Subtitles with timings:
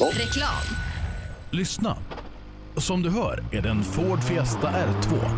[0.00, 0.76] Reklam.
[1.50, 1.96] Lyssna.
[2.76, 5.30] Som du hör är det en Ford Fiesta R2.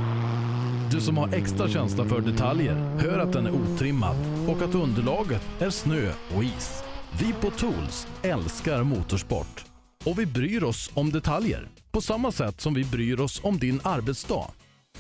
[0.91, 4.17] Du som har extra känsla för detaljer hör att den är otrimmad
[4.49, 6.83] och att underlaget är snö och is.
[7.21, 9.65] Vi på Tools älskar motorsport
[10.05, 13.81] och vi bryr oss om detaljer på samma sätt som vi bryr oss om din
[13.85, 14.47] arbetsdag.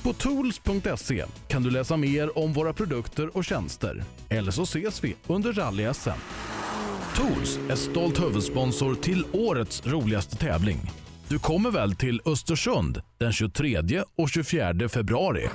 [0.02, 4.04] På tools.se kan du läsa mer om våra produkter och tjänster.
[4.29, 6.18] Eller så ses vi under rally-SM.
[7.16, 10.90] Tools är stolt huvudsponsor till årets roligaste tävling.
[11.29, 15.49] Du kommer väl till Östersund den 23 och 24 februari?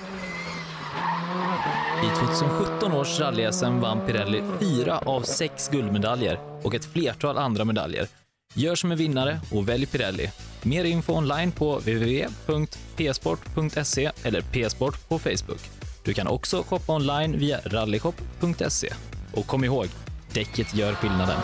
[2.03, 8.07] I 2017 års rally-SM vann Pirelli fyra av sex guldmedaljer och ett flertal andra medaljer.
[8.53, 10.31] Gör som en vinnare och välj Pirelli.
[10.63, 15.61] Mer info online på www.psport.se eller psport på Facebook.
[16.03, 18.93] Du kan också shoppa online via rallyshop.se.
[19.33, 19.87] Och kom ihåg,
[20.35, 21.39] däcket gör skillnaden.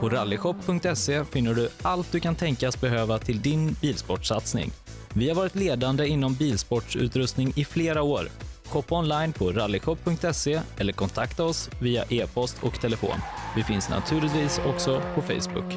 [0.00, 4.70] På rallyshop.se finner du allt du kan tänkas behöva till din bilsportsatsning.
[5.14, 8.28] Vi har varit ledande inom bilsportsutrustning i flera år.
[8.64, 13.18] Shoppa online på rallyshop.se eller kontakta oss via e-post och telefon.
[13.56, 15.72] Vi finns naturligtvis också på Facebook.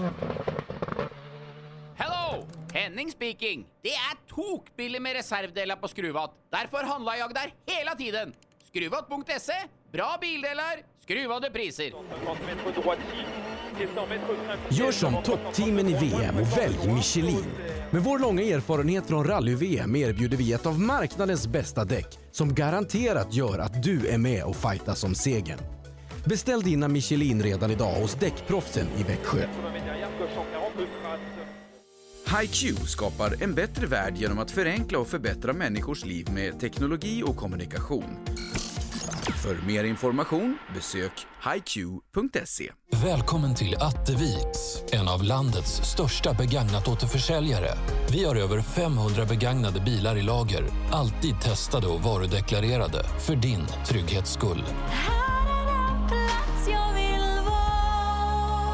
[1.95, 2.47] Hello!
[2.73, 3.65] Henning speaking.
[3.83, 6.31] Det är tokbilligt med reservdelar på Skruvat.
[6.51, 8.33] Därför handlar jag där hela tiden.
[8.67, 9.53] Skruvat.se.
[9.91, 11.93] Bra bildelar, skruvade priser.
[14.69, 17.45] Gör som toppteamen i VM och välj Michelin.
[17.91, 23.33] Med vår långa erfarenhet från rally-VM erbjuder vi ett av marknadens bästa däck som garanterat
[23.33, 25.59] gör att du är med och fightas om segern.
[26.25, 29.47] Beställ dina Michelin redan idag hos Däckproffsen i Växjö.
[32.41, 37.35] HiQ skapar en bättre värld genom att förenkla och förbättra människors liv med teknologi och
[37.37, 38.17] kommunikation.
[39.21, 41.11] För mer information besök
[41.53, 42.71] hiq.se.
[43.03, 47.69] Välkommen till Atteviks, en av landets största begagnat-återförsäljare.
[48.11, 54.33] Vi har över 500 begagnade bilar i lager, alltid testade och varudeklarerade för din trygghets
[54.33, 54.63] skull.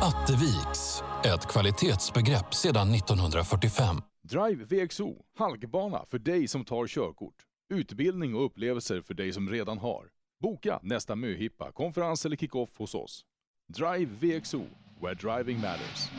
[0.02, 3.96] Atteviks, ett kvalitetsbegrepp sedan 1945.
[4.24, 7.36] Drive VXO, halkbana för dig som tar körkort.
[7.74, 10.17] Utbildning och upplevelser för dig som redan har.
[10.40, 13.26] Boka nästa möhippa, konferens eller kick-off hos oss.
[13.68, 14.62] Drive VXO,
[15.02, 16.10] where driving matters.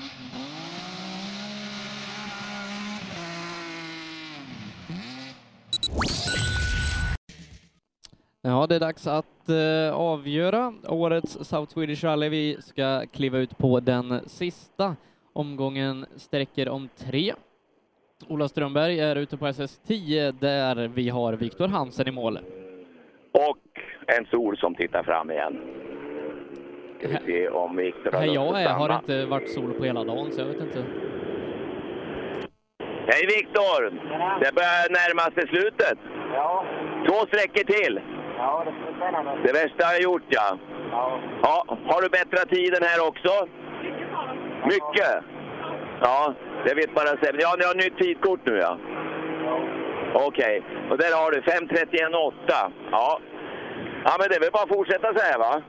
[8.43, 12.29] Ja, det är dags att eh, avgöra årets South Swedish Rally.
[12.29, 14.97] Vi ska kliva ut på den sista
[15.33, 17.35] omgången sträcker om tre.
[18.29, 22.39] Ola Strömberg är ute på SS10 där vi har Viktor Hansen i mål.
[23.33, 23.59] Och
[24.17, 25.61] en sol som tittar fram igen.
[26.99, 30.33] Ska vi se om Viktor har jag är har inte varit sol på hela dagen,
[30.33, 30.85] så jag vet inte.
[33.07, 33.81] Hej Viktor!
[34.41, 35.99] Det börjar närma sig slutet.
[36.35, 36.65] Ja.
[37.07, 38.01] Två sträckor till.
[38.39, 39.43] Ja, det är spännande.
[39.45, 40.59] Det värsta jag har gjort ja.
[40.91, 41.21] Ja.
[41.43, 41.79] ja.
[41.87, 43.49] Har du bättrat tiden här också?
[44.65, 45.15] Mycket?
[46.01, 47.39] Ja, det vet bara Sebbe.
[47.41, 48.79] Ja, ni har nytt tidkort nu ja.
[50.15, 52.73] Okej, och där har du 5.31,8.
[52.91, 53.21] Ja.
[54.05, 55.63] Ja, men det är väl bara att fortsätta så här va?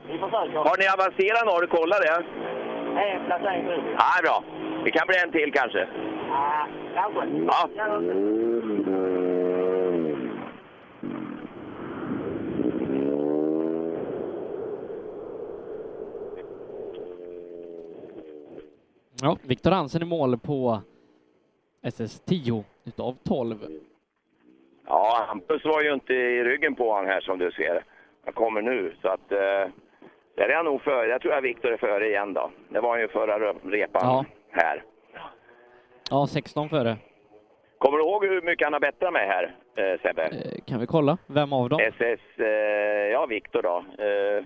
[0.68, 1.50] Har ni avancerat nu?
[1.50, 2.24] Har du kollat det?
[3.02, 3.94] En placering nu.
[3.98, 4.44] Ja, bra.
[4.84, 5.88] Det kan bli en till kanske.
[6.28, 7.28] Ja, kanske.
[7.46, 7.68] Ja.
[19.22, 20.80] Ja, Viktor Hansen i mål på
[21.82, 23.56] SS10 utav 12.
[24.86, 27.84] Ja, Hampus var ju inte i ryggen på han här som du ser.
[28.30, 29.32] Han kommer nu, så att...
[29.32, 29.38] Eh,
[30.34, 31.06] där är han nog före.
[31.08, 32.50] Jag tror att Viktor är före igen då.
[32.68, 34.24] Det var han ju förra repan Ja.
[34.50, 34.82] här.
[36.10, 36.96] Ja, 16 före.
[37.78, 40.22] Kommer du ihåg hur mycket han har bättrat med här, eh, Sebbe?
[40.22, 41.18] Eh, Kan vi kolla?
[41.26, 41.80] Vem av dem?
[41.80, 42.46] SS, eh,
[43.12, 43.76] ja Viktor då.
[44.04, 44.44] Eh,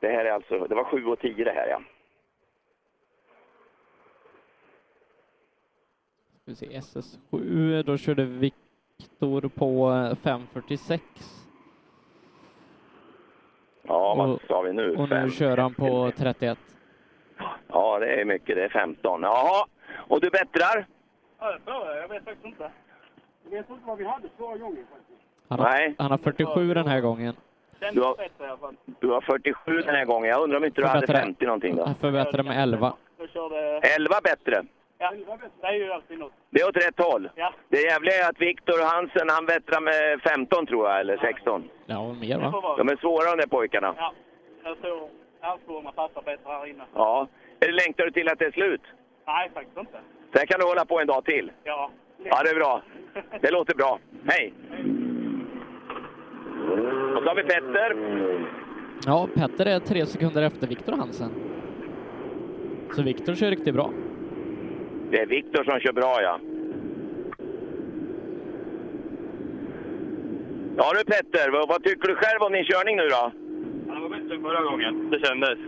[0.00, 1.80] det här är alltså, det var 7 och 10 det här ja.
[6.42, 11.00] Ska vi se, SS7, då körde Viktor på eh, 5.46.
[13.88, 14.96] Ja, vad Och- sa vi nu?
[14.96, 16.58] Och nu kör han på 31.
[17.68, 18.56] Ja, det är mycket.
[18.56, 19.22] Det är 15.
[19.22, 19.66] Jaha,
[20.08, 20.86] och du bättrar?
[21.40, 21.96] Ja, det tror jag.
[21.96, 22.70] Jag vet faktiskt inte.
[23.44, 25.20] Jag vet inte vad vi hade förra gången faktiskt.
[25.48, 25.94] Han har, Nej.
[25.98, 27.34] han har 47 den här gången.
[27.92, 28.16] Du har-.
[29.00, 30.30] Du har 47 den här gången.
[30.30, 31.84] Jag undrar om inte du hade Förbättra- 50 någonting då?
[31.84, 32.92] Han förbättrade med 11.
[33.18, 33.80] Jag körde...
[33.96, 34.62] 11 bättre.
[35.04, 36.32] Ja, det är ju alltid något.
[36.50, 37.30] Det är åt rätt håll.
[37.34, 37.52] Ja.
[37.68, 41.64] Det jävliga är att Viktor Hansen, han bättrar med 15 tror jag, eller 16.
[41.86, 42.74] Ja, mer va?
[42.78, 43.94] De är svåra de där pojkarna.
[43.96, 44.12] Ja,
[44.64, 45.08] jag tror
[45.40, 46.84] Ernstborna passar bättre här inne.
[46.94, 47.28] Ja.
[47.60, 48.80] Eller längtar du till att det är slut?
[49.26, 49.98] Nej, faktiskt inte.
[50.34, 51.52] Sen kan du hålla på en dag till.
[51.64, 51.90] Ja.
[52.24, 52.82] Ja, det är bra.
[53.40, 53.98] Det låter bra.
[54.26, 54.52] Hej!
[57.16, 57.96] Och så har vi Petter.
[59.06, 61.30] Ja, Petter är tre sekunder efter Viktor Hansen.
[62.96, 63.90] Så Viktor kör riktigt bra.
[65.10, 66.38] Det är Viktor som kör bra, ja.
[70.76, 73.32] Ja du Petter, vad, vad tycker du själv om din körning nu då?
[73.94, 75.10] Det var bättre förra gången.
[75.10, 75.58] Det kändes.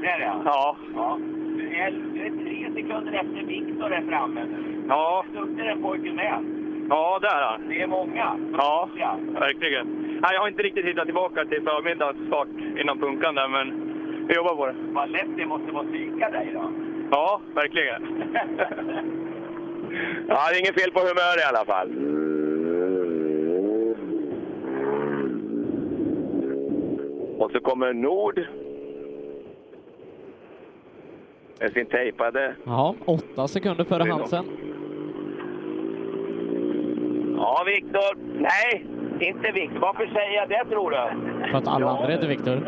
[0.00, 0.76] Det är det Ja.
[0.94, 1.18] ja.
[1.58, 4.40] Du är, du är tre sekunder efter Viktor där framme.
[4.88, 5.24] Ja.
[5.34, 6.38] Duktig den pojken med.
[6.90, 7.68] Ja, där är han.
[7.68, 8.36] Det är många.
[8.52, 9.18] Ja, Ja.
[9.40, 9.86] verkligen.
[10.22, 12.48] Nej, jag har inte riktigt hittat tillbaka till förmiddagens fart
[12.80, 13.66] innan punkan där, men
[14.28, 14.74] vi jobbar på det.
[14.92, 16.70] Vad lätt det måste vara att psyka dig då.
[17.12, 18.02] Ja, verkligen.
[20.28, 21.88] Ja, det är inget fel på humör i alla fall.
[27.38, 28.40] Och så kommer Nord.
[31.60, 32.54] Med sin tejpade.
[32.64, 34.44] Ja, åtta sekunder före Det är Hansen.
[37.36, 38.16] Ja, Viktor.
[38.38, 38.86] Nej,
[39.20, 39.78] inte Viktor.
[39.80, 40.96] Varför säger jag det tror du?
[41.50, 42.60] För att alla andra heter Viktor.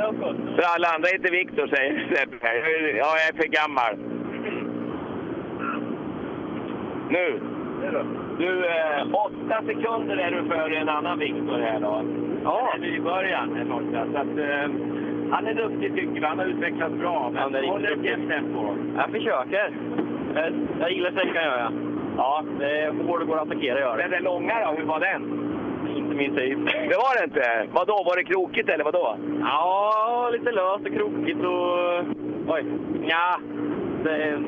[0.57, 2.37] För alla andra heter Viktor, säger Sebbe.
[2.99, 3.95] Ja, jag är för gammal.
[7.09, 7.41] Nu.
[8.39, 12.03] Du, eh, åtta sekunder är du före en annan Viktor här då.
[12.45, 12.69] Ja.
[12.73, 14.07] Han är ny i början här borta.
[14.13, 14.71] Så att, eh,
[15.31, 16.27] han är duktig tycker vi.
[16.27, 17.31] Han har utvecklats bra.
[17.33, 18.75] Men Han är håller ett jämnt tempo.
[18.97, 19.73] Jag försöker.
[20.35, 21.73] Jag, jag gillar sträckan gör jag.
[22.17, 25.01] Ja, det är hård och går att attackera gör Den där långa då, hur var
[25.01, 25.41] den?
[25.97, 26.59] Inte min typ.
[26.65, 27.67] Det var det inte?
[27.73, 29.17] Vadå, var det krokigt eller vadå?
[29.41, 32.55] Ja, lite löst och krokigt och...
[32.55, 32.65] Oj.
[33.07, 33.39] Ja,
[34.05, 34.39] det...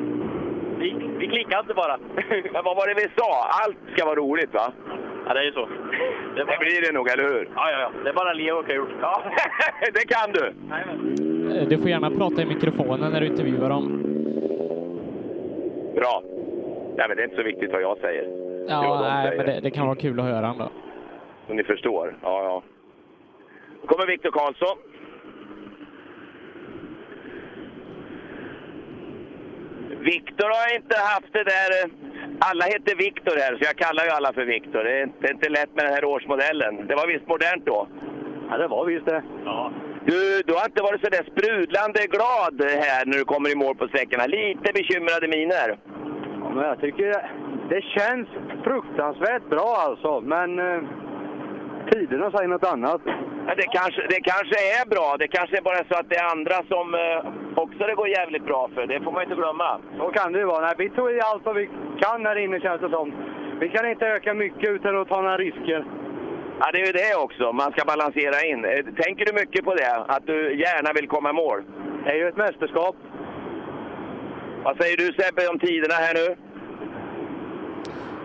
[0.78, 1.98] Vi, vi klickade inte bara.
[2.52, 3.48] Men vad var det vi sa?
[3.64, 4.72] Allt ska vara roligt va?
[5.26, 5.68] Ja, det är ju så.
[6.34, 6.56] Det, är bara...
[6.58, 7.48] Det blir det nog, eller hur?
[7.54, 7.90] Ja, ja, ja.
[8.04, 8.86] Det är bara le och kul.
[9.00, 9.22] Ja,
[9.80, 10.46] det kan du!
[11.56, 14.02] Eh, Du får gärna prata i mikrofonen när du intervjuar dem.
[15.94, 16.22] Bra.
[16.96, 18.24] Nej, men det är inte så viktigt vad jag säger.
[18.68, 19.36] Ja, nej, säger.
[19.36, 20.68] men det, det kan vara kul att höra ändå.
[21.46, 22.14] Så ni förstår.
[22.22, 22.62] Ja, ja.
[23.82, 24.76] Då kommer Viktor Karlsson.
[30.00, 31.70] Viktor har inte haft det där...
[31.84, 31.90] eh,
[32.38, 34.84] Alla heter Viktor här, så jag kallar ju alla för Viktor.
[34.84, 36.86] Det är inte- det är inte lätt med den här årsmodellen.
[36.86, 37.88] Det var visst modernt då?
[38.50, 39.22] Ja, det var visst det.
[39.44, 39.72] Ja.
[40.04, 42.54] Du, du har inte varit så där sprudlande glad
[42.86, 44.26] här när du kommer i mål på sträckorna.
[44.26, 45.68] Lite bekymrade miner.
[46.40, 47.06] Ja, men jag tycker
[47.68, 48.28] det känns
[48.64, 50.80] fruktansvärt bra alltså, men eh,
[51.92, 53.00] tiderna säger något annat.
[53.46, 55.16] Ja, det, kanske, det kanske är bra.
[55.18, 57.18] Det kanske är bara så att det är andra som eh,
[57.64, 58.86] också det går jävligt bra för.
[58.86, 59.80] Det får man inte glömma.
[59.98, 60.60] Så kan det ju vara.
[60.66, 61.68] Nej, vi tog i allt vad vi
[62.02, 63.12] kan här inne känns det som.
[63.60, 65.84] Vi kan inte öka mycket utan att ta några risker.
[66.60, 67.52] Ja, det är ju det också.
[67.52, 68.64] Man ska balansera in.
[68.64, 69.94] Eh, Tänker du mycket på det?
[70.08, 71.62] Att du gärna vill komma i mål?
[72.04, 72.96] Det är ju ett mästerskap.
[74.64, 76.36] Vad säger du Sebbe om tiderna här nu?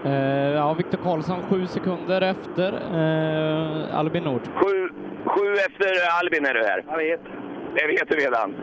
[0.06, 4.42] Eh, ja, Viktor Karlsson sju sekunder efter eh, Albin Nord.
[4.56, 4.90] Sju,
[5.26, 6.84] sju efter Albin är du här.
[6.90, 7.22] Jag vet.
[7.76, 8.56] Det vet du redan.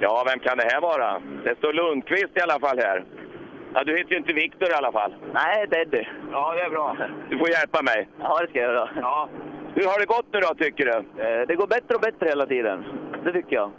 [0.00, 1.20] Ja, vem kan det här vara?
[1.44, 3.04] Det står Lundqvist i alla fall här.
[3.74, 5.14] Ja, du heter ju inte Viktor i alla fall.
[5.34, 6.06] Nej, det är det.
[6.32, 6.96] Ja, det är bra.
[7.30, 8.08] Du får hjälpa mig.
[8.20, 8.88] Ja, det ska jag göra.
[9.00, 9.28] Ja.
[9.74, 11.22] Hur har det gått nu då, tycker du?
[11.24, 12.84] Eh, Det går bättre och bättre hela tiden.
[13.24, 13.70] Det tycker jag.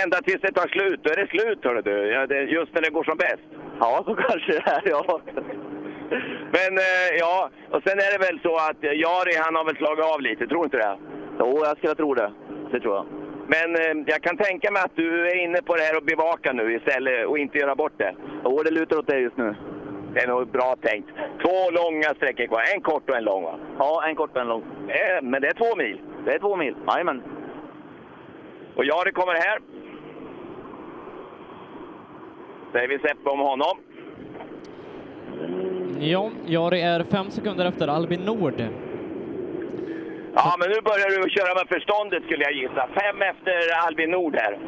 [0.00, 1.00] Ända tills det tar slut.
[1.02, 1.96] Då är det slut, hörru du.
[2.12, 3.48] Ja, det, just när det går som bäst.
[3.80, 5.20] Ja, så kanske det är, ja.
[6.56, 9.76] Men eh, ja, och sen är det väl så att eh, Jari, han har väl
[9.76, 10.96] slagit av lite, tror du inte det?
[11.38, 12.32] Jo, jag skulle tro det.
[12.72, 13.06] Det tror jag.
[13.46, 16.52] Men eh, jag kan tänka mig att du är inne på det här att bevaka
[16.52, 18.14] nu istället och inte göra bort det.
[18.44, 19.54] Jo, det lutar åt det just nu.
[20.14, 21.08] Det är nog bra tänkt.
[21.42, 22.62] Två långa sträckor kvar.
[22.74, 23.58] En kort och en lång va?
[23.78, 24.62] Ja, en kort och en lång.
[24.88, 26.00] Eh, men det är två mil.
[26.24, 26.74] Det är två mil.
[26.86, 27.22] Jajamän.
[28.74, 29.58] Och Jari kommer här.
[32.72, 33.78] Säger vi Seppe om honom.
[36.00, 38.60] Ja, Jari är fem sekunder efter Albin Nord.
[40.34, 42.88] Ja, men nu börjar du köra med förståndet skulle jag gissa.
[43.00, 44.58] Fem efter Albin Nord här.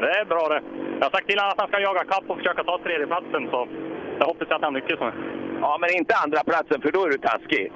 [0.00, 0.62] Det är bra det.
[0.98, 3.68] Jag har sagt till honom att han ska jaga kapp och försöka ta tredjeplatsen, så
[4.18, 5.12] jag hoppas att han lyckas med.
[5.60, 7.72] Ja, men inte andra platsen för då är du taskig.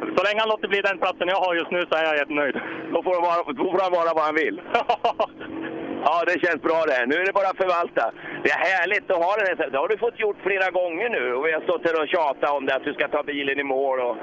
[0.16, 2.56] Så länge han låter bli den platsen jag har just nu så är jag jättenöjd.
[2.92, 4.60] Då får, han vara, då får han vara vad han vill.
[6.06, 7.06] Ja, det känns bra det här.
[7.06, 8.04] Nu är det bara att förvalta.
[8.44, 9.70] Det är härligt att ha den här.
[9.70, 12.50] Det har du fått gjort flera gånger nu och vi har stått här och tjatat
[12.56, 13.98] om det, att du ska ta bilen i mål.
[14.06, 14.16] Och...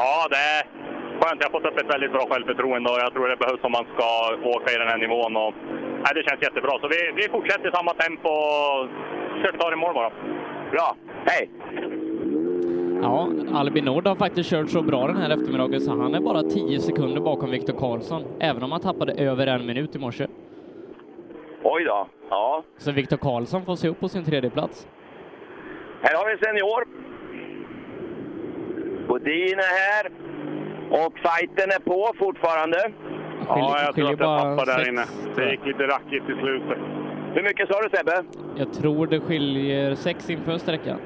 [0.00, 0.60] Ja, det är
[1.20, 1.38] skönt.
[1.40, 3.86] Jag har fått upp ett väldigt bra självförtroende och jag tror det behövs om man
[3.94, 4.08] ska
[4.54, 5.32] åka i den här nivån.
[5.42, 5.54] Och,
[6.04, 6.72] nej, det känns jättebra.
[6.82, 8.78] Så vi, vi fortsätter i samma tempo och
[9.36, 10.10] försöker ta det i mål bara.
[10.74, 10.88] Bra.
[11.30, 11.50] Hej!
[13.02, 16.42] Ja, Albin Nord har faktiskt kört så bra den här eftermiddagen så han är bara
[16.42, 20.26] 10 sekunder bakom Viktor Karlsson, även om han tappade över en minut i morse.
[21.66, 22.06] Oj då.
[22.30, 22.62] Ja.
[22.76, 24.88] Så Viktor Karlsson får se upp på sin tredje plats.
[26.02, 26.84] Här har vi senior.
[29.08, 30.10] Bodin är här.
[30.90, 32.78] Och fighten är på fortfarande.
[33.48, 35.04] Ja, jag tror att jag tappade där sex, inne.
[35.36, 36.78] Det gick lite rackigt i slutet.
[37.34, 38.24] Hur mycket sa du Sebbe?
[38.56, 40.98] Jag tror det skiljer sex inför sträckan.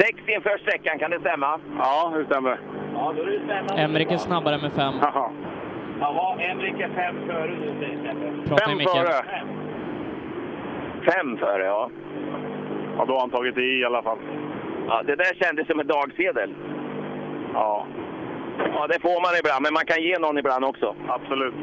[0.00, 1.60] Sex inför sträckan, kan det stämma?
[1.78, 2.60] Ja, det stämmer.
[2.94, 3.82] Ja, då är det stämma.
[3.82, 4.94] Emrik är snabbare med fem.
[6.00, 7.98] Jaha, Emrik är fem före nu, säger
[8.48, 8.72] Sebbe.
[8.72, 9.06] I micken.
[11.04, 11.90] Fem före, ja.
[12.96, 14.18] Ja, då har han tagit i i alla fall.
[14.88, 16.54] Ja, det där kändes som en dagsedel.
[17.54, 17.86] Ja.
[18.58, 20.94] Ja, det får man ibland, men man kan ge någon ibland också.
[21.08, 21.54] Absolut.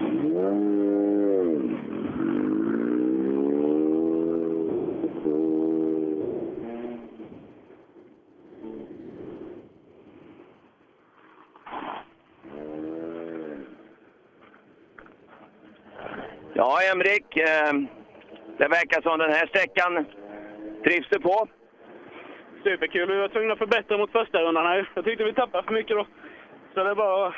[16.53, 17.37] Ja, Emrik.
[17.37, 18.00] Eh,
[18.61, 20.05] det verkar som den här sträckan
[20.83, 21.47] trivs du på.
[22.63, 23.11] Superkul.
[23.11, 24.89] Vi var tvungna att förbättra mot första rundan här.
[24.93, 26.07] Jag tyckte vi tappade för mycket då.
[26.73, 27.33] Så det är bara att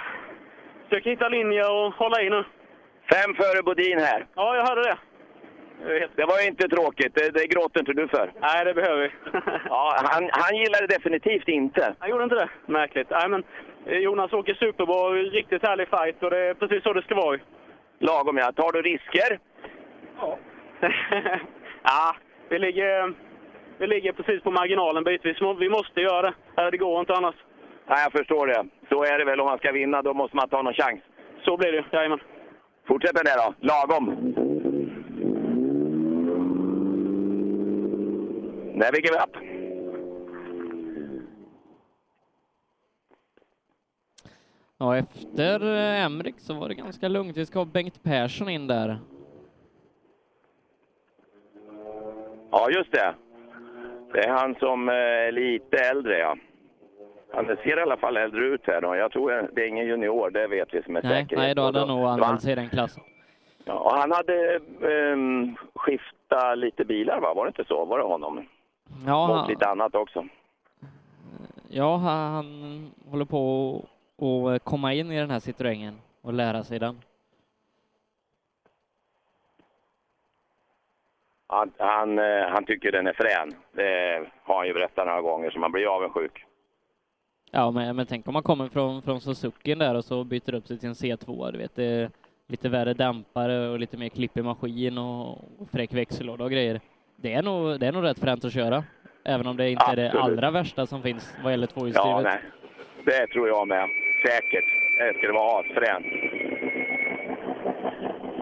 [0.89, 2.44] försöka hitta linjer och hålla i nu.
[3.13, 4.25] Fem före Bodin här.
[4.36, 4.98] Ja, jag hörde det.
[6.15, 7.15] Det var inte tråkigt.
[7.15, 8.32] Det, det gråter inte du för.
[8.42, 9.10] Nej, det behöver vi.
[9.70, 11.96] Ja, han, han gillar det definitivt inte.
[12.00, 12.50] Han gjorde inte det.
[12.65, 13.10] Märkligt.
[13.10, 13.44] Nej, men
[13.86, 15.10] eh, Jonas åker superbra.
[15.10, 17.39] Riktigt härlig fight och det är precis så det ska vara.
[18.00, 18.51] Lagom ja.
[18.51, 19.39] Tar du risker?
[20.20, 20.38] Ja.
[21.84, 22.16] ja,
[22.50, 23.13] vi ligger,
[23.78, 25.38] vi ligger precis på marginalen bitvis.
[25.60, 26.72] Vi måste göra det.
[26.72, 27.36] Det går inte annars.
[27.88, 28.66] Nej, jag förstår det.
[28.90, 30.02] Så är det väl om man ska vinna.
[30.02, 31.02] Då måste man ta någon chans.
[31.46, 32.20] Så blir det jajamän.
[32.88, 33.54] Fortsätt med det då.
[33.60, 34.06] Lagom.
[38.80, 39.38] Där vi give up.
[44.78, 47.38] Ja, efter eh, Emrik så var det ganska lugnt.
[47.38, 49.00] Vi ska ha Bengt Persson in där.
[52.54, 53.16] Ja, just det.
[54.14, 56.36] Det är han som eh, är lite äldre, ja.
[57.34, 58.82] Han ser i alla fall äldre ut här.
[58.82, 58.96] Då.
[58.96, 61.80] Jag tror det är ingen junior, det vet vi som är Nej, nej, då hade
[61.80, 63.04] han nog anmält sig i den klassen.
[63.66, 64.60] Ja, och han hade
[65.14, 67.34] um, skiftat lite bilar, va?
[67.34, 67.86] Var det inte så?
[67.86, 68.46] Var det honom?
[69.06, 70.26] Ja, Mot han, lite annat också.
[71.68, 73.76] ja, han håller på
[74.18, 76.98] att att komma in i den här Citroengen och lära sig den.
[81.54, 83.54] Han, han, eh, han tycker den är frän.
[83.72, 86.46] Det har han ju berättat några gånger, så man blir avundsjuk.
[87.52, 90.68] Ja, men, men tänk om man kommer från, från Suzuki där och så byter upp
[90.68, 92.10] sig till en C2, du vet, det är
[92.48, 96.82] lite värre dämpare och lite mer klipp i maskin och, och fräck växellåda och grejer.
[97.16, 98.84] Det är, nog, det är nog rätt fränt att köra,
[99.26, 100.24] även om det inte är det Absolut.
[100.26, 102.24] allra värsta som finns vad gäller Ja, tvåhjulsdrivet.
[102.24, 102.40] nej.
[103.06, 103.90] Det tror jag med.
[104.26, 104.66] Säkert.
[104.98, 106.06] Det det vara asfränt.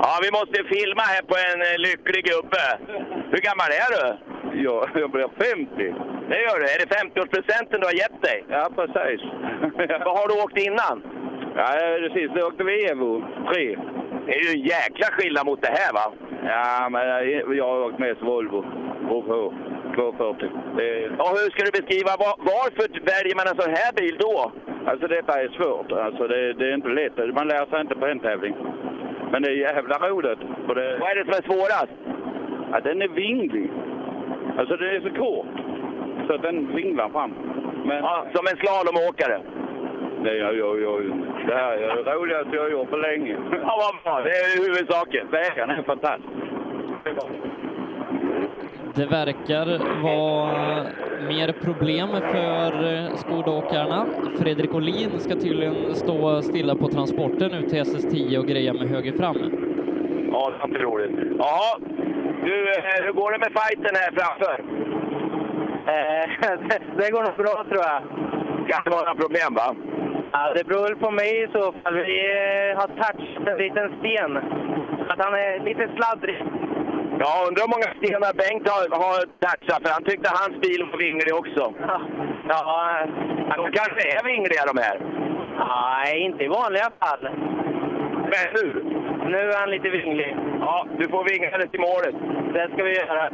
[0.04, 2.66] Ja, vi måste filma här på en eh, lycklig gubbe.
[3.32, 4.04] Hur gammal är du?
[4.66, 5.96] Ja, jag blir 50.
[6.30, 6.66] Det gör du.
[6.74, 8.46] Är det 50-årspresenten du har gett dig?
[8.50, 9.22] Ja, precis.
[10.06, 10.96] Vad har du åkt innan?
[11.56, 11.68] Ja,
[12.04, 13.78] det sista åkte vi Evo 3.
[14.26, 16.06] Det är ju en jäkla skillnad mot det här va?
[16.44, 17.02] Ja, men
[17.58, 18.66] jag, har åkt mest Volvo.
[19.10, 19.54] OH
[19.96, 20.50] 240.
[20.78, 24.52] Det, Och hur ska du beskriva, var, varför väljer man en sån här bil då?
[24.86, 25.92] alltså detta är svårt.
[25.92, 27.36] Alltså det, det är inte lätt.
[27.36, 28.56] Man lär sig inte på en tävling.
[29.32, 30.40] Men det är jävla roligt.
[30.68, 31.92] För det, Vad är det som är svårast?
[32.72, 33.72] ja, den är vinglig.
[34.58, 35.46] Alltså den är så kort.
[36.28, 37.34] Så att den vinglar fram.
[37.86, 39.42] Men Ja, som en slalomåkare.
[40.24, 41.02] det, jag, jag, jag,
[41.48, 43.36] det här är det roligaste jag har gjort på länge.
[43.52, 44.22] Ja, vad bra.
[44.24, 45.28] Det är huvudsaken.
[45.32, 46.32] Vägarna är fantastiska.
[48.96, 49.66] Det verkar
[50.04, 50.84] vara
[51.28, 52.72] mer problem för
[53.18, 54.06] skidåkarna.
[54.40, 59.14] Fredrik Olin ska tydligen stå stilla på transporten ut till SS10 och greja med höger
[59.14, 59.38] fram.
[60.32, 61.12] Ja, det är roligt.
[61.38, 61.80] Jaha,
[62.44, 64.64] du, eh, hur går det med fighten här framför?
[65.94, 66.26] Eh,
[66.98, 68.02] det går nog bra tror jag.
[68.64, 69.76] Ska inte vara några problem va?
[70.32, 71.94] Ja, det beror väl på mig i så fall.
[71.94, 72.20] Vi
[72.72, 74.38] eh, har touchat en liten sten.
[75.10, 76.44] Att han är lite sladdrig.
[77.24, 80.98] Ja, undrar hur många stenar Bengt har, har touchat, för han tyckte hans bil var
[80.98, 81.74] vinglig också.
[82.50, 83.06] Ja,
[83.58, 84.98] De kanske är vingliga de här.
[85.68, 87.24] nej, inte i vanliga fall.
[88.32, 88.66] Men nu?
[89.34, 90.38] Nu är han lite vinglig.
[90.60, 92.16] Ja, du får vinga det till målet.
[92.54, 93.30] Det ska vi göra.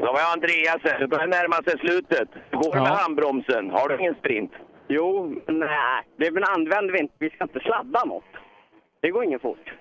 [0.00, 0.98] Då var jag Andreas här.
[0.98, 2.28] Det börjar närma sig slutet.
[2.50, 3.70] Hur går det med handbromsen?
[3.70, 4.52] Har du ingen sprint?
[4.92, 7.14] Jo, nej, det är väl använder vi inte.
[7.18, 8.32] Vi ska inte sladda något.
[9.00, 9.72] Det går ingen fort.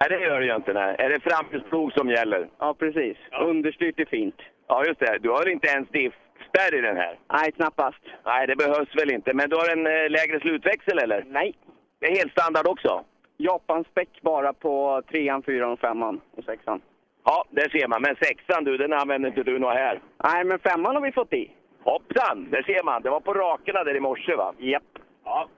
[0.00, 0.72] Nej, det gör det ju inte.
[0.72, 0.96] Nej.
[0.98, 2.48] Är det framhjulsplog som gäller?
[2.58, 3.16] Ja, precis.
[3.40, 4.34] Understyrt är fint.
[4.68, 5.18] Ja, just det.
[5.18, 7.18] Du har inte ens diff-spärr i den här?
[7.32, 8.02] Nej, knappast.
[8.24, 9.34] Nej, det behövs väl inte.
[9.34, 11.24] Men du har en eh, lägre slutväxel, eller?
[11.26, 11.54] Nej.
[12.00, 13.04] Det är helt standard också?
[13.36, 16.80] Japanspäck bara på trean, fyran, femman och sexan.
[17.24, 18.02] Ja, där ser man.
[18.02, 20.00] Men sexan du, den använder inte du något här?
[20.24, 21.50] Nej, men femman har vi fått i.
[21.86, 22.50] Hoppsan!
[22.50, 23.02] Där ser man.
[23.02, 24.54] Det var på rakerna där i morse, va?
[24.58, 24.82] Japp.
[25.24, 25.48] Ja.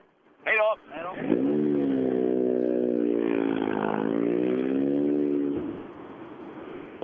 [0.43, 0.77] Hej då!
[0.91, 1.09] Hej då!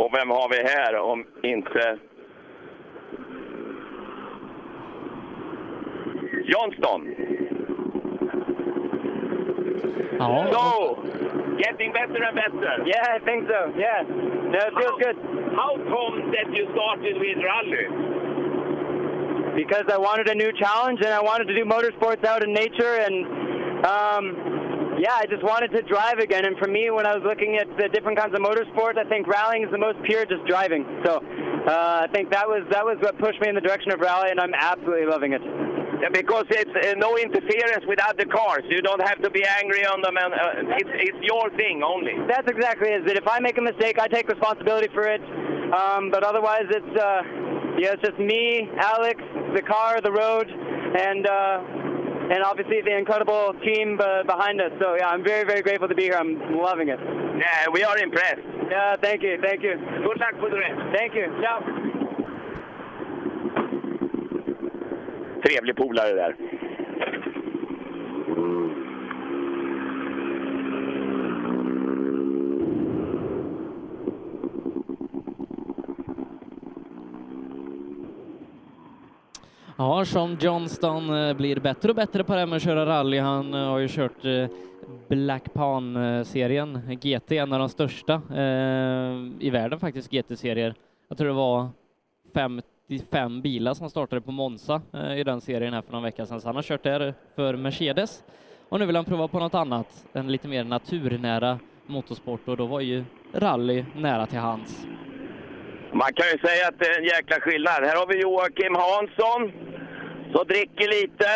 [0.04, 1.98] Och vem har vi här om inte...
[6.46, 7.16] Johnston!
[10.20, 10.48] Ja.
[10.52, 10.98] So,
[11.58, 12.88] getting better and better.
[12.88, 13.80] Yeah, I think so.
[13.80, 14.04] Yeah.
[14.04, 15.18] No, it feels good.
[15.56, 18.15] How come that you started with rally?
[19.56, 23.00] Because I wanted a new challenge and I wanted to do motorsports out in nature
[23.00, 24.66] and um,
[25.00, 26.46] yeah, I just wanted to drive again.
[26.46, 29.28] And for me, when I was looking at the different kinds of motorsports, I think
[29.28, 30.86] rallying is the most pure, just driving.
[31.06, 34.00] So uh, I think that was that was what pushed me in the direction of
[34.00, 35.42] rally, and I'm absolutely loving it.
[36.02, 38.64] Yeah, because it's uh, no interference with other cars.
[38.68, 42.14] You don't have to be angry on them, and uh, it's, it's your thing only.
[42.28, 43.06] That's exactly it.
[43.08, 45.22] That if I make a mistake, I take responsibility for it.
[45.72, 47.22] Um, but otherwise, it's uh,
[47.78, 49.22] yeah, it's just me, Alex,
[49.54, 51.60] the car, the road, and uh,
[52.32, 54.72] and obviously the incredible team uh, behind us.
[54.80, 56.18] So yeah, I'm very very grateful to be here.
[56.18, 57.00] I'm loving it.
[57.00, 58.42] Yeah, we are impressed.
[58.70, 59.76] Yeah, thank you, thank you.
[59.76, 60.80] Good luck for the rest.
[60.96, 61.28] Thank you.
[61.42, 61.60] Ciao.
[65.44, 66.36] Trevlig polare där.
[79.78, 83.20] Ja, Sean Johnston eh, blir bättre och bättre på det här med att köra rally.
[83.20, 84.48] Han eh, har ju kört eh,
[85.08, 90.74] Black Pan-serien, GT, en av de största eh, i världen faktiskt, GT-serier.
[91.08, 91.70] Jag tror det var
[92.34, 96.42] 55 bilar som startade på Monza eh, i den serien här för någon vecka sedan,
[96.42, 98.24] så han har kört där för Mercedes.
[98.70, 102.66] Och nu vill han prova på något annat, en lite mer naturnära motorsport och då
[102.66, 104.86] var ju rally nära till hands.
[105.96, 107.84] Man kan ju säga att det är en jäkla skillnad.
[107.84, 109.65] Här har vi Joakim Hansson
[110.36, 111.30] som dricker lite.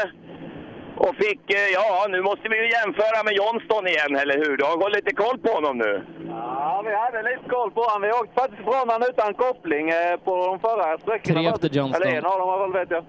[1.03, 4.57] Och fick, eh, ja nu måste vi ju jämföra med Johnston igen, eller hur?
[4.57, 5.93] Du har gått lite koll på honom nu.
[6.27, 8.01] Ja, vi hade lite koll på honom.
[8.01, 11.39] Vi åkte faktiskt ifrån honom utan koppling eh, på de förra sträckorna.
[11.39, 12.01] Tre efter Johnston.
[12.01, 13.03] Eller en av dem i alla fall, vet jag.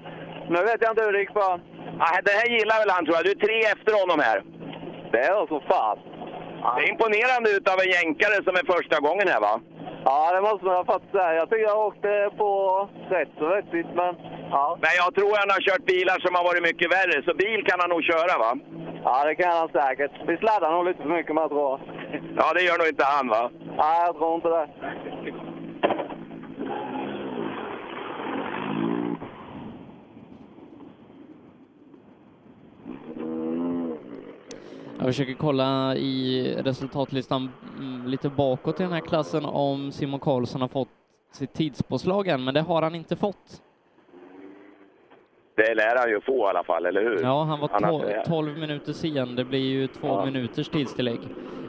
[0.53, 1.61] Nu vet jag inte hur det gick för honom.
[2.03, 3.25] Ja, det här gillar väl han tror jag.
[3.27, 4.39] Du är tre efter honom här.
[5.13, 5.99] Det är så fan.
[6.77, 9.55] Det är imponerande utav en jänkare som är första gången här va?
[10.05, 11.35] Ja, det måste man fått säga.
[11.35, 12.49] Jag tycker jag åkte på
[13.11, 14.11] rätt så vettigt, men
[14.51, 14.79] ja.
[14.85, 17.81] Men jag tror han har kört bilar som har varit mycket värre, så bil kan
[17.81, 18.53] han nog köra va?
[19.05, 20.13] Ja, det kan han säkert.
[20.29, 21.81] Vi sladdar nog lite för mycket med, tror jag.
[22.37, 23.51] Ja, det gör nog inte han va?
[23.83, 24.67] Nej, jag tror inte det.
[35.03, 40.61] Jag försöker kolla i resultatlistan mm, lite bakåt i den här klassen om Simon Karlsson
[40.61, 40.89] har fått
[41.33, 43.63] sitt tidspåslag än, men det har han inte fått.
[45.57, 47.21] Det lär han ju få i alla fall, eller hur?
[47.23, 49.37] Ja, han var to- 12 minuter sen.
[49.37, 50.25] Det blir ju två Ja.
[50.25, 51.21] minuters tidstillägg.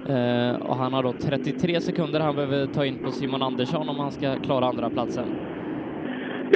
[0.10, 4.00] Eh, och han har då 33 sekunder han behöver ta in på Simon Andersson om
[4.00, 5.26] han ska klara andra platsen.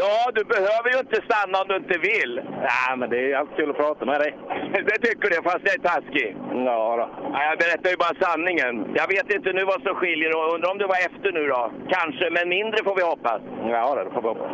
[0.02, 2.34] Ja, du behöver ju inte stanna om du inte vill.
[2.70, 4.32] Nej, men det är alltid kul att prata med dig.
[4.90, 6.36] Det tycker du, fast jag är taskig.
[6.70, 7.30] Ja, då.
[7.34, 8.74] Nej, jag berättar ju bara sanningen.
[9.00, 11.72] Jag vet inte nu vad som skiljer och undrar om du var efter nu då?
[11.96, 13.42] Kanske, men mindre får vi hoppas.
[13.74, 14.52] Ja, det får vi hoppas.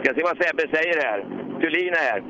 [0.00, 1.20] Ska se vad Sebbe säger här.
[1.60, 2.22] Thulin är här.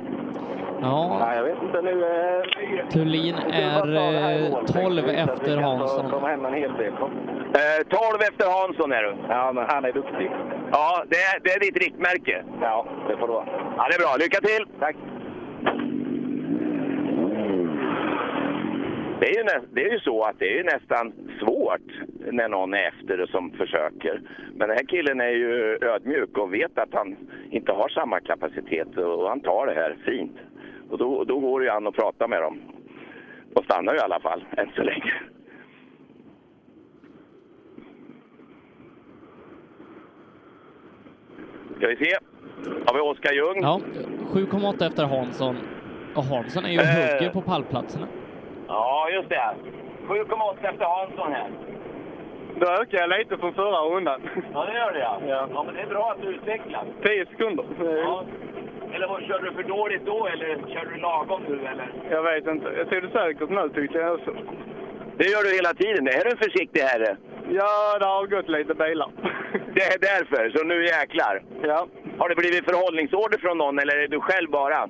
[0.84, 2.04] Ja, Nej, jag vet inte nu.
[2.04, 6.10] Eh, Thulin är eh, 12 efter Hansson.
[6.10, 6.92] kommer hem en hel del.
[6.92, 9.14] Eh, 12 efter Hansson är du.
[9.28, 10.30] Ja, men han är duktig.
[10.72, 12.44] Ja, det är, det är ditt riktmärke.
[12.60, 13.46] Ja, det får du vara.
[13.76, 14.16] Ja, det är bra.
[14.18, 14.66] Lycka till!
[14.80, 14.96] Tack!
[19.20, 21.88] Det är, ju nä, det är ju så att det är ju nästan svårt
[22.32, 24.20] när någon är efter och som försöker.
[24.54, 27.16] Men den här killen är ju ödmjuk och vet att han
[27.50, 30.36] inte har samma kapacitet och han tar det här fint.
[30.90, 32.58] Och då, då går det ju an att prata med dem.
[33.54, 35.12] De stannar ju i alla fall, än så länge.
[41.76, 42.16] Ska vi se.
[42.86, 43.58] Har vi Oskar Ljung?
[43.62, 43.80] Ja,
[44.32, 45.56] 7,8 efter Hansson.
[46.14, 46.84] Och Hansson är ju Eh.
[47.14, 48.06] hugger på pallplatserna.
[48.68, 49.54] Ja, just det.
[50.08, 51.50] 7,8 efter Hansson här.
[52.60, 54.20] Då ökar jag lite från förra rundan.
[54.52, 55.20] Ja, det gör det ja.
[55.54, 56.84] Ja, men det är bra att du utvecklas.
[57.02, 57.64] 10 sekunder.
[57.80, 58.24] Ja.
[58.94, 61.88] Eller vad, körde du för dåligt då eller körde du lagom nu eller?
[62.10, 62.68] Jag vet inte.
[62.78, 64.32] Jag ser det säkert nu tyckte jag också.
[65.16, 66.08] Det gör du hela tiden.
[66.08, 67.16] Är du en försiktig herre?
[67.50, 69.10] Ja, det har gått lite bilar.
[69.74, 71.42] Det är därför, så nu jäklar.
[71.62, 71.86] Ja.
[72.18, 74.88] Har det blivit förhållningsorder från någon eller är du själv bara?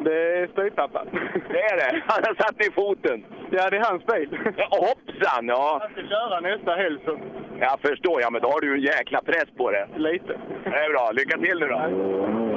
[0.00, 1.04] Det är styvpappa.
[1.48, 2.02] Det är det?
[2.06, 3.24] Han har satt ner foten.
[3.50, 4.38] Ja, det är hans bil.
[4.56, 5.48] Ja, hoppsan!
[5.48, 5.78] Ja.
[5.80, 7.18] Han ska köra nästa helg så.
[7.60, 9.88] Jag förstår, ja, men då har du en jäkla press på det.
[9.96, 10.32] Lite.
[10.64, 11.10] Det är bra.
[11.12, 12.53] Lycka till nu då!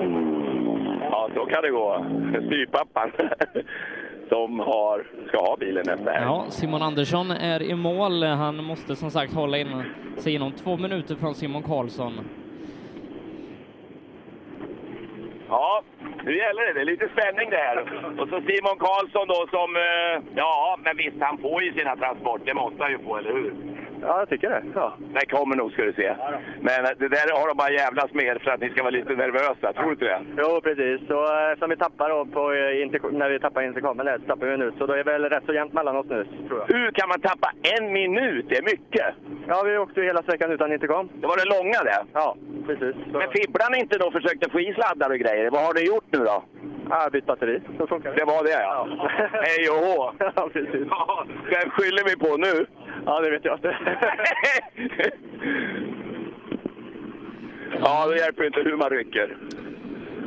[1.17, 2.06] Ja, så kan det gå.
[2.45, 3.12] Styvpappan
[4.30, 6.25] som har, ska ha bilen nästa helg.
[6.25, 8.23] Ja, Simon Andersson är i mål.
[8.23, 9.84] Han måste som sagt hålla in
[10.17, 12.13] sig inom två minuter från Simon Karlsson.
[15.49, 15.82] Ja,
[16.23, 16.73] nu gäller det.
[16.73, 17.77] Det är lite spänning det här.
[18.21, 22.45] Och så Simon Karlsson då som, eh, ja, men visst han får ju sina transporter.
[22.45, 23.53] Det måste han ju få, eller hur?
[24.01, 24.63] Ja, jag tycker det.
[24.75, 24.93] Ja.
[25.13, 26.15] Det kommer nog ska du se.
[26.62, 29.15] Men eh, det där har de bara jävlas med för att ni ska vara lite
[29.15, 30.19] nervösa, tror du inte det?
[30.38, 31.07] Jo, precis.
[31.07, 34.45] Så eh, som vi tappar då på, eh, när vi tappar intercomen där, så tappar
[34.45, 34.75] vi en minut.
[34.77, 36.75] Så då är det väl rätt så jämnt mellan oss nu, tror jag.
[36.77, 38.45] Hur kan man tappa en minut?
[38.49, 39.05] Det är mycket.
[39.47, 41.10] Ja, vi åkte ju hela sträckan utan intercom.
[41.21, 41.99] Det var det långa det?
[42.13, 42.36] Ja,
[42.67, 42.95] precis.
[43.12, 43.17] Så...
[43.17, 45.49] Men fibblar ni inte då försökte få i sladdar och grejer?
[45.51, 46.43] Vad har ni gjort nu då?
[46.89, 47.62] Ja, bytt batteri.
[47.77, 48.15] Så funkar det.
[48.15, 48.88] Det var det ja.
[49.31, 50.13] Hej och hå!
[50.36, 50.88] Ja, precis.
[50.89, 52.65] Ja, Vem skyller vi på nu?
[53.05, 53.77] Ja, det vet jag inte.
[57.82, 59.38] Ja, det hjälper inte hur man rycker.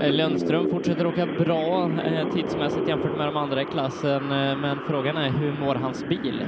[0.01, 4.79] Eh, Lundström fortsätter åka bra eh, tidsmässigt jämfört med de andra i klassen, eh, men
[4.89, 6.47] frågan är hur mår hans bil?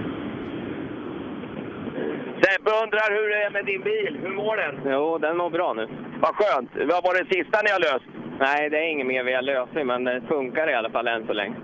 [2.43, 4.19] Sebbe undrar hur det är med din bil.
[4.23, 4.93] Hur mår den?
[4.93, 5.89] Jo, den mår bra nu.
[6.21, 6.71] Vad skönt.
[6.75, 8.07] Vad var det sista ni har löst?
[8.39, 11.27] Nej, det är inget mer vi har löst, men det funkar i alla fall än
[11.27, 11.55] så länge.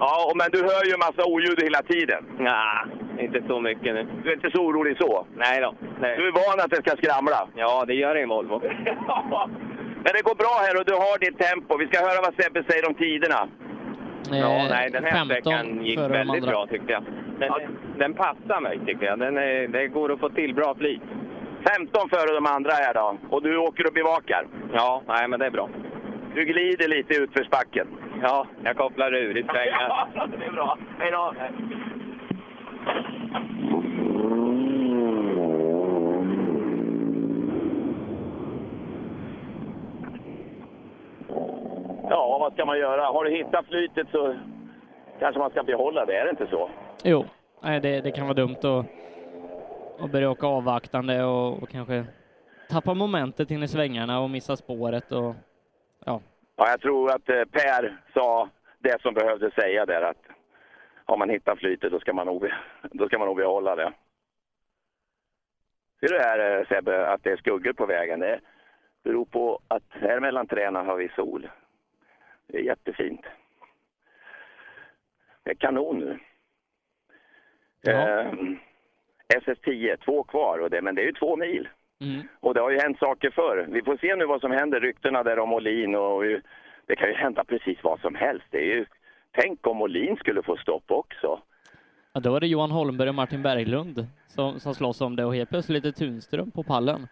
[0.00, 2.24] Ja, men du hör ju en massa oljud hela tiden.
[2.38, 2.78] Nej,
[3.18, 4.06] inte så mycket nu.
[4.22, 5.26] Du är inte så orolig så?
[5.36, 5.74] Nej då.
[6.00, 6.16] Nej.
[6.16, 7.48] Du är van att det ska skramla?
[7.54, 8.60] Ja, det gör det i en Volvo.
[10.04, 11.76] Men det går bra här och du har ditt tempo.
[11.76, 13.48] Vi ska höra vad Sebbe säger om tiderna.
[14.30, 17.02] Ja, nej, den här 15 sträckan gick väldigt bra tyckte jag.
[17.38, 17.52] Den,
[17.98, 19.18] den passar mig tycker jag.
[19.18, 21.02] Den är, det går att få till bra flyt.
[21.78, 23.16] 15 före de andra här då.
[23.30, 24.46] Och du åker och bevakar?
[24.72, 25.68] Ja, nej men det är bra.
[26.34, 27.86] Du glider lite utförsbacken?
[28.22, 30.08] Ja, jag kopplar ur i svängar.
[30.14, 30.78] Ja, det är bra.
[30.98, 31.34] Hej då!
[42.10, 43.04] Ja, vad ska man göra?
[43.04, 44.34] Har du hittat flytet så
[45.18, 46.70] kanske man ska behålla det, är det inte så?
[47.04, 47.24] Jo,
[47.62, 48.86] nej, det, det kan vara dumt att,
[50.04, 52.04] att börja åka avvaktande och, och kanske
[52.70, 55.34] tappa momentet in i svängarna och missa spåret och
[56.04, 56.20] ja.
[56.56, 60.26] Ja, jag tror att eh, Per sa det som behövde säga där att
[61.04, 63.92] har man hittat flytet då ska man nog, då ska man nog behålla det.
[66.00, 68.20] Ser du här eh, Sebbe, att det är skuggor på vägen?
[68.20, 68.40] Det
[69.02, 71.50] beror på att här mellan träna har vi sol.
[72.46, 73.26] Det är jättefint.
[75.42, 76.18] Det är kanon nu.
[77.92, 78.58] Ehm,
[79.28, 81.68] SS10, två kvar, och det, men det är ju två mil.
[82.00, 82.22] Mm.
[82.40, 83.66] Och det har ju hänt saker förr.
[83.68, 84.80] Vi får se nu vad som händer.
[84.80, 86.22] Ryktena där om Olin och
[86.86, 88.46] det kan ju hända precis vad som helst.
[88.50, 88.86] Det är ju,
[89.32, 91.40] tänk om Olin skulle få stopp också.
[92.12, 95.34] Ja, då är det Johan Holmberg och Martin Berglund som, som slåss om det och
[95.34, 97.08] helt plötsligt är Tunström på pallen.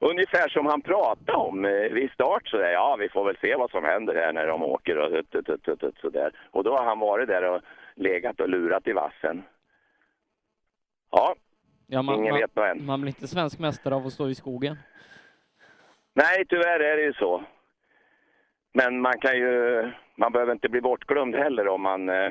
[0.00, 3.56] Ungefär som han pratade om eh, vid start så där, ja vi får väl se
[3.56, 6.32] vad som händer här när de åker och tut, tut, tut, tut, tut, så där.
[6.50, 7.60] Och då har han varit där och
[7.94, 9.42] legat och lurat i vassen.
[11.10, 11.34] Ja,
[11.92, 12.86] Ja, man, ingen man, vet nog än.
[12.86, 14.76] man blir inte svensk mästare av att stå i skogen.
[16.14, 17.44] Nej, tyvärr är det ju så.
[18.72, 22.30] Men man kan ju, man behöver inte bli bortglömd heller om man eh,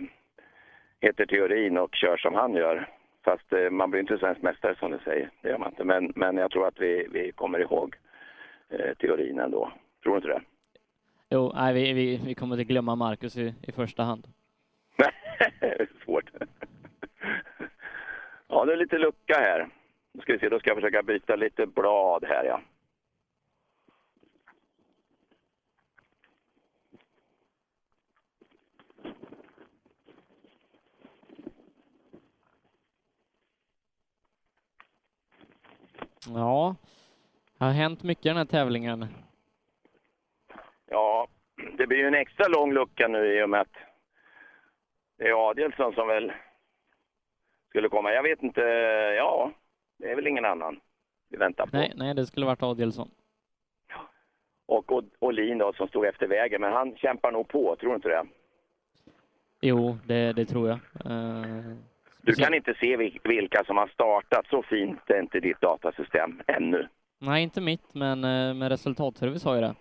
[1.02, 2.90] heter Theorin och kör som han gör.
[3.26, 5.84] Fast eh, man blir inte svensk mästare som du säger, det gör man inte.
[5.84, 7.96] Men, men jag tror att vi, vi kommer ihåg
[8.70, 9.72] eh, Theorin ändå.
[10.04, 10.42] Tror du inte det?
[11.30, 14.28] Jo, nej, vi, vi, vi kommer inte glömma Marcus i, i första hand.
[16.06, 16.31] Svårt.
[18.52, 19.70] Ja, det är lite lucka här.
[20.14, 22.62] Då ska vi se, då ska jag försöka byta lite blad här ja.
[36.28, 36.76] Ja,
[37.58, 39.08] det har hänt mycket i den här tävlingen.
[40.90, 41.28] Ja,
[41.78, 43.78] det blir ju en extra lång lucka nu i och med att
[45.18, 46.32] det är Adielsson som väl
[47.72, 48.12] skulle komma.
[48.14, 48.62] Jag vet inte,
[49.18, 49.52] ja,
[49.98, 50.80] det är väl ingen annan
[51.30, 51.78] vi väntar på.
[51.78, 53.12] Nej, nej, det skulle varit Adielsson.
[54.66, 58.08] Och Olin då som stod efter vägen, men han kämpar nog på, tror du inte
[58.10, 58.24] det?
[59.62, 60.78] Jo, det, det tror jag.
[61.06, 61.76] Eh,
[62.22, 66.42] Du kan inte se vil- vilka som har startat, så fint är inte ditt datasystem
[66.48, 66.88] ännu.
[67.20, 69.76] nej, inte mitt, men eh, med resultatservice har jag det.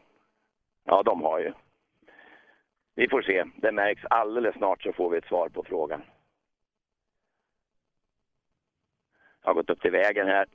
[0.85, 1.53] Ja, de har ju.
[2.95, 6.03] Vi får se, det märks alldeles snart så får vi ett svar på frågan.
[9.51, 10.47] Har gått upp till vägen här.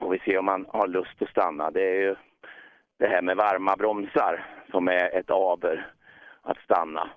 [0.00, 1.70] Och vi ser om han har lust att stanna.
[1.70, 2.14] Det är ju
[2.98, 5.86] det här med varma bromsar som är ett aber
[6.42, 7.10] att stanna.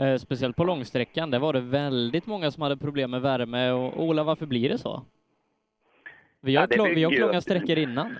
[0.00, 3.70] Eh, speciellt på långsträckan, där var det väldigt många som hade problem med värme.
[3.70, 5.02] Och Ola, varför blir det så?
[6.40, 8.18] Vi har, Ja, vi har ju- långa sträckor innan.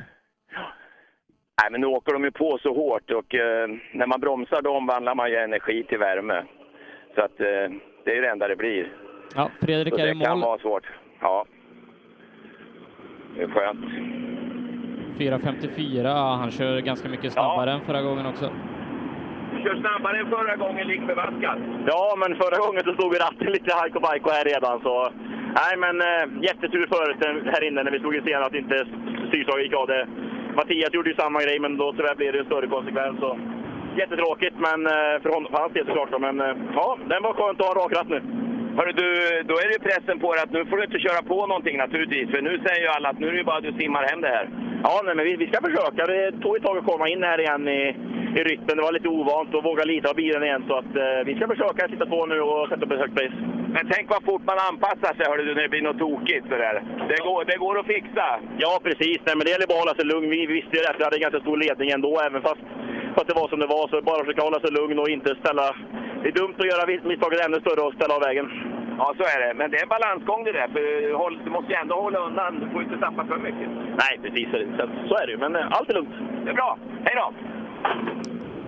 [1.62, 4.70] Nej, men nu åker de ju på så hårt och eh, när man bromsar då
[4.76, 6.44] omvandlar man ju energi till värme.
[7.14, 7.70] Så att eh,
[8.04, 8.92] det är det enda det blir.
[9.34, 10.48] Ja, Fredrik Så är i det kan mål.
[10.48, 10.86] vara svårt.
[11.20, 11.44] Ja.
[13.36, 13.84] Det är skönt.
[15.18, 18.50] 4.54, ja, han kör ganska mycket snabbare än förra gången också.
[19.64, 21.58] Kör snabbare än förra gången, lik förbaskat.
[21.86, 24.80] Ja, men förra gången så stod ratten lite hajk och bajko här redan.
[24.80, 25.08] Så,
[25.60, 28.86] nej, men eh, jättetur förut här inne när vi stod i scenen att inte
[29.28, 29.86] styrslaget gick av.
[29.86, 30.06] Det.
[30.56, 33.20] Mattias gjorde ju samma grej, men då tyvärr blev det en större konsekvens.
[33.20, 33.38] Så,
[33.96, 36.20] jättetråkigt men, eh, för, honom, för hans del såklart.
[36.20, 38.20] Men eh, ja, den var skönt att ha en rak ratt nu.
[38.78, 39.08] Hörru du,
[39.50, 42.30] då är det pressen på dig att nu får du inte köra på någonting naturligtvis.
[42.30, 44.32] För nu säger ju alla att nu är det bara att du simmar hem det
[44.36, 44.46] här.
[44.86, 46.00] Ja, nej, men vi, vi ska försöka.
[46.12, 47.80] Det tog ett tag att komma in här igen i,
[48.38, 48.76] i rytmen.
[48.76, 50.64] Det var lite ovant att våga lita av bilen igen.
[50.68, 53.34] Så att, eh, vi ska försöka sitta på nu och sätta upp ett högt pris.
[53.74, 56.74] Men tänk vad fort man anpassar sig hörru när det blir något tokigt sådär.
[57.10, 58.26] Det går, det går att fixa.
[58.64, 59.18] Ja, precis.
[59.26, 60.30] Nej, men det gäller bara att hålla sig lugn.
[60.30, 60.98] Vi visste ju rätt.
[60.98, 62.62] Vi hade en ganska stor ledning ändå, även fast,
[63.14, 63.84] fast det var som det var.
[63.88, 65.66] Så bara försöka hålla sig lugn och inte ställa...
[66.22, 68.46] Det är dumt att göra misstaget ännu större och ställa av vägen.
[68.98, 69.54] Ja, så är det.
[69.54, 70.68] Men det är en balansgång det där.
[70.68, 72.61] För håll, du måste ju ändå hålla undan.
[72.61, 73.68] Du får inte tappa för mycket.
[74.02, 74.46] Nej, precis.
[74.50, 74.57] Så,
[75.09, 75.38] så är det ju.
[75.38, 76.14] Men eh, allt är lugnt.
[76.44, 76.78] Det är bra.
[77.04, 77.33] Hej då!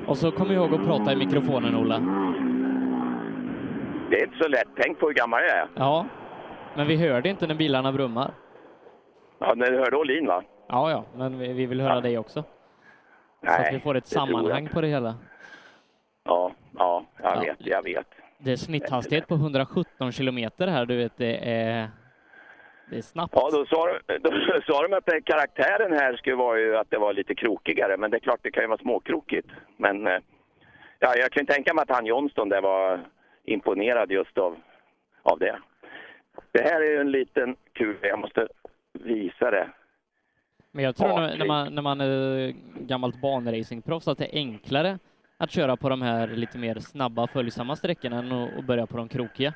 [0.07, 1.99] Och så kom ihåg att prata i mikrofonen, Ola.
[4.11, 4.69] Det är inte så lätt.
[4.77, 5.67] Tänk på hur gammal jag är.
[5.75, 6.07] Ja,
[6.77, 8.31] men vi hör det inte när bilarna brummar.
[9.39, 10.43] Ja, när du hörde Olin va?
[10.69, 12.43] Ja, ja, men vi, vi vill höra dig också.
[12.43, 15.15] så att Nej, vi får ett sammanhang på det hela.
[17.35, 17.55] Ja, ja, jag Ja.
[17.59, 18.07] vet, jag vet.
[18.39, 21.89] Det är snitthastighet på 117 kilometer här, du vet, det är,
[22.91, 23.33] det är snabbt.
[23.37, 24.31] Ja, då sa, de- då
[24.67, 28.17] sa de att karaktären här skulle vara ju att det var lite krokigare, men det
[28.17, 29.49] är klart det kan ju vara småkrokigt.
[29.77, 30.19] Men eh,
[30.99, 33.01] ja, jag kan ju tänka mig att han Johnston där var
[33.45, 34.57] imponerad just av,
[35.23, 35.59] av det.
[36.53, 38.49] Det här är ju en liten kul, jag måste
[38.93, 39.69] visa det.
[40.73, 44.39] Men jag tror Ja, när, när, man, när man är gammalt banracingproffs att det är
[44.39, 44.99] enklare
[45.41, 49.09] att köra på de här lite mer snabba följsamma sträckorna än att, börja på de
[49.09, 49.53] krokiga.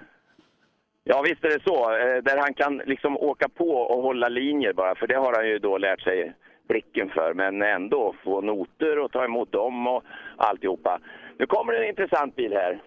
[1.04, 1.76] Ja, visst är det så.
[1.92, 5.48] Eh, Där han kan liksom åka på och hålla linjer bara, för det har han
[5.48, 6.32] ju då lärt sig
[6.68, 7.34] blicken för.
[7.34, 10.02] Men ändå få noter och ta emot dem och
[10.36, 10.98] alltihopa.
[11.38, 12.82] Nu kommer det en intressant bil här.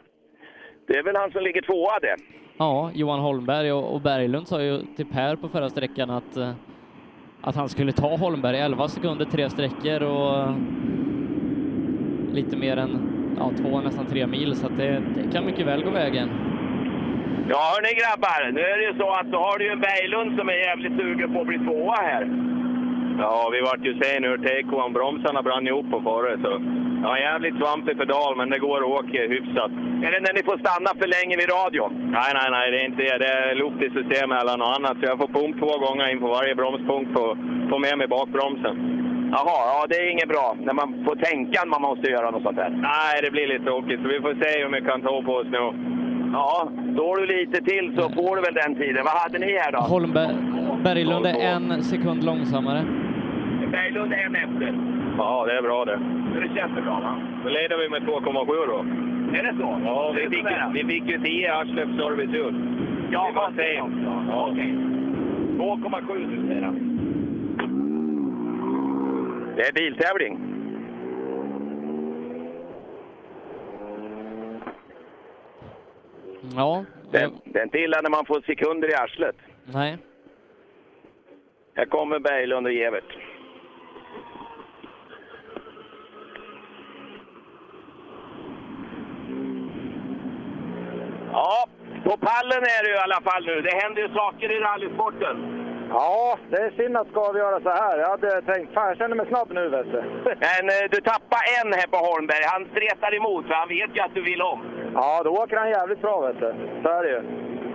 [0.88, 2.15] Det är väl han som ligger tvåa det.
[2.57, 6.53] Ja, Johan Holmberg och, Berglund sa ju till Per på förra sträckan att, eh,
[7.41, 10.47] att han skulle ta Holmberg 11 sekunder tre sträckor och
[12.38, 12.93] lite mer än
[13.39, 16.28] ja, två, nästan tre mil, så att det, det kan mycket väl gå vägen.
[17.52, 18.41] Ja, hörni grabbar.
[18.58, 20.95] Nu är det ju så att då har du ju en Berglund som är jävligt
[21.02, 22.23] sugen på att bli tvåa här.
[23.23, 24.71] Ja, vi vart ju sen ur TK.
[24.97, 26.54] Bromsarna brann ihop på förra så...
[27.04, 29.71] Ja, jävligt svampig pedal, men det går att åka hyfsat.
[30.06, 31.91] Är det när ni får stanna för länge vid radion?
[32.17, 33.17] Nej, nej, nej, det är inte det.
[33.17, 34.97] Det är luft i systemet eller något annat.
[35.00, 37.38] Så jag får pump två gånger in på varje bromspunkt för att
[37.69, 38.76] få med mig bakbromsen.
[39.32, 40.56] Jaha, ja det är inget bra.
[40.68, 42.70] När man får tänka att man måste göra något sånt där.
[42.70, 44.00] Nej, det blir lite tråkigt.
[44.02, 45.63] Så vi får se hur mycket han tar på oss nu.
[46.34, 49.02] Ja, står du lite till så får du väl den tiden.
[49.10, 49.80] Vad hade ni här då?
[49.80, 50.36] Holmberg,
[50.84, 52.82] Berglund är en sekund långsammare.
[53.72, 54.74] Berglund en efter.
[55.18, 56.00] Ja, det är bra det.
[56.42, 57.13] Det känns bra va?
[57.44, 58.80] Då leder vi med 2,7 då.
[59.38, 59.80] Är det så?
[59.86, 62.56] Ja, Det vi är fick, vi fick ju 10 Arslöv service ut.
[63.12, 63.54] Ja, vad.
[64.30, 64.76] Ja, okej.
[65.58, 66.80] 2,7 nu säger han.
[69.58, 70.39] Det är biltävling.
[76.56, 79.36] Ja, Det, det är inte illa när man får sekunder i arslet.
[79.65, 79.98] nej.
[81.76, 83.17] Här kommer Berglund och Evert.
[91.32, 91.67] Ja,
[92.04, 93.62] på pallen är ju i alla fall nu.
[93.62, 95.66] Det händer ju saker i rallysporten.
[95.89, 97.97] Ja, det är synd att ska avgöra så här.
[98.00, 100.02] Jag hade tänkt, fan jag känner mig snabb nu vet du.
[100.45, 102.43] Men eh, du tappar en här på Holmberg.
[102.45, 104.60] Han stretar emot för han vet ju att du vill om.
[104.93, 106.56] Ja, då åker han jävligt bra vet du.
[106.84, 107.21] Så är det ju.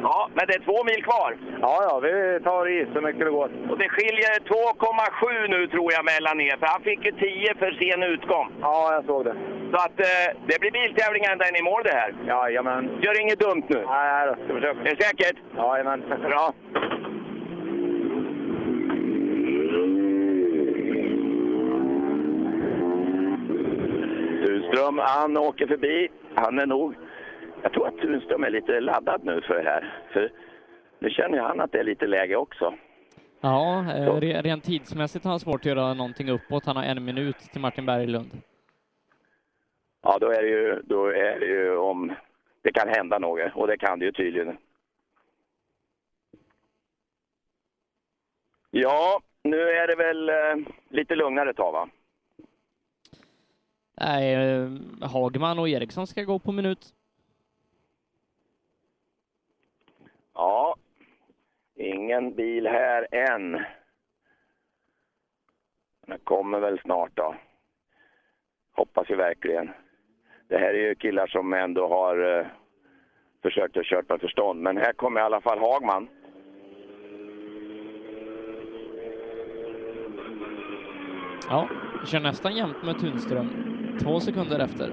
[0.03, 1.37] Ja, men det är två mil kvar.
[1.61, 3.51] Ja, ja, vi tar i så mycket det går.
[3.71, 7.71] Och det skiljer 2,7 nu tror jag mellan er, för han fick ju 10 för
[7.73, 8.49] sen utgång.
[8.61, 9.35] Ja, jag såg det.
[9.73, 12.15] Så att eh, det blir biltävling ända in i mål det här.
[12.27, 12.99] Jajamän.
[13.03, 13.81] Gör inget dumt nu.
[13.87, 14.35] Nej, nej då.
[14.45, 14.81] Ska försöka.
[14.81, 15.37] Är det säkert?
[15.57, 16.01] Jajamän.
[16.29, 16.53] Bra.
[24.73, 26.09] Tunström, han åker förbi.
[26.35, 26.95] Han är nog
[27.63, 30.03] Jag tror att Tunström är lite laddad nu för det här.
[30.13, 30.33] För
[30.99, 32.75] nu känner han att det är lite läge också.
[33.41, 36.67] Ja, eh, re- rent tidsmässigt har han svårt att göra någonting uppåt.
[36.67, 38.31] Han har en minut till Martin Berglund.
[40.03, 42.13] Ja, då är det ju, då är det ju om
[42.63, 43.53] det kan hända något.
[43.55, 44.57] Och det kan det ju tydligen.
[48.71, 51.89] Ja, nu är det väl eh, lite lugnare ett tag va?
[54.03, 54.69] Nej, eh,
[55.01, 56.95] Hagman och Eriksson ska gå på minut.
[60.35, 60.77] Ja,
[61.75, 63.53] ingen bil här än.
[66.07, 67.35] Den kommer väl snart då.
[68.73, 69.71] Hoppas vi verkligen.
[70.49, 72.47] Det här är ju killar som ändå har eh,
[73.43, 74.61] försökt att köra med förstånd.
[74.61, 76.09] Men här kommer i alla fall Hagman.
[81.49, 81.69] Ja,
[82.07, 83.72] kör nästan jämnt med Tunström.
[84.01, 84.89] Två sekunder efter.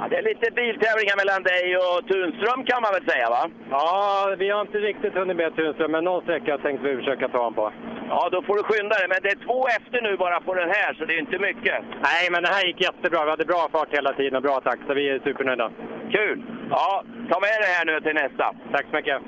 [0.00, 3.50] Ja, det är lite biltävlingar mellan dig och Tunström kan man väl säga va?
[3.70, 7.38] Ja, vi har inte riktigt hunnit med Tunström, men någon sträcka tänkte vi försöka ta
[7.38, 7.72] honom på.
[8.08, 9.08] Ja, då får du skynda dig.
[9.08, 11.76] Men det är två efter nu bara på den här, så det är inte mycket.
[12.02, 13.24] Nej, men det här gick jättebra.
[13.24, 15.70] Vi hade bra fart hela tiden och bra takt, så vi är supernöjda.
[16.10, 16.42] Kul!
[16.70, 18.54] Ja, ta med det här nu till nästa.
[18.72, 19.18] Tack så mycket.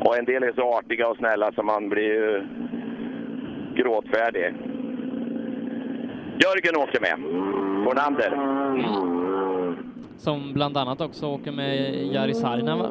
[0.00, 2.46] Och en del är så artiga och snälla så man blir ju
[3.74, 4.54] gråtfärdig.
[6.42, 7.16] Jörgen åker med.
[7.84, 8.30] Fornander.
[10.16, 12.90] Som bland annat också åker med Jari Saarinen, va?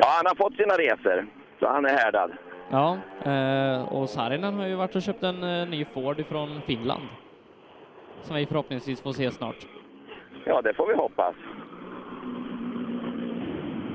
[0.00, 1.26] Ja, han har fått sina resor,
[1.60, 2.32] så han är härdad.
[2.70, 7.02] Ja, eh, och Saarinen har ju varit och köpt en eh, ny Ford från Finland.
[8.22, 9.66] Som vi förhoppningsvis får se snart.
[10.44, 11.34] Ja, det får vi hoppas.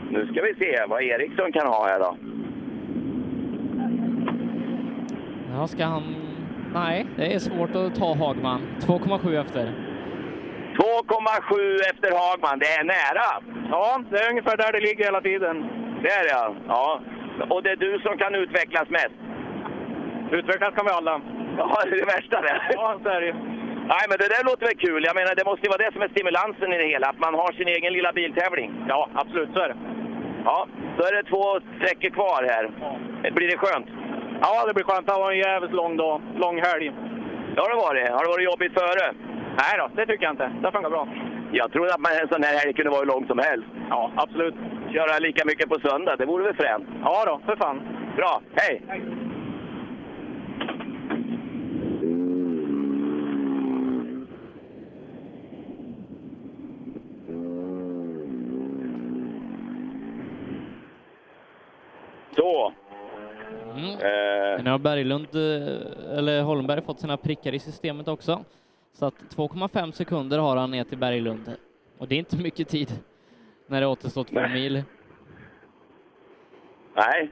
[0.09, 2.17] Nu ska vi se vad Eriksson kan ha här då.
[5.59, 6.03] Ja, ska han...
[6.73, 8.61] Nej, det är svårt att ta Hagman.
[8.79, 9.63] 2,7 efter.
[9.63, 9.71] 2,7
[11.91, 13.27] efter Hagman, det är nära.
[13.71, 15.55] Ja, det är ungefär där det ligger hela tiden.
[16.03, 16.55] Det är det ja.
[16.67, 17.01] ja.
[17.49, 19.15] Och det är du som kan utvecklas mest.
[20.31, 21.21] Utvecklas kan vi alla.
[21.57, 22.61] Ja, det är det värsta det.
[22.73, 23.33] Ja, så är det.
[23.93, 25.03] Nej, men det där låter väl kul.
[25.09, 27.33] Jag menar, det måste ju vara det som är stimulansen i det hela, att man
[27.33, 28.69] har sin egen lilla biltävling.
[28.87, 29.77] Ja, absolut, så är det.
[30.45, 30.67] Ja,
[30.97, 31.43] då är det två
[31.77, 32.63] sträckor kvar här.
[33.37, 33.87] Blir det skönt?
[34.41, 35.07] Ja, det blir skönt.
[35.07, 36.21] Det var en jävligt lång dag.
[36.35, 36.91] Lång helg.
[37.55, 38.11] Det har det.
[38.11, 39.13] Har det varit jobbigt före?
[39.61, 40.51] Nej då, det tycker jag inte.
[40.61, 41.07] Det funkar bra.
[41.51, 43.67] Jag trodde att man en sån här helg kunde vara hur lång som helst.
[43.89, 44.55] Ja, absolut.
[44.93, 46.87] Köra lika mycket på söndag, det vore väl fränt?
[47.03, 47.81] Ja då, för fan.
[48.15, 48.81] Bra, hej!
[62.35, 62.73] Så.
[63.99, 68.43] Eh, Nu har Berglund, eh, eller Holmberg, fått sina prickar i systemet också.
[68.93, 71.51] Så att 2,5 sekunder har han ner till Berglund.
[71.97, 72.91] Och det är inte mycket tid
[73.67, 74.83] när det återstår två mil.
[76.95, 77.31] nej.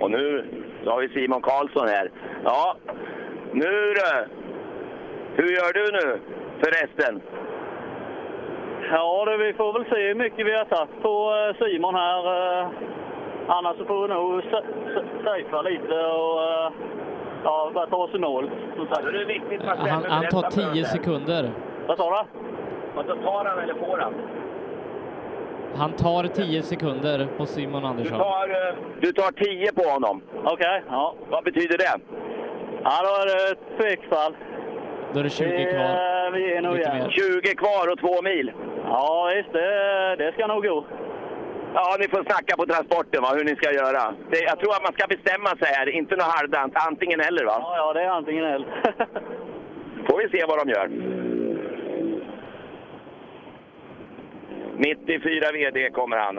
[0.00, 0.44] Och nu
[0.84, 2.10] så har vi Simon Karlsson här.
[2.44, 2.76] Ja,
[3.52, 4.26] nu du!
[5.34, 6.20] Hur gör du nu
[6.64, 7.20] förresten?
[8.94, 12.22] Ja, det, vi får väl se hur mycket vi har tagit på eh, Simon här.
[12.60, 12.68] eh.
[13.46, 14.42] Annars så får vi nog
[15.24, 16.70] safea lite och eh,
[17.44, 18.50] ja, bara ta oss i mål.
[19.66, 21.50] Han, han tar 10 sekunder.
[21.86, 22.26] Vad sa
[22.96, 23.02] du?
[23.24, 24.14] Tar han eller får han?
[25.76, 28.18] Han tar 10 sekunder på Simon Du Andersson.
[28.18, 30.22] tar, eh, du tar 10 på honom.
[30.44, 31.14] Okej, ja.
[31.30, 32.00] Vad betyder det?
[32.84, 34.34] Ja, då är det ett tvekfall.
[35.12, 36.30] Då är det 20 Vi, kvar.
[36.32, 36.96] vi är nog igen.
[36.98, 37.10] mer.
[37.10, 38.52] 20 kvar och två mil.
[38.84, 39.52] Ja, visst.
[39.52, 40.84] Det, det ska nog gå.
[41.74, 44.14] Ja, ni får snacka på transporten va, hur ni ska göra.
[44.30, 46.72] Det, jag tror att man ska bestämma sig här, inte något halvdant.
[46.88, 47.56] Antingen eller va?
[47.60, 48.68] Ja, ja, det är antingen eller.
[50.08, 50.88] Får vi se vad de gör.
[54.76, 56.38] 94 VD kommer han.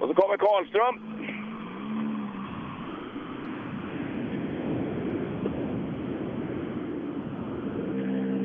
[0.00, 1.17] Och så kommer Karlström.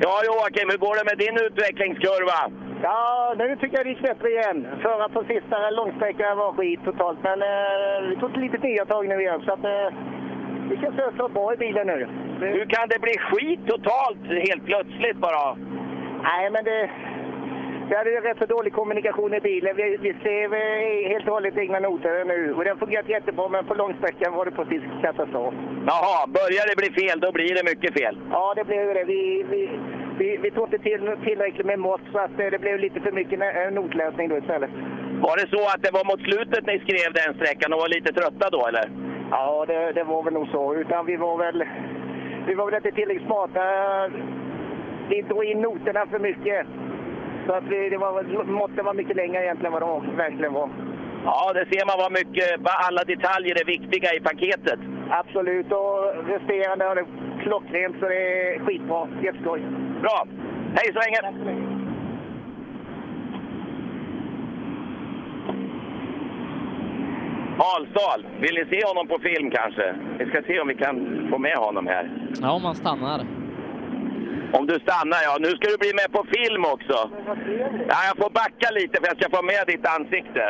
[0.06, 2.39] Ja, Joakim, hur går det med din utvecklingskurva?
[2.88, 4.68] Ja, nu tycker jag det gick bättre igen.
[4.82, 9.08] Förra på sista långsträckan var skit totalt, men eh, vi tog ett litet nya tag
[9.08, 9.41] nu igen.
[9.45, 9.88] Så att, eh,
[10.70, 12.08] det känns överklart bra i bilen nu.
[12.39, 15.56] Hur kan det bli skit totalt helt plötsligt bara?
[16.24, 16.89] Nej, men det...
[17.89, 19.75] Vi hade rätt så dålig kommunikation i bilen.
[19.75, 23.65] Vi, vi skrev eh, helt och hållet egna noter nu och den fungerat jättebra, men
[23.65, 25.53] på långsträckan var det precis katastrof.
[25.88, 28.17] Jaha, börjar det bli fel, då blir det mycket fel.
[28.31, 29.03] Ja, det blev det.
[29.03, 29.69] Vi, vi,
[30.17, 33.11] vi, vi tog inte till tillräckligt med mått, så att eh, det blev lite för
[33.11, 34.71] mycket eh, notläsning då istället.
[35.27, 38.13] Var det så att det var mot slutet ni skrev den sträckan och var lite
[38.13, 38.89] trötta då eller?
[39.31, 40.75] Ja, det, det var väl nog så.
[40.75, 41.63] Utan vi var väl,
[42.47, 43.63] vi var väl inte tillräckligt smarta.
[45.09, 46.67] Vi drog in noterna för mycket.
[47.47, 50.69] Så att det var, måtten var mycket längre egentligen än vad de verkligen var.
[51.25, 54.79] Ja, det ser man vad mycket, vad alla detaljer är viktiga i paketet.
[55.09, 57.05] Absolut, och resterande har det
[57.43, 58.21] klockrent så det
[58.55, 59.07] är skitbra.
[59.23, 59.61] Jätteskoj.
[60.01, 60.27] Bra!
[60.75, 61.19] Hej så länge!
[67.57, 69.95] Alsdal, vill ni se honom på film kanske?
[70.19, 72.09] Vi ska se om vi kan få med honom här.
[72.41, 73.42] Ja, om man stannar.
[74.58, 75.34] Om du stannar, ja.
[75.39, 76.97] Nu ska du bli med på film också.
[77.91, 80.45] Ja, jag får backa lite för jag ska få med ditt ansikte.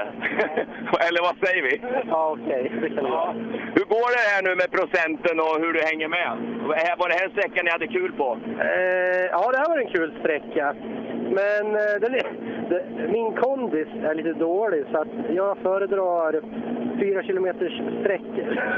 [1.08, 1.74] Eller vad säger vi?
[2.14, 2.72] Ja, okej.
[2.96, 3.36] Ja.
[3.76, 6.30] Hur går det här nu med procenten och hur du hänger med?
[6.98, 8.38] Var det här en sträcka ni hade kul på?
[8.60, 10.76] Eh, ja, det här var en kul sträcka.
[11.40, 12.24] Men eh, den är,
[12.70, 16.42] det, min kondis är lite dålig så att jag föredrar
[17.00, 18.60] fyra kilometers sträckor.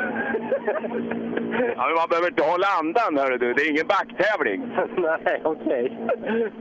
[1.77, 3.53] Ja, men man behöver inte hålla andan, hörru du.
[3.53, 4.59] Det är ingen backtävling.
[5.25, 5.97] Nej, okej.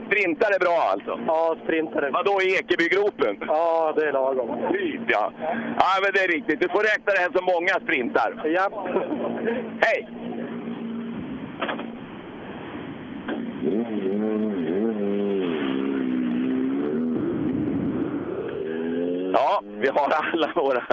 [0.07, 1.20] Sprintar är bra alltså?
[1.26, 2.11] Ja, sprintare.
[2.11, 3.36] Vadå, i Ekebygropen?
[3.47, 4.72] Ja, det är lagom.
[4.72, 5.32] Typ, ja.
[5.78, 6.61] Ja, men det är riktigt.
[6.61, 8.42] Du får räkna det här som många sprintar.
[8.45, 8.86] Ja.
[9.80, 10.09] Hej!
[19.37, 20.87] Ja, vi har alla våra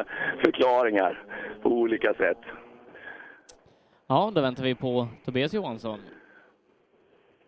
[0.43, 1.23] förklaringar
[1.61, 2.37] på olika sätt.
[4.07, 5.99] Ja, då väntar vi på Tobias Johansson.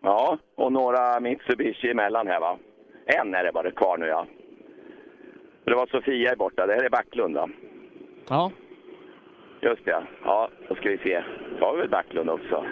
[0.00, 2.58] Ja, och några Mitsubishi emellan här va?
[3.06, 4.26] En är det bara kvar nu ja.
[5.64, 7.48] Det var Sofia är borta, det här är Backlund va?
[8.28, 8.50] Ja.
[9.60, 10.48] Just det, ja.
[10.68, 11.24] Då ska vi se.
[11.60, 12.64] Då har vi väl Backlund också.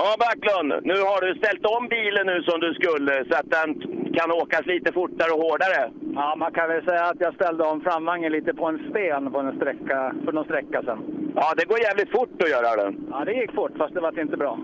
[0.00, 3.68] Ja, Backlund, nu har du ställt om bilen nu som du skulle så att den
[4.16, 5.90] kan åkas lite fortare och hårdare.
[6.14, 9.38] Ja, man kan väl säga att jag ställde om framvagnen lite på en sten på
[9.38, 10.98] en sträcka, för någon sträcka sen.
[11.34, 12.94] Ja, det går jävligt fort att göra det.
[13.10, 14.58] Ja, det gick fort, fast det var inte bra.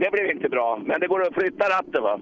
[0.00, 2.20] Det blev inte bra, men det går att flytta ratten va?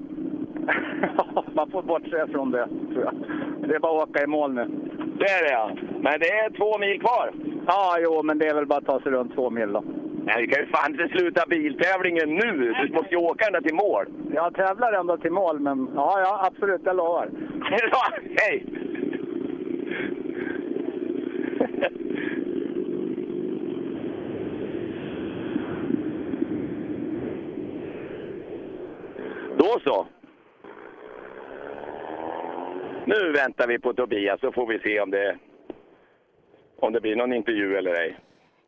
[1.58, 3.14] man får bortse från det, tror jag.
[3.68, 4.64] Det är bara att åka i mål nu.
[5.18, 5.70] Det är det ja.
[6.00, 7.32] Men det är två mil kvar.
[7.66, 9.82] Ja, jo, men det är väl bara att ta sig runt två mil då.
[10.26, 12.72] Nej, vi kan ju fan inte sluta biltävlingen nu.
[12.72, 14.06] Du måste ju åka ända till mål.
[14.34, 17.30] Jag tävlar ändå till mål, men ja, ja absolut, jag lovar.
[18.36, 18.66] Hej!
[29.58, 30.06] Då så.
[33.04, 35.36] Nu väntar vi på Tobias så får vi se om det,
[36.76, 38.16] om det blir någon intervju eller ej.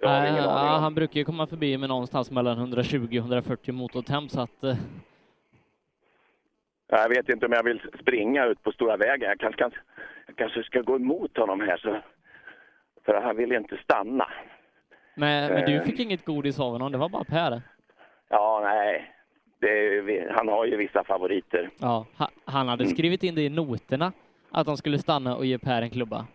[0.01, 0.83] Det har ingen aning om.
[0.83, 4.77] han brukar ju komma förbi med någonstans mellan 120 och 140 motortemp så att eh,
[6.89, 9.29] Jag vet inte om jag vill springa ut på stora vägen.
[9.29, 9.81] Jag kanske, kanske,
[10.27, 11.77] jag kanske ska gå emot honom här.
[11.77, 11.97] Så,
[13.05, 14.27] för han vill inte stanna.
[15.15, 15.83] men, men du Eh.
[15.83, 17.63] fick inget godis av honom, det var bara Per.
[18.29, 19.15] Ja, nej.
[19.61, 21.71] Är, han har ju vissa favoriter.
[21.79, 24.13] Ja, ha, han hade skrivit in det i noterna
[24.51, 26.27] att de skulle stanna och ge Per en klubba.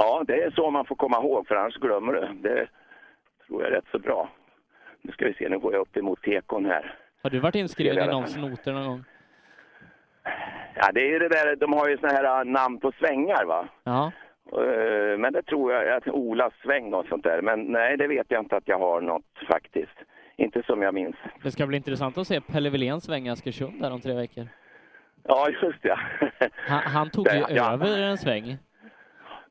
[0.00, 2.20] Ja, det är så man får komma ihåg, för annars glömmer du.
[2.48, 2.68] Det
[3.46, 4.30] tror jag är rätt så bra.
[5.02, 6.94] Nu ska vi se, nu går jag upp emot tekon här.
[7.22, 9.04] Har du varit inskriven i någons noter någon gång?
[10.74, 13.44] Ja, det är ju det där, de har ju såna här äh, namn på svängar
[13.44, 13.68] va?
[13.84, 14.12] Ja.
[14.52, 17.42] Eh, Men det tror jag, att Olas sväng och sånt där.
[17.42, 19.98] Men nej, det vet jag inte att jag har något faktiskt.
[20.36, 21.16] Inte som jag minns.
[21.42, 24.48] Det ska bli intressant att se Pelle Wilén svänga Askersund där om tre veckor.
[25.22, 25.98] Ja, just det.
[26.68, 27.72] Han, han tog ju ja.
[27.72, 28.58] över en sväng.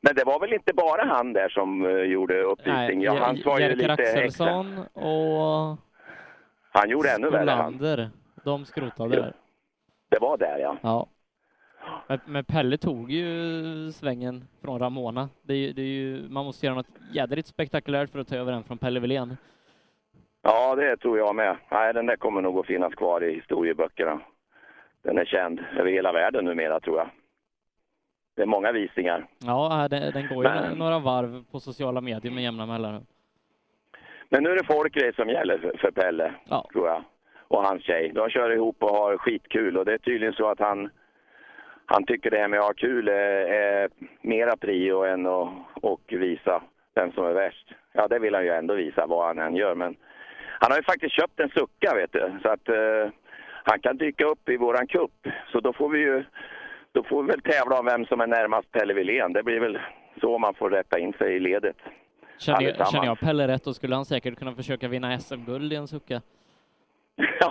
[0.07, 3.01] Men det var väl inte bara han där som eh, gjorde uppvisning?
[3.01, 4.19] Ja, han var ju lite extra.
[4.19, 5.77] Axelsson och
[6.71, 8.09] Han gjorde ännu värre han.
[8.43, 9.33] De skrotade där.
[10.09, 10.77] Det var där ja.
[10.81, 11.07] Ja.
[12.25, 15.29] Men, Pelle tog ju svängen från Ramona.
[15.41, 18.51] Det är, det är ju, man måste göra något jädrigt spektakulärt för att ta över
[18.51, 19.37] den från Pelle Wilén.
[20.41, 21.57] Ja, det tror jag med.
[21.71, 24.19] Nej, den där kommer nog att finnas kvar i historieböckerna.
[25.03, 27.09] Den är känd över hela världen numera tror jag.
[28.38, 29.25] Det är många visningar.
[29.45, 33.05] Ja, den, den går ju Men- några varv på sociala medier med jämna mellanrum.
[34.29, 36.33] Men nu är det folkrace som gäller för, för Pelle,
[36.73, 37.03] tror jag.
[37.47, 38.11] Och hans tjej.
[38.15, 39.77] De kör ihop och har skitkul.
[39.77, 40.89] Och det är tydligen så att han,
[41.85, 43.89] han tycker det här med att ha kul är, är
[44.21, 46.61] mera prio än att och visa
[46.95, 47.73] vem som är värst.
[47.93, 49.75] Ja, det vill han ju ändå visa vad han än gör.
[49.75, 49.95] Men
[50.59, 52.39] han har ju faktiskt köpt en sucka, vet du.
[52.43, 53.09] Så att eh,
[53.63, 55.27] han kan dyka upp i våran kupp.
[55.51, 56.23] Så då får vi ju
[56.91, 59.33] då får vi väl tävla om vem som är närmast Pelle Wilén.
[59.33, 59.79] Det blir väl
[60.21, 61.75] så man får rätta in sig i ledet.
[62.38, 65.75] Känner jag, känner jag Pelle rätt, då skulle han säkert kunna försöka vinna SM-guld i
[65.75, 66.21] en sucka.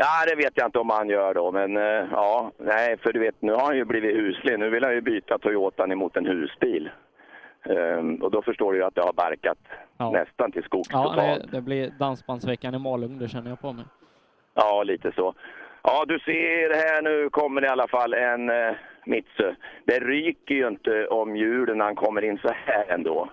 [0.00, 1.82] Ja, det vet jag inte om han gör då, men eh,
[2.12, 4.58] ja, nej, för du vet, nu har han ju blivit huslig.
[4.58, 6.90] Nu vill han ju byta Toyotan emot en husbil.
[7.64, 9.58] Ehm, och då förstår du ju att det har barkat
[9.96, 10.10] Ja.
[10.10, 13.84] nästan till skogs Ja, det, det blir dansbandsveckan i Malung, det känner jag på mig.
[14.54, 15.34] Ja, lite så.
[15.82, 18.74] Ja, du ser här nu kommer i alla fall en eh,
[19.06, 19.54] Mitsu.
[19.84, 23.30] Det ryker ju inte om hjulen när han kommer in så här ändå.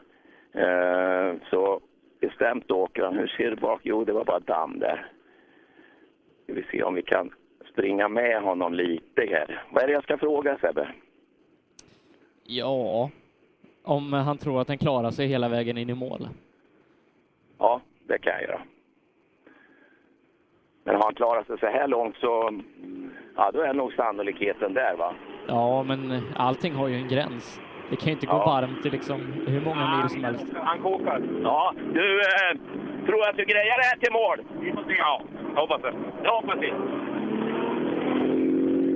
[0.53, 1.79] Eh, så
[2.19, 3.17] bestämt åker han.
[3.17, 3.81] Hur ser det bak?
[3.83, 5.07] Jo, det var bara damm där.
[6.43, 7.33] Ska vi se om vi kan
[7.71, 9.63] springa med honom lite här.
[9.69, 10.87] Vad är det jag ska fråga Sebbe?
[12.43, 13.09] Ja,
[13.83, 16.27] om han tror att den klarar sig hela vägen in i mål.
[17.57, 18.61] Ja, det kan jag göra.
[20.86, 22.59] Men har han klarat sig så här långt så
[23.36, 25.13] ja, då är nog sannolikheten där va?
[25.47, 27.61] Ja, men allting har ju en gräns.
[27.89, 28.45] Det kan ju inte gå Ja.
[28.45, 30.45] varmt i liksom hur många mil som helst.
[30.55, 31.21] Han kokar.
[31.43, 32.57] Ja, du eh,
[33.05, 34.61] tror att du grejar det här till mål?
[34.61, 34.95] Vi får se.
[34.97, 35.21] Ja,
[35.55, 35.93] jag hoppas det.
[36.23, 36.73] Jag hoppas det.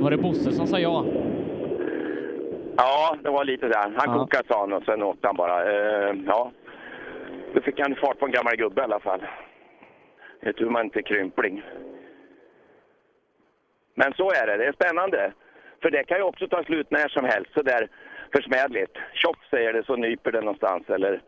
[0.03, 1.05] Var det Bosse som sa ja?
[2.77, 3.81] Ja, det var lite där.
[3.81, 4.13] Han Ja.
[4.19, 5.63] kokade sa han och sen åkte han bara.
[5.71, 6.51] Eh, ja,
[7.53, 9.19] då fick han fart på en gammal gubbe i alla fall.
[10.41, 11.63] Det tror man inte krympling.
[13.95, 15.33] Men så är det, det är spännande.
[15.81, 17.87] För det kan ju också ta slut när som helst, så där
[18.35, 18.97] försmädligt.
[19.13, 21.21] Tjoff säger det så nyper det någonstans eller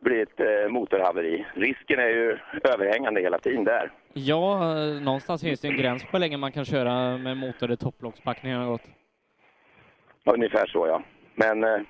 [0.00, 1.46] blir ett eh, motorhaveri.
[1.54, 3.90] Risken är ju överhängande hela tiden där.
[4.12, 7.68] Ja, eh, någonstans finns det en gräns på hur länge man kan köra med motor
[7.68, 8.88] där topplockspackningen har gått.
[10.24, 11.02] Ungefär så ja.
[11.34, 11.80] Men eh,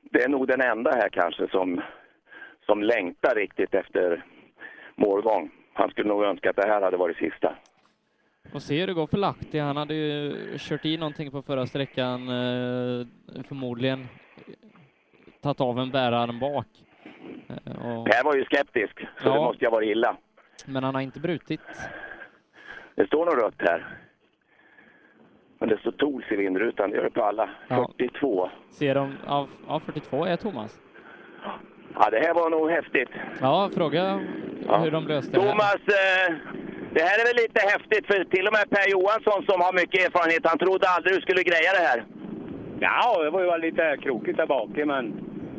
[0.00, 1.80] det är nog den enda här kanske som,
[2.66, 4.24] som längtar riktigt efter
[4.96, 5.50] målgång.
[5.72, 7.54] Han skulle nog önska att det här hade varit sista.
[8.54, 9.58] Och se hur det går för Lahti.
[9.58, 13.06] Han hade ju kört i någonting på förra sträckan, eh,
[13.48, 14.06] förmodligen
[15.42, 16.66] tagit av en bärarm bak.
[17.48, 19.34] Eh, och, Jag var ju skeptisk, så Ja.
[19.34, 20.16] det måste ju ha varit illa.
[20.66, 21.60] men han har inte brutit.
[22.94, 23.86] Det står nog rött här.
[25.58, 27.50] Men det står Tools i vindrutan, det gör det på alla.
[27.68, 27.90] Ja.
[27.98, 28.50] 42.
[28.70, 30.80] Ser de, ja 42 är Thomas.
[31.94, 33.08] Ja, det här var nog häftigt.
[33.40, 34.20] Ja, fråga
[34.82, 35.50] hur de löste det här.
[35.50, 36.34] Thomas, eh,
[36.94, 40.06] det här är väl lite häftigt för till och med Per Johansson som har mycket
[40.06, 42.04] erfarenhet, han trodde aldrig du skulle greja det här.
[42.80, 45.04] Ja, det var ju lite krokigt där bak, men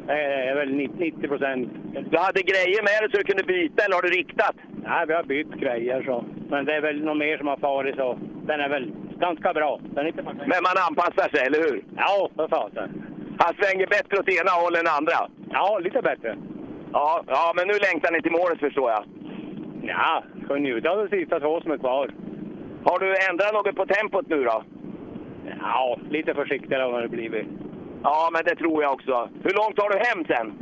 [0.08, 0.14] det
[0.52, 1.70] är väl 90 procent.
[2.12, 4.56] Du hade grejer med dig så du kunde byta, eller har du riktat?
[4.84, 6.26] Nej, vi har bytt grejer så.
[6.50, 8.20] Men det är väl något mer som har farit så.
[8.50, 9.80] Den är väl ganska bra.
[9.84, 11.84] Den är inte Men man anpassar sig, eller hur?
[11.98, 12.90] Ja, för fasen.
[13.38, 15.20] Han svänger bättre åt ena hållet än andra.
[15.54, 16.38] Ja, lite bättre.
[16.94, 19.04] Ja, ja, men nu längtar ni till målet förstår jag.
[19.82, 22.12] Ja, ska njuta av de sista två som är kvar.
[22.84, 24.64] Har du ändrat något på tempot nu då?
[25.62, 27.48] Ja, lite försiktigare har det blivit.
[28.04, 29.30] Ja, men det tror jag också.
[29.44, 30.54] Hur långt har du hem sen?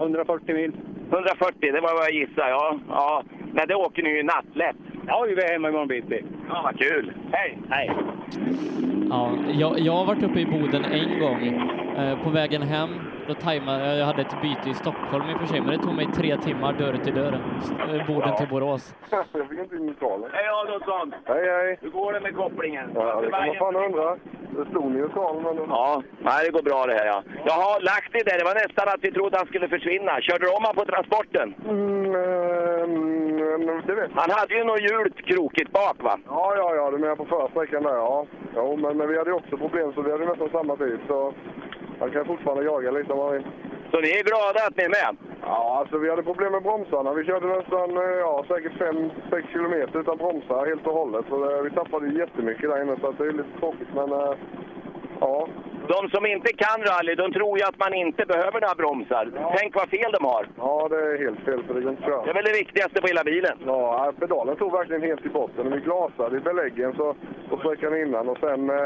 [0.00, 0.72] 140 mil.
[1.10, 2.50] 140, det var vad jag gissade.
[2.50, 3.22] Ja, ja.
[3.52, 4.76] Men det åker ni ju i natt lätt.
[5.06, 6.24] Ja, vi är hemma imorgon bitti.
[6.48, 7.12] Ja, vad kul.
[7.32, 7.58] Hej!
[7.70, 7.90] Hej!
[9.10, 11.46] Ja, jag, jag har varit uppe i Boden en gång.
[11.98, 12.88] Eh, på vägen hem,
[13.28, 15.78] då tajmade jag, jag hade ett byte i Stockholm i och för sig, men det
[15.78, 17.40] tog mig tre timmar dörr till dörr.
[17.88, 18.94] Eh, Boden till Borås.
[19.10, 20.30] Jag fick inte in lokalen.
[20.32, 21.14] Hej Adolfsson!
[21.24, 21.78] Hej, hej!
[21.80, 22.90] Hur går det med kopplingen?
[22.94, 24.16] Ja, det kan man fan undra.
[24.56, 25.56] Det stod neutral, men...
[25.68, 27.22] Ja, nej, det går bra det här ja.
[27.44, 30.20] Jaha, Lahti där, det var nästan att vi trodde han skulle försvinna.
[30.20, 31.54] Körde du om han på transporten?
[31.68, 36.18] Mm, ehm, det vet Han hade ju något hjul krokigt bak va?
[36.28, 38.26] Ja, ja, ja, du menar på förra sträckan där, ja.
[38.56, 40.98] Jo, men, men vi hade ju också problem, så vi hade nästan samma tid.
[41.08, 41.32] Så
[42.04, 43.46] han kan fortfarande jaga lite om han vill.
[43.90, 45.16] Så ni är glada att ni är med?
[45.42, 47.12] Ja, alltså vi hade problem med bromsarna.
[47.14, 51.24] Vi körde nästan, eh, ja, säkert 5-6 kilometer utan bromsar helt och hållet.
[51.28, 53.88] Så det, vi tappade jättemycket där inne, så det är lite tråkigt.
[53.94, 54.34] Men eh,
[55.20, 55.48] ja,
[55.88, 59.30] De som inte kan rally, de tror ju att man inte behöver några bromsar.
[59.58, 60.46] Tänk vad fel de har.
[60.58, 62.24] ja, det är helt fel för det går inte att.
[62.24, 63.56] Det är väl det viktigaste på hela bilen.
[63.66, 65.72] Ja, pedalen tog verkligen helt i botten.
[65.72, 67.14] Vi glasade i beläggen så,
[67.48, 68.76] på sträckan innan och sen eh,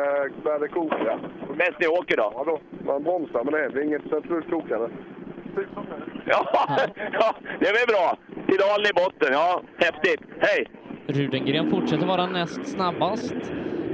[0.43, 1.19] började det koka.
[1.57, 2.33] Bäst ni åker då?
[2.35, 2.59] Ja, då.
[2.87, 4.03] Man bromsar men det hände inget.
[4.03, 4.89] Till slut kokade
[6.25, 6.49] Ja,
[7.13, 8.17] ja, det är väl bra.
[8.47, 9.63] Pedalen i botten, ja.
[9.79, 10.21] Häftigt.
[10.41, 10.67] Hej!
[11.07, 13.35] Rudengren fortsätter vara näst snabbast.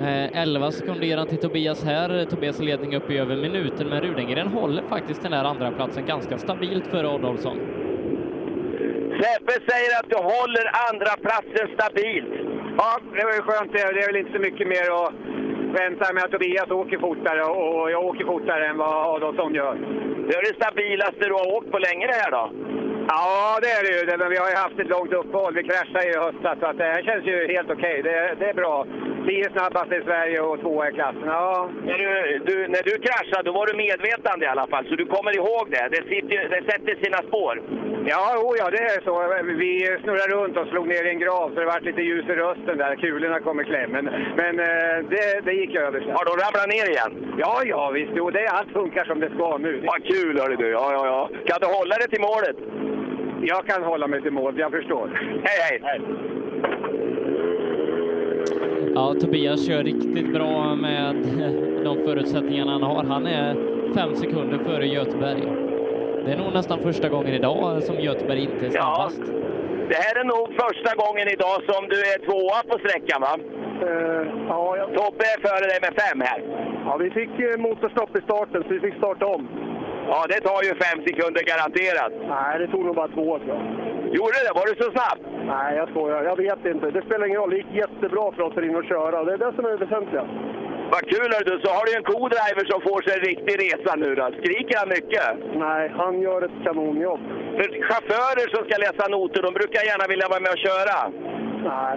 [0.01, 2.25] Eh, 11 sekunder ger han till Tobias här.
[2.25, 6.39] Tobias ledning upp i över minuten, men Rudengren håller faktiskt den där andra platsen ganska
[6.39, 7.59] stabilt före Adolfsson.
[9.21, 12.35] Sebbe säger att du håller andra platsen stabilt.
[12.77, 13.93] Ja, det var ju skönt det.
[13.93, 15.13] Det är väl inte så mycket mer att
[15.75, 19.75] förväntar mig att Tobias åker fortare och jag åker fortare än vad Adolfsson gör.
[20.29, 22.45] Det är det stabilaste du har åkt på länge det här då?
[23.09, 24.19] Ja, det är det ju.
[24.19, 25.55] Men vi har ju haft ett långt uppehåll.
[25.55, 28.03] Vi kraschade ju i höstas, så att det här känns ju helt okej.
[28.03, 28.87] Det, det är bra.
[29.27, 31.27] Tio snabbaste i Sverige och tvåa i klassen.
[31.27, 31.71] Ja.
[31.85, 35.07] När du, du, när du kraschade, då var du medvetande i alla fall, så du
[35.07, 35.89] kommer ihåg det.
[35.91, 37.63] Det, sitter, det sätter sina spår.
[38.07, 39.15] Ja, oh ja, det är så.
[39.63, 42.33] Vi snurrade runt och slog ner i en grav så det vart lite ljus i
[42.33, 42.97] rösten där.
[42.97, 43.91] Kulorna kom i kläm.
[43.91, 44.05] Men,
[44.37, 46.01] men eh, det, det gick över.
[46.01, 47.35] Har de ramlat ner igen?
[47.39, 48.13] Ja, ja, visst.
[48.15, 49.83] Jo, det, allt funkar som det ska nu.
[49.87, 50.69] Vad kul hörru du!
[50.69, 51.31] Ja, ja, ja.
[51.47, 52.57] Kan du hålla dig till målet?
[53.47, 55.09] Jag kan hålla mig till mål, jag förstår.
[55.45, 56.01] Hej, hej!
[58.95, 61.15] Ja, Tobias kör riktigt bra med
[61.85, 63.05] de förutsättningarna han har.
[63.05, 63.55] Han är
[63.95, 65.43] fem sekunder före Göteberg.
[66.25, 69.23] Det är nog nästan första gången idag som Göteberg inte är snabbast.
[69.89, 73.39] Det här är nog första gången idag som du är tvåa på sträckan va?
[74.49, 74.89] ja, jag...
[74.89, 76.41] Tobbe är före dig med fem här.
[76.85, 79.49] Ja, vi fick eh, motorstopp i starten så vi fick starta om.
[80.09, 82.13] Ja, det tar ju fem sekunder garanterat.
[82.29, 83.63] Nej, det tog nog bara två tror jag.
[84.17, 84.53] Gjorde det?
[84.59, 85.19] Var du så snabb?
[85.47, 86.23] Nej, jag skojar.
[86.31, 86.91] Jag vet inte.
[86.91, 87.51] Det spelar ingen roll.
[87.51, 89.25] Det gick jättebra för oss här inne att köra.
[89.25, 90.25] Det är det som är det väsentliga.
[90.93, 93.93] Vad kul hör du, så har du en co-driver som får sig en riktig resa
[93.97, 94.25] nu då.
[94.39, 95.27] Skriker han mycket?
[95.55, 97.21] Nej, han gör ett kanonjobb.
[97.57, 100.97] För chaufförer som ska läsa noter, de brukar gärna vilja vara med och köra.
[101.71, 101.95] Nej,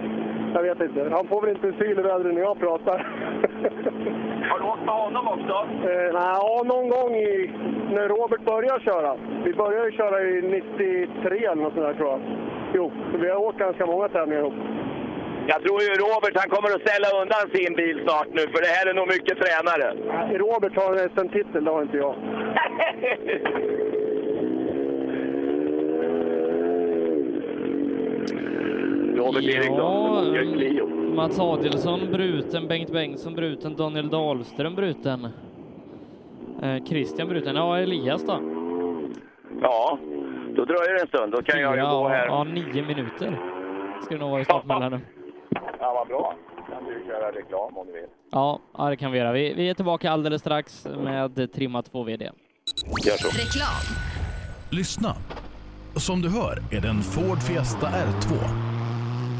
[0.54, 1.00] jag vet inte.
[1.16, 2.98] Han får väl inte syl i vädret när jag pratar.
[4.50, 5.56] Har du åkt med honom också?
[5.90, 7.50] Eh, nej, ja, någon gång i,
[7.94, 9.16] när Robert började köra.
[9.44, 12.20] Vi började köra i 93 eller något sånt där tror jag.
[12.74, 14.54] Jo, så vi har åkt ganska många tävlingar ihop.
[15.46, 18.72] Jag tror ju Robert han kommer att ställa undan sin bil snart nu, för det
[18.76, 19.88] här är nog mycket tränare.
[20.38, 22.14] Robert har en SM-titel, det har inte jag.
[29.16, 30.97] Robert Eriksson, Ja, ja, Clio.
[31.14, 35.28] Mats Adelsson bruten, Bengt Bengtsson bruten, Daniel Dahlström bruten.
[36.62, 37.56] Eh, Christian bruten.
[37.56, 38.40] Ja, Elias då?
[39.62, 39.98] Ja,
[40.56, 41.32] då dröjer det en stund.
[41.32, 42.26] Då kan jag ju gå här.
[42.26, 43.40] Ja, nio minuter
[44.02, 45.00] ska det nog vara i startmellanrum.
[45.80, 46.34] Ja, vad bra.
[46.70, 48.06] Kan du köra reklam om du vill.
[48.30, 49.32] Ja, ja, det kan vi göra.
[49.32, 52.24] Vi, vi är tillbaka alldeles strax med Trimma 2 VD.
[53.06, 53.28] Gör så.
[53.28, 53.98] Reklam.
[54.70, 55.14] Lyssna.
[55.96, 58.34] Som du hör är det en Ford Fiesta R2.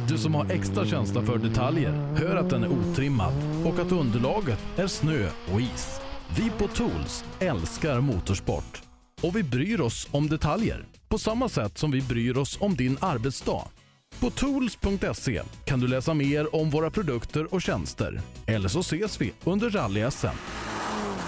[0.08, 3.32] Du som har extra känsla för detaljer hör att den är otrimmad
[3.64, 6.00] och att underlaget är snö och is.
[6.36, 8.82] Vi på Tools älskar motorsport
[9.22, 12.98] och vi bryr oss om detaljer på samma sätt som vi bryr oss om din
[13.00, 13.64] arbetsdag.
[14.20, 18.20] På tools.se kan du läsa mer om våra produkter och tjänster.
[18.46, 20.36] Eller så ses vi under rally-SM.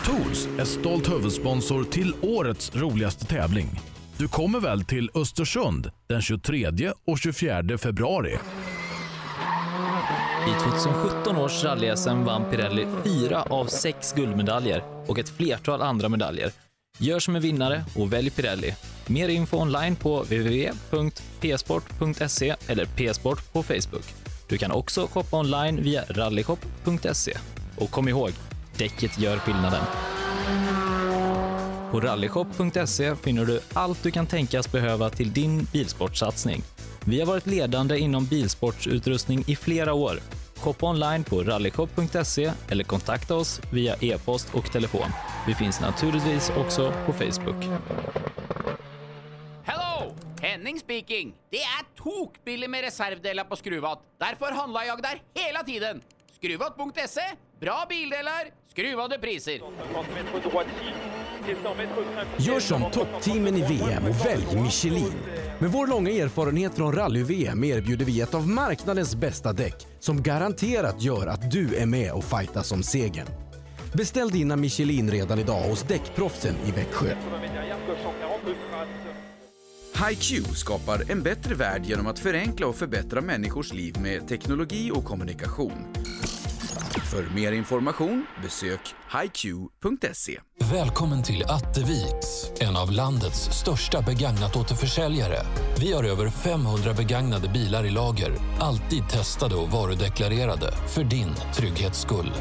[0.05, 3.81] Tools är stolt huvudsponsor till årets roligaste tävling.
[4.21, 8.37] Du kommer väl till Östersund den 23 och 24 februari?
[10.49, 16.53] I 2017 års rally-SM vann Pirelli fyra av sex guldmedaljer och ett flertal andra medaljer.
[16.99, 18.75] Gör som en vinnare och välj Pirelli.
[19.07, 24.15] Mer info online på www.psport.se eller psport på Facebook.
[24.49, 27.37] Du kan också shoppa online via rallyshop.se.
[27.77, 28.31] Och kom ihåg,
[28.77, 29.85] däcket gör skillnaden.
[31.91, 36.63] På rallyshop.se finner du allt du kan tänkas behöva till din bilsportsatsning.
[37.07, 40.21] Vi har varit ledande inom bilsportsutrustning i flera år.
[40.57, 45.11] Shoppa online på rallyshop.se eller kontakta oss via e-post och telefon.
[45.47, 47.65] Vi finns naturligtvis också på Facebook.
[49.65, 50.15] Hello!
[50.41, 51.35] Henning speaking.
[51.51, 53.99] Det är tokbilligt med reservdelar på Skruvat.
[54.19, 56.03] Därför handlar jag där hela tiden.
[56.43, 57.21] Skruvat.se.
[57.61, 59.61] Bra bildelar, skruvade priser.
[62.39, 65.13] Gör som toppteamen i VM och välj Michelin.
[65.59, 71.03] Med vår långa erfarenhet från rally-VM erbjuder vi ett av marknadens bästa däck som garanterat
[71.03, 73.27] gör att du är med och fightas om segern.
[73.93, 77.15] Beställ dina Michelin redan idag hos Däckproffsen i Växjö.
[80.09, 85.05] HiQ skapar en bättre värld genom att förenkla och förbättra människors liv med teknologi och
[85.05, 85.87] kommunikation.
[87.11, 88.81] För mer information besök
[89.23, 90.41] hiq.se.
[90.73, 95.39] Välkommen till Atteviks, en av landets största begagnatåterförsäljare.
[95.81, 102.01] Vi har över 500 begagnade bilar i lager, alltid testade och varudeklarerade för din trygghets
[102.01, 102.33] skull.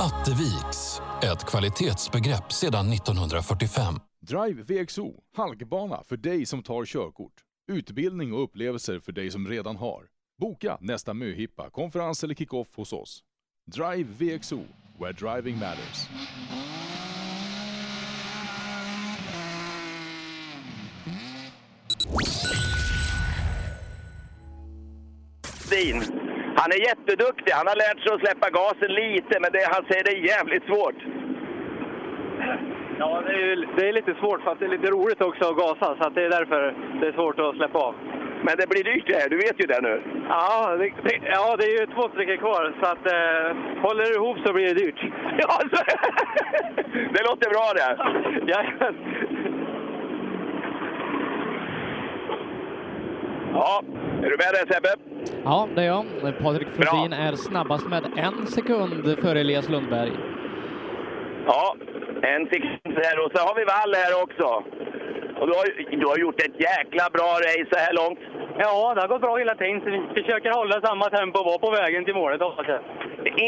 [0.00, 3.94] Atteviks, ett kvalitetsbegrepp sedan 1945.
[4.20, 7.32] Drive VXO, halkbana för dig som tar körkort.
[7.72, 10.04] Utbildning och upplevelser för dig som redan har.
[10.40, 13.20] Boka nästa möhippa, konferens eller kick-off hos oss.
[13.66, 14.60] Drive VXO,
[14.98, 16.06] where driving matters.
[25.44, 26.35] Stin.
[26.60, 27.52] Han är jätteduktig.
[27.52, 30.66] Han har lärt sig att släppa gasen lite, men det, han säger det är jävligt
[30.70, 31.00] svårt.
[32.98, 35.96] Ja, det är, det är lite svårt fast det är lite roligt också att gasa
[35.96, 37.94] så att det är därför det är svårt att släppa av.
[38.42, 40.02] Men det blir dyrt det här, du vet ju det nu.
[40.28, 44.14] Ja, det, det, ja, det är ju två sträckor kvar, så att eh, håller det
[44.14, 45.00] ihop så blir det dyrt.
[45.42, 45.82] Ja, så,
[47.14, 47.90] det låter bra det.
[48.52, 48.64] Ja,
[53.52, 53.82] Ja,
[54.26, 54.92] är du med där Sebbe?
[55.44, 56.04] Ja, det är jag.
[56.42, 60.12] Patrik Flodin är snabbast med en sekund före Elias Lundberg.
[61.46, 61.76] Ja,
[62.22, 64.46] en sekund här och så har vi Wall här också.
[65.40, 68.20] Och du har, du har gjort ett jäkla bra race så här långt.
[68.58, 69.80] ja, det har gått bra hela tiden.
[69.80, 72.80] Så vi försöker hålla samma tempo och vara på vägen till målet hoppas jag.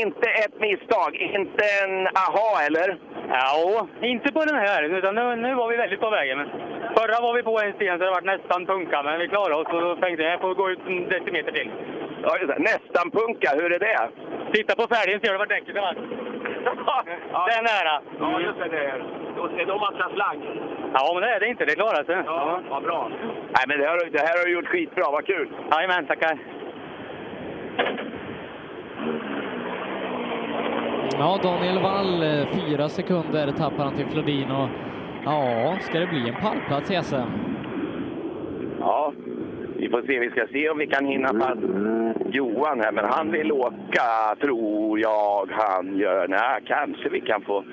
[0.03, 2.99] Inte ett misstag, inte en aha eller?
[3.31, 6.39] Ja, inte på den här, utan nu, nu var vi väldigt på vägen.
[6.39, 6.49] Men
[6.99, 9.69] förra var vi på en sten så det var nästan punka, men vi klarade oss
[9.75, 11.71] och då tänkte jag jag får gå ut en decimeter till.
[12.23, 12.33] Ja.
[12.73, 14.09] Nästan punka, hur är det?
[14.55, 15.99] Titta på fälgen ser du vart däcket är varit.
[17.49, 17.95] Det är nära.
[18.21, 18.69] Ja, just det.
[18.69, 18.99] Där.
[19.41, 20.41] Och sen om massa slagg.
[20.95, 21.65] Ja, men det är det inte.
[21.65, 22.23] Det klarar sig.
[22.27, 23.11] Ja, vad bra.
[23.55, 25.49] Nej, men det här, det här har du gjort skitbra, vad kul.
[25.73, 26.39] Jajamän, tackar.
[31.19, 34.69] Ja, Daniel Wall, eh, fyra sekunder tappar han till Flodin och
[35.25, 37.17] ja, ska det bli en pallplats i SM?
[38.81, 39.13] Ja,
[39.77, 40.19] vi får se.
[40.19, 41.59] Vi ska se om vi kan hinna fatt
[42.31, 46.29] Johan här, men han vill åka, tror jag han gör.
[46.29, 47.65] Nej, kanske vi kan få...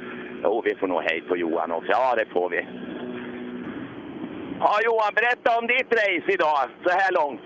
[0.43, 1.91] Jo, vi får nog hej på Johan också.
[1.91, 2.67] Ja, det får vi.
[4.59, 7.41] Ja, Johan, berätta om ditt race idag, så här långt.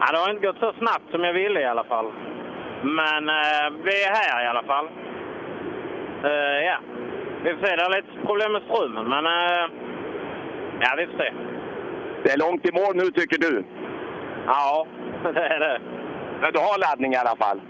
[0.00, 2.12] Ja, det har inte gått så snabbt som jag ville i alla fall.
[2.82, 4.86] Men eh, vi är här i alla fall.
[6.24, 6.78] Eh, ja,
[7.44, 7.76] vi får se.
[7.76, 9.64] Det är lite problem med strömmen, men eh,
[10.80, 11.32] ja, vi får se.
[12.24, 13.64] Det är långt i mål nu, tycker du?
[14.46, 14.86] Ja,
[15.34, 15.80] det är det.
[16.40, 17.60] Men du har laddning i alla fall?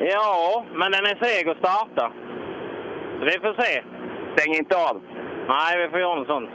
[0.00, 2.12] Ja, men den är seg att starta.
[3.18, 3.82] Så vi får se.
[4.36, 5.02] Stäng inte av?
[5.48, 6.50] Nej, vi får göra något sånt.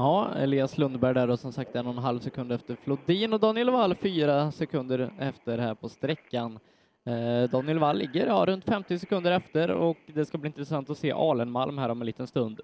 [0.00, 3.40] Ja, Elias Lundberg där och som sagt en och en halv sekund efter Flodin och
[3.40, 6.58] Daniel Wall fyra sekunder efter här på sträckan.
[7.06, 10.98] Eh, Daniel Wall ligger ja, runt 50 sekunder efter och det ska bli intressant att
[10.98, 12.60] se Alenmalm här om en liten stund.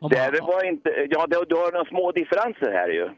[0.00, 1.06] Om Det, det var inte...
[1.10, 3.10] Ja, du, du har några små differenser här ju.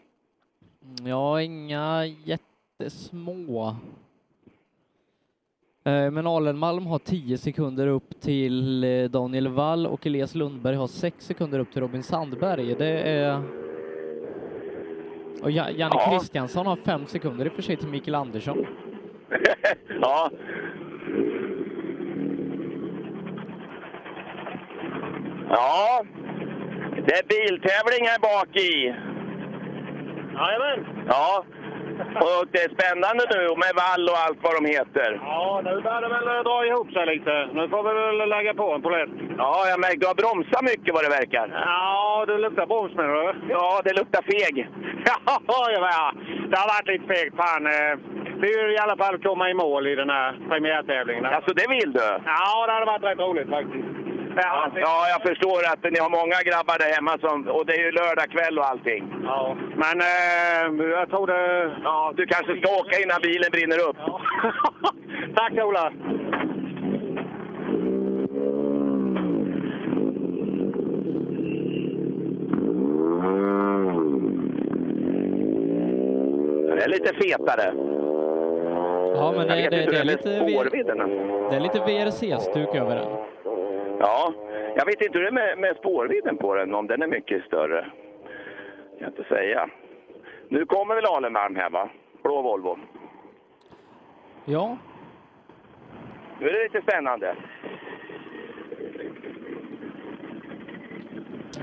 [1.08, 3.76] Ja, inga jättesmå.
[5.88, 10.86] Eh, Men Alenmalm har 10 sekunder upp till eh, Daniel Wall och Elias Lundberg har
[10.86, 12.74] 6 sekunder upp till Robin Sandberg.
[12.78, 13.42] Det är...
[15.42, 16.10] Och Ja- Janne Ja.
[16.10, 18.66] Kristiansson har 5 sekunder i och för sig till Mikael Andersson.
[20.00, 20.30] ja.
[25.50, 26.04] Ja,
[27.06, 28.94] det är biltävling här bak i.
[30.34, 31.04] Jajamän.
[31.08, 31.44] Ja,
[32.26, 35.08] och det är spännande nu med vall och allt vad de heter.
[35.22, 37.34] Ja, nu börjar det väl dra ihop sig lite.
[37.56, 39.14] Nu får vi väl lägga på en polett.
[39.38, 41.46] Ja, jag märkte du har bromsat mycket vad det verkar.
[41.66, 43.28] Ja, det luktar broms menar du?
[43.54, 44.56] Ja, det luktar feg.
[45.18, 46.12] Ja,
[46.50, 47.36] det har varit lite fegt.
[47.36, 47.94] Fan, eh,
[48.42, 51.24] vi vill i alla fall komma i mål i den här premiärtävlingen.
[51.24, 52.08] Alltså det vill du?
[52.24, 54.07] Ja, det hade varit rätt roligt faktiskt.
[54.42, 57.82] Ja, Ja, jag förstår att ni har många grabbar där hemma som, och det är
[57.84, 59.02] ju lördag kväll och allting.
[59.24, 61.72] Ja, men eh, jag tror det...
[61.84, 63.96] Ja, du kanske ska åka innan bilen brinner upp.
[65.36, 65.92] Tack Ola!
[76.76, 77.72] Det är lite fetare.
[79.14, 80.28] Ja, men det, det, det, det är lite,
[81.50, 83.08] det är lite VRC-stuk över den.
[84.00, 84.32] Ja,
[84.76, 87.44] jag vet inte hur det är med, med spårvidden på den, om den är mycket
[87.44, 87.86] större.
[88.90, 89.68] Jag kan inte säga.
[90.48, 91.88] Nu kommer väl Alenmalm här va?
[92.22, 92.78] Blå Volvo.
[94.44, 94.76] Ja,
[96.40, 97.36] Nu är det lite spännande.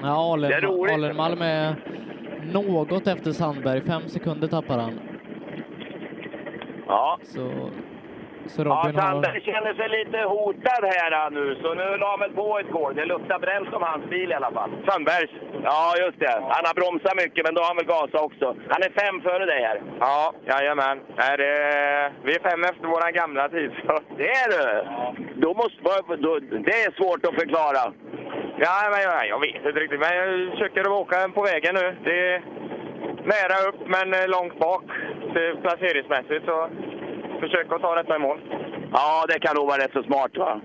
[0.01, 0.93] ja Alen, Det är roligt.
[0.93, 1.75] Alenmalm är
[2.53, 3.81] något efter Sandberg.
[3.81, 4.99] Fem sekunder tappar han.
[6.87, 7.19] Ja.
[7.23, 7.69] Så,
[8.53, 9.01] så Ja, Robin har...
[9.01, 12.95] Sandberg känner sig lite hotad här nu, så nu la han väl på ett kol.
[12.95, 14.71] Det luktar bränt om hans bil i alla fall.
[14.87, 15.31] Sandbergs?
[15.63, 16.31] Ja, just det.
[16.55, 18.45] Han har bromsat mycket, men då har han väl gasat också.
[18.73, 19.81] Han är fem före dig här.
[19.99, 20.97] Ja, jajamän.
[21.17, 21.51] Nej, det,
[22.25, 23.71] vi är fem efter våran gamla tid.
[23.87, 23.99] Så.
[24.17, 24.65] Det är du?
[25.43, 25.79] Då måste,
[26.25, 27.83] då, det är svårt att förklara.
[28.57, 31.95] Ja, men jag, jag vet inte riktigt, men jag försöker åka på vägen nu.
[32.03, 32.41] Det är
[33.33, 34.83] nära upp, men eh, långt bak
[35.33, 36.45] till placeringsmässigt.
[36.45, 36.69] Så
[37.39, 38.39] försök att ta detta i mål.
[38.91, 40.61] Ja, det kan nog vara rätt så smart va?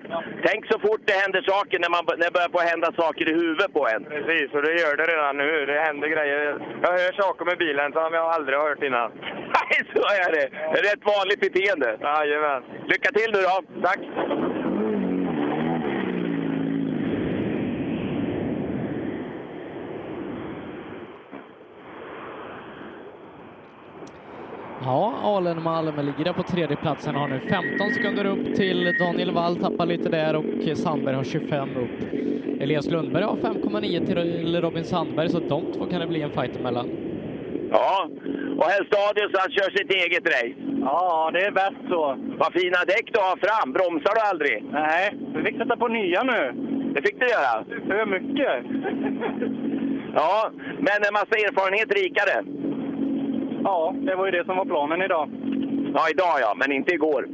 [0.46, 3.34] Tänk så fort det händer saker när, man, när det börjar på hända saker i
[3.42, 4.04] huvudet på en.
[4.04, 5.66] Precis, och det gör det redan nu.
[5.66, 6.40] Det händer grejer.
[6.82, 9.10] Jag hör saker med bilen som jag aldrig har hört innan.
[9.58, 10.46] Nej, så är det.
[10.92, 11.98] Ett vanligt beteende.
[12.00, 12.62] Jajamän.
[12.86, 13.56] Lycka till nu då.
[13.86, 14.00] Tack.
[24.90, 29.30] Ja, Alen Malmö ligger där på tredje platsen har nu 15 sekunder upp till Daniel
[29.30, 31.98] Wall, tappar lite där och Sandberg har 25 upp.
[32.60, 36.56] Elias Lundberg har 5,9 till Robin Sandberg, så de två kan det bli en fight
[36.56, 36.88] emellan.
[37.70, 38.08] Ja,
[38.58, 40.60] och Helstadius han kör sitt eget race.
[40.80, 42.16] Ja, det är bäst så.
[42.38, 43.72] Vad fina däck du har fram.
[43.72, 44.64] Bromsar du aldrig?
[44.72, 46.52] Nej, vi fick sätta på nya nu.
[46.94, 47.64] Det fick du göra?
[47.86, 48.54] För mycket.
[50.14, 52.44] Ja, men en massa erfarenhet rikare.
[53.64, 55.28] Ja, det var ju det som var planen idag.
[55.94, 57.26] Ja, idag ja, men inte igår.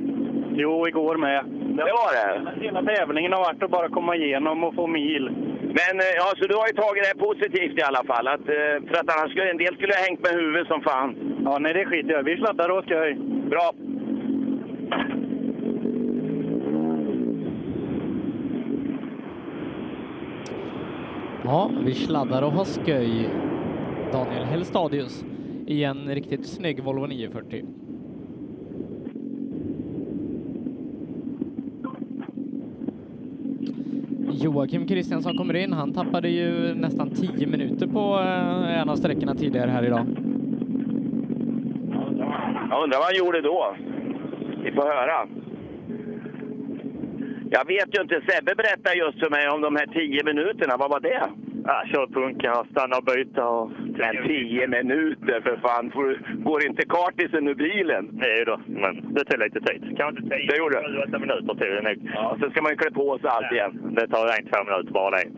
[0.54, 1.44] Jo, igår med.
[1.76, 2.50] Det var det?
[2.60, 5.30] Hela tävlingen har varit att bara komma igenom och få mil.
[5.60, 8.28] Men eh, ja, så du har ju tagit det här positivt i alla fall.
[8.28, 11.16] Att, eh, för att annars skulle en del skulle ha hängt med huvudet som fan.
[11.44, 12.22] Ja, nej det skiter jag.
[12.22, 13.14] Vi sladdar och skoj.
[13.50, 13.72] Bra.
[21.44, 23.28] Ja, vi sladdar och har sköj.
[24.12, 25.24] Daniel Hellstadius
[25.66, 27.64] i en riktigt snygg Volvo 940.
[34.30, 35.72] Joakim Kristiansson kommer in.
[35.72, 40.06] Han tappade ju nästan 10 minuter på eh, en av sträckorna tidigare här idag.
[42.70, 43.76] Jag undrar vad han gjorde då.
[44.64, 45.28] Vi får höra.
[47.50, 48.22] Jag vet ju inte.
[48.28, 50.76] Sebbe berättade just för mig om de här tio minuterna.
[50.76, 51.45] Vad var det?
[51.66, 53.48] Ja, kör punka och stanna och byta.
[53.48, 53.70] Och...
[53.70, 55.90] Men tio minuter för fan!
[55.90, 58.08] Får, går inte kartisen ur bilen?
[58.12, 59.96] Nej då, men det tar lite tid.
[59.98, 62.10] Kanske tio, Det gjorde sju, åtta minuter tog det nog.
[62.14, 63.72] Ja, sen ska man ju klä på sig allt igen.
[63.96, 65.28] Det tar en, två minuter bara det.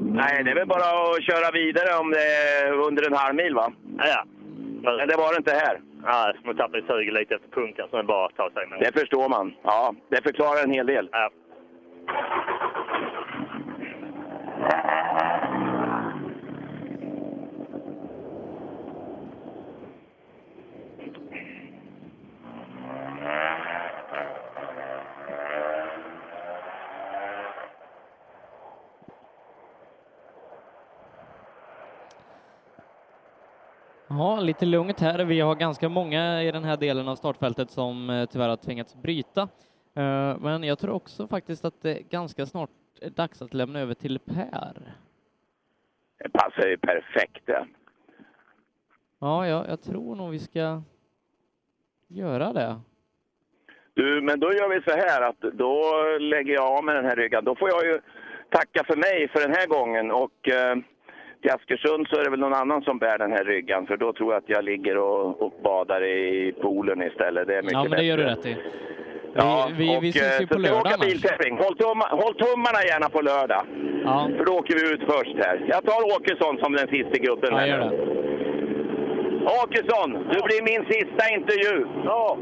[0.00, 3.54] Nej, det är väl bara att köra vidare om det är under en halv mil
[3.54, 3.72] va?
[3.98, 4.24] Ja.
[4.82, 5.80] Men det var det inte här.
[6.04, 8.78] Ja, man tappar suget lite efter punkan så det är bara att ta sig med.
[8.80, 9.54] Det förstår man.
[9.62, 11.08] Ja, det förklarar en hel del.
[11.12, 11.30] Ja.
[34.18, 35.24] Ja, lite lugnt här.
[35.24, 38.94] Vi har ganska många i den här delen av startfältet som eh, tyvärr har tvingats
[38.94, 39.42] bryta.
[39.94, 43.94] Eh, Men jag tror också faktiskt att det ganska snart är dags att lämna över
[43.94, 44.94] till Per.
[46.18, 47.66] Det passar ju perfekt det.
[49.20, 50.82] Ja, jag, jag tror nog vi ska
[52.08, 52.80] göra det.
[53.94, 55.82] Du, men då gör vi så här att då
[56.20, 57.44] lägger jag av med den här ryggan.
[57.44, 58.00] Då får jag ju
[58.50, 60.76] tacka för mig för den här gången och eh,
[61.42, 64.12] till Askersund så är det väl någon annan som bär den här ryggan för då
[64.12, 67.46] tror jag att jag ligger och, och badar i poolen istället.
[67.48, 68.50] Det är mycket Ja, men det gör du bättre.
[68.50, 68.62] rätt i.
[69.34, 71.54] Ja, vi, vi, och, vi syns eh, ju så på lördag biltävling.
[71.58, 73.62] Håll, tumma, håll tummarna gärna på lördag.
[74.04, 74.30] Ja.
[74.36, 75.66] För då åker vi ut först här.
[75.68, 77.50] Jag tar Åkesson som den sista gubben.
[77.54, 77.92] Ja, gör det.
[79.62, 81.86] Åkesson, du blir min sista intervju.
[82.04, 82.38] Ja.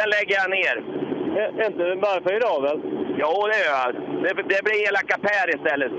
[0.00, 0.76] Den lägger jag ner.
[1.66, 2.80] Inte bara för idag väl?
[3.22, 3.94] Jo, det gör jag.
[4.22, 5.92] Det, det blir elaka Per istället.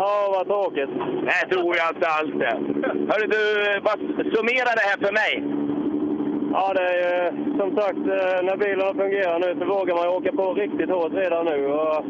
[0.00, 0.90] Ja, vad tråkigt.
[1.28, 2.56] Det tror jag inte alls det.
[3.10, 3.42] Hörru du,
[3.86, 3.98] vad,
[4.34, 5.32] summera det här för mig.
[6.52, 7.14] Ja, det är ju
[7.58, 11.44] som sagt, eh, när bilarna fungerar nu så vågar man åka på riktigt hårt redan
[11.46, 11.66] nu.
[11.66, 12.04] Och,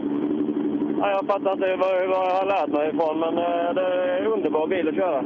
[1.00, 4.20] ja, jag fattar inte vad, vad jag har lärt mig ifrån, men eh, det är
[4.20, 5.22] en underbar bil att köra.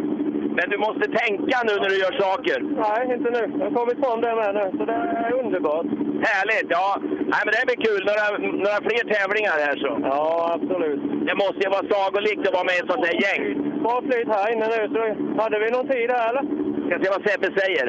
[0.56, 2.58] Men du måste tänka nu när du gör saker.
[2.84, 3.42] Nej, inte nu.
[3.58, 5.86] Jag har kommit från det med nu, så det är underbart.
[6.28, 6.70] Härligt!
[6.70, 6.88] Ja,
[7.32, 8.00] Nej, men det blir kul.
[8.10, 8.24] Några,
[8.64, 9.90] några fler tävlingar här så.
[10.10, 10.24] Ja,
[10.56, 11.00] absolut.
[11.28, 13.42] Det måste ju vara sagolikt att vara med i ett sånt här gäng.
[13.84, 15.00] Bra flyt här inne nu, så
[15.42, 16.44] hade vi någon tid här eller?
[16.86, 17.86] Ska se vad Sebbe säger.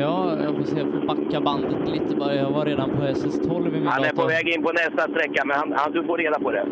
[0.00, 2.34] Ja, jag får se, jag får backa bandet lite bara.
[2.34, 4.22] Jag var redan på SS12 i min Han är dator.
[4.22, 6.64] på väg in på nästa sträcka, men han, han, du får reda på det.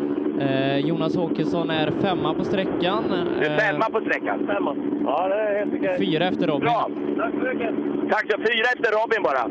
[0.45, 3.03] Eh, Jonas Åkesson är femma på sträckan.
[3.39, 4.47] Du är Eh, femma på sträckan.
[4.47, 4.75] Femma.
[5.05, 5.97] Ja, det är helt okej.
[5.99, 6.59] Fyra efter Robin.
[6.65, 6.89] Bra!
[7.17, 7.69] Tack så mycket.
[8.11, 9.43] Tack så Fyra efter Robin bara.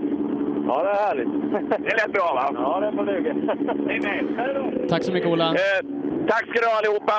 [0.67, 1.29] Ja, det är härligt.
[1.83, 2.51] Det lät bra va?
[2.55, 4.89] Ja, det får duga.
[4.89, 5.49] Tack så mycket Ola.
[5.49, 5.87] Eh,
[6.29, 7.13] tack ska du ha allihopa.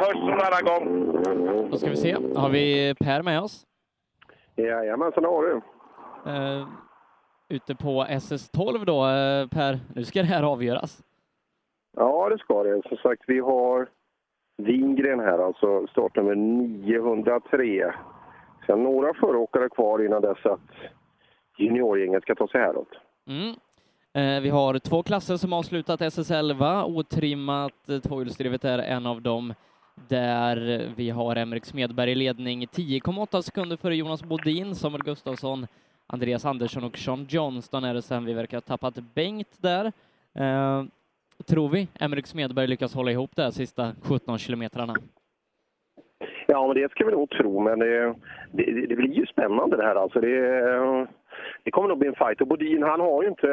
[0.00, 1.12] Hörs någon annan gång.
[1.70, 2.16] Då ska vi se.
[2.36, 3.66] Har vi Per med oss?
[4.56, 5.60] Jajamensan, det har du.
[6.30, 6.66] Eh,
[7.48, 9.78] ute på SS12 då, eh, Per.
[9.94, 11.02] Nu ska det här avgöras.
[11.96, 12.82] Ja, det ska det.
[12.88, 13.88] Som sagt, vi har
[14.58, 17.92] Wingren här, alltså startnummer 903.
[18.66, 20.60] Sen några föråkare kvar innan dess att
[21.64, 22.88] juniorgänget ska ta sig häråt.
[23.26, 23.54] Mm.
[24.14, 26.84] Eh, vi har två klasser som avslutat SS11.
[26.84, 29.54] Otrimmat eh, tvåhjulsdrivet är en av dem
[30.08, 35.66] där vi har Emrik Smedberg i ledning 10,8 sekunder före Jonas Bodin, Samuel Gustafsson,
[36.06, 38.24] Andreas Andersson och Sean Johnston är det sen.
[38.24, 39.92] Vi verkar ha tappat Bengt där.
[40.34, 40.84] Eh,
[41.46, 44.94] tror vi Emrik Smedberg lyckas hålla ihop de här sista 17 kilometrarna?
[46.52, 48.14] Ja, men det ska vi nog tro, men det,
[48.52, 50.20] det, det blir ju spännande det här alltså.
[50.20, 50.38] Det,
[51.62, 52.40] det kommer nog bli en fight.
[52.40, 53.52] Och Bodin, han har ju inte...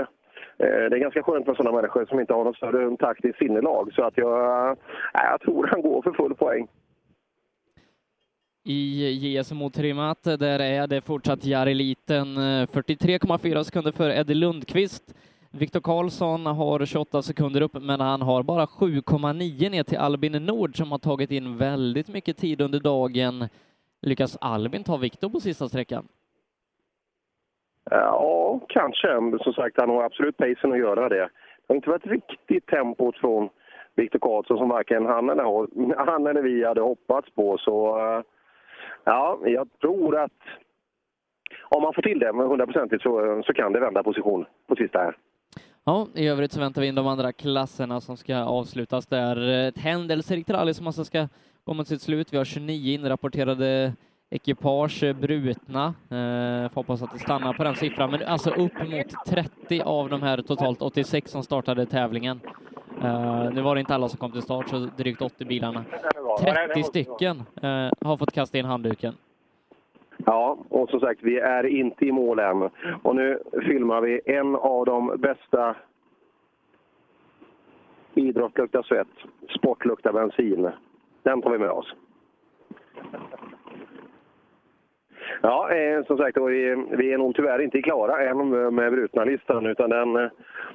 [0.57, 3.93] Eh, det är ganska skönt med sådana människor som inte har något större taktiskt sinnelag.
[3.93, 4.77] Så att jag,
[5.13, 6.67] jag tror han går för full poäng.
[8.65, 14.33] I JS mot otrimmat, där är det fortsatt Jari Liten, eh, 43,4 sekunder för Eddie
[14.33, 15.15] Lundqvist.
[15.51, 20.77] Viktor Karlsson har 28 sekunder upp, men han har bara 7,9 ner till Albin Nord
[20.77, 23.47] som har tagit in väldigt mycket tid under dagen.
[24.01, 26.07] Lyckas Albin ta Viktor på sista sträckan?
[27.89, 29.07] Ja, kanske.
[29.43, 31.15] Som sagt, han har absolut pacen att göra det.
[31.19, 31.29] Det
[31.67, 33.49] har inte varit riktigt tempot från
[33.95, 37.57] Viktor Karlsson som varken han eller, han eller vi hade hoppats på.
[37.57, 38.21] Så eh,
[39.03, 40.41] ja, jag tror att
[41.63, 44.99] om man får till det med hundraprocentigt så, så kan det vända position på sista
[44.99, 45.15] här.
[45.83, 49.47] Ja, i övrigt så väntar vi in de andra klasserna som ska avslutas där.
[49.67, 51.27] Ett händelserikt rally som alltså ska
[51.63, 52.33] gå mot sitt slut.
[52.33, 53.93] Vi har 29 inrapporterade
[54.29, 55.85] ekipage brutna.
[55.85, 60.09] Eh, får hoppas att det stannar på den siffran, men alltså upp mot 30 av
[60.09, 62.39] de här totalt 86 som startade tävlingen.
[63.03, 65.85] Eh, nu var det inte alla som kom till start, så drygt 80 bilarna.
[66.39, 69.15] 30 stycken eh, har fått kasta in handduken.
[70.25, 72.69] Ja, och som sagt, vi är inte i mål än.
[73.03, 75.75] Och nu filmar vi en av de bästa
[78.13, 79.07] Idrott luktar svett,
[79.57, 80.69] sport luktar bensin.
[81.23, 81.93] Den tar vi med oss.
[85.41, 89.65] Ja, eh, som sagt, vi, vi är nog tyvärr inte klara än med, brutna listan
[89.65, 90.29] utan den,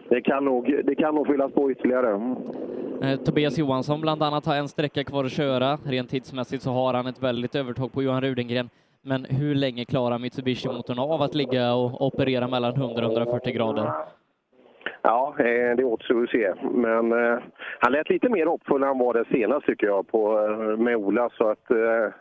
[0.08, 2.34] det, kan nog, det kan nog fyllas på ytterligare.
[3.02, 5.78] Eh, Tobias Johansson bland annat har en sträcka kvar att köra.
[5.84, 8.70] Rent tidsmässigt så har han ett väldigt övertag på Johan Rudengren.
[9.06, 13.92] Men hur länge klarar Mitsubishi-motorn av att ligga och operera mellan 100 och 140 grader?
[15.02, 16.54] Ja, eh, det återstår att se.
[16.62, 17.38] Men eh,
[17.80, 20.96] han lät lite mer hoppfull än han var det senast tycker jag på, eh, med
[20.96, 21.30] Ola.
[21.38, 22.12] Så att, eh,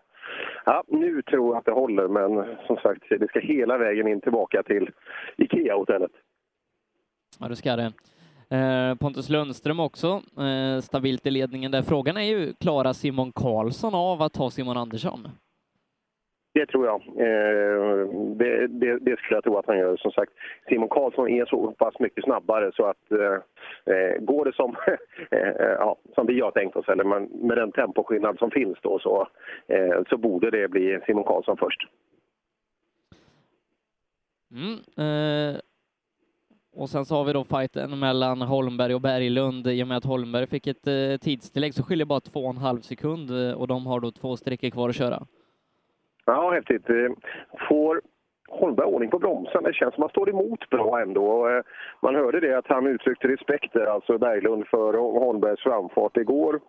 [0.66, 4.22] ja, nu tror jag att det håller, men som sagt, det ska hela vägen in
[4.22, 4.90] tillbaka till
[5.38, 6.12] IKEA-hotellet.
[7.40, 7.92] Ja, det ska det.
[8.58, 10.22] Eh, Pontus Lundström också,
[10.84, 11.82] stabilt i ledningen där.
[11.82, 15.28] Frågan är ju, klarar Simon Karlsson av att ta Simon Andersson?
[16.54, 17.02] Det tror jag.
[17.08, 19.98] Eh, det, det, det skulle jag tro att han gör.
[19.98, 20.32] Som sagt,
[20.70, 24.76] Simon Karlsson är så pass mycket snabbare så att eh, eh går det som,
[25.32, 28.78] eh, eh, ja, som vi har tänkt oss, eller man, med den temposkillnad som finns
[28.82, 29.28] då, så,
[29.68, 31.88] eh, så borde det bli Simon Karlsson först.
[34.52, 34.80] Mm.
[34.98, 35.60] Eh,
[36.76, 39.68] och sen så har vi då fighten mellan Holmberg och Berglund.
[39.68, 42.58] I och med att Holmberg fick ett eh, tidstillägg så skiljer bara två och en
[42.58, 45.28] halv sekund eh, och de har då två sträckor kvar att köra.
[46.26, 46.90] Ja, häftigt.
[46.90, 47.12] Eh,
[47.70, 48.02] får
[48.48, 49.64] Holmberg ordning på bromsen?
[49.64, 51.50] Det känns som att han står emot bra ändå.
[51.50, 51.62] Eh,
[52.02, 56.14] man hörde det att han uttryckte respekt där, alltså Berglund, för Holmbergs framfart.
[56.14, 56.60] Det går,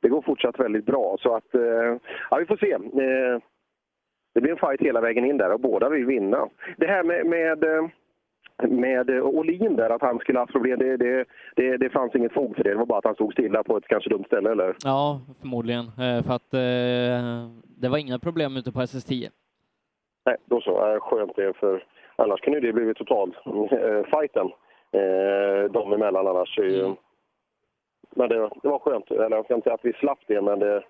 [0.00, 1.16] det går fortsatt väldigt bra.
[1.20, 1.96] Så att, eh,
[2.30, 2.78] ja, vi får se.
[4.34, 6.48] Det blir en fight hela vägen in där och båda vill vinna.
[6.76, 7.64] Det här med, med
[8.68, 11.24] med eh, Olin där, att han skulle ha haft problem, det, det,
[11.56, 12.70] det, det fanns inget fog för det.
[12.70, 14.76] Det var bara att han stod stilla på ett kanske dumt ställe, eller?
[14.84, 15.84] Ja, förmodligen.
[15.84, 17.48] Eh, för att eh,
[17.80, 19.28] det var inga problem ute på SS10.
[20.26, 20.98] Nej, då så.
[21.00, 21.84] Skönt det, för
[22.16, 23.36] annars kunde det blivit total
[24.10, 24.46] fighten
[24.92, 26.58] äh, de emellan annars.
[26.58, 26.96] Mm.
[28.16, 29.10] Men det, det var skönt.
[29.10, 30.82] Eller jag ska inte säga att vi slapp det, men det,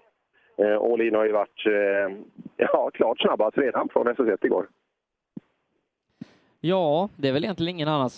[0.78, 1.62] Olin har ju varit
[2.56, 4.66] ja, klart snabbast redan från SS1 igår.
[6.64, 8.10] Ja, det är väl egentligen ingen annan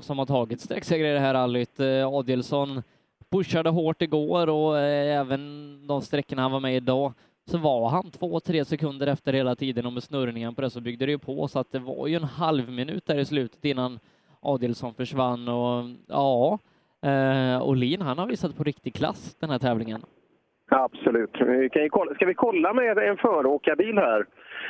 [0.00, 1.80] som har tagit sträcksegrar i det här rallyt.
[1.80, 2.82] Eh, Adielsson
[3.30, 7.12] pushade hårt igår och eh, även de sträckorna han var med idag
[7.44, 10.80] så var han två, tre sekunder efter hela tiden och med snurrningen på det så
[10.80, 13.64] byggde det ju på så att det var ju en halv minut där i slutet
[13.64, 13.98] innan
[14.40, 16.58] Adielsson försvann och ja,
[17.02, 20.02] eh, Olin han har visat på riktig klass den här tävlingen.
[20.68, 21.30] Absolut.
[21.40, 22.14] Vi kan kolla.
[22.14, 24.26] Ska vi kolla med en föråkarbil här?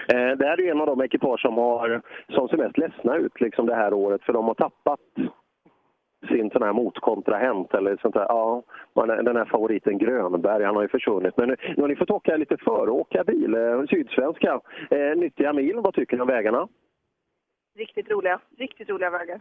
[0.08, 3.40] Eh, det här är en av de ekipage som, har, som ser mest ledsna ut
[3.40, 5.00] liksom det här året, för de har tappat
[6.28, 8.26] sin sån här motkontrahent eller sånt där.
[8.28, 8.62] Ja,
[8.94, 11.36] den här favoriten Grönberg, han har ju försvunnit.
[11.36, 14.60] Men nu, nu har ni fått åka lite föråkarbil, eh, sydsvenska.
[14.90, 16.68] Eh, nyttiga mil, vad tycker ni om vägarna?
[17.78, 18.40] Riktigt roliga.
[18.58, 19.40] Riktigt roliga vägar.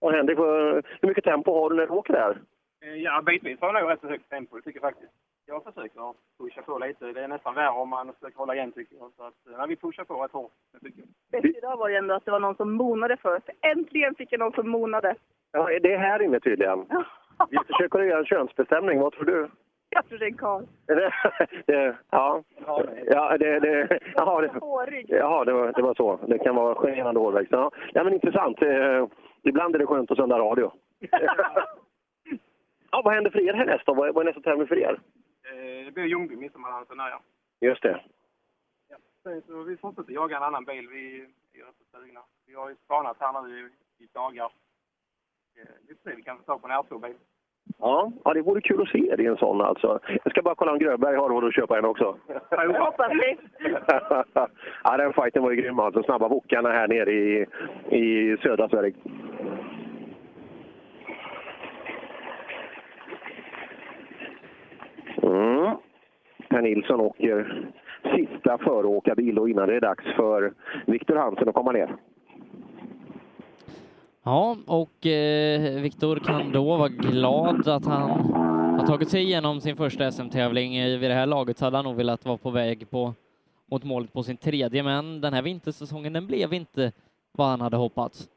[0.00, 2.38] Och Henrik, hur mycket tempo har du när du åker där?
[2.84, 5.12] Eh, Ja, bitvis har jag nog rätt så högt tempo, det tycker jag faktiskt.
[5.46, 7.12] Jag försöker pusha på lite.
[7.12, 9.12] Det är nästan värre om man försöker hålla igen tycker jag.
[9.16, 10.52] Så att, ja, vi pushar på rätt hårt.
[10.72, 11.42] det tycker jag.
[11.42, 13.48] Bäst idag var ju ändå att det var någon som monade först.
[13.60, 15.14] Äntligen fick jag någon som monade.
[15.52, 16.86] Ja, det är här inne tydligen.
[17.50, 19.00] Vi försöker göra en könsbestämning.
[19.00, 19.48] Vad tror du?
[19.90, 20.64] Jag tror det är en karl.
[21.66, 22.42] det, ja,
[23.06, 24.50] ja, det, det, jaha, det,
[25.08, 26.18] jaha det, var, det var så.
[26.26, 27.52] Det kan vara generande hårväxt.
[27.52, 27.70] Ja.
[27.92, 28.62] ja, men intressant.
[28.62, 29.06] Eh,
[29.42, 30.72] ibland är det skönt att sända radio.
[32.90, 33.94] ja, vad händer för er härnäst då?
[33.94, 34.98] Vad är nästa tävling för er?
[35.52, 37.20] Eh, det blir Ljungby, midsommardansen där ja.
[37.60, 38.00] Just det.
[39.22, 40.88] Sen så vi fortsätter jaga en annan bil.
[40.88, 41.20] Vi
[41.60, 42.20] är rätt så sugna.
[42.46, 43.58] Vi har ju spanat här nu
[43.98, 44.44] i, i dagar.
[45.56, 47.14] Eh, Vi får se, vi kan få tag på en R2-bil.
[47.78, 49.98] Ja, ja, det vore kul att se er i en sån alltså.
[50.24, 52.18] Jag ska bara kolla om Gröberg har råd att köpa en också.
[52.50, 53.36] Jag hoppas det.
[54.84, 56.02] ja, den fighten var ju grym alltså.
[56.02, 57.46] Snabba wokarna här nere i,
[57.90, 58.94] i södra Sverige.
[65.22, 65.76] Mm.
[66.52, 67.70] Per Nilsson åker
[68.16, 70.52] sista föråkarbil och innan det är dags för
[70.86, 71.96] Viktor Hansen att komma ner.
[74.24, 78.10] Ja, och eh, Viktor kan då vara glad att han
[78.78, 80.76] har tagit sig igenom sin första SM-tävling.
[80.76, 83.14] Eh, vid det här laget så hade han nog velat vara på väg på,
[83.70, 86.92] mot målet på sin tredje, men den här vintersäsongen den blev inte
[87.32, 88.28] vad han hade hoppats.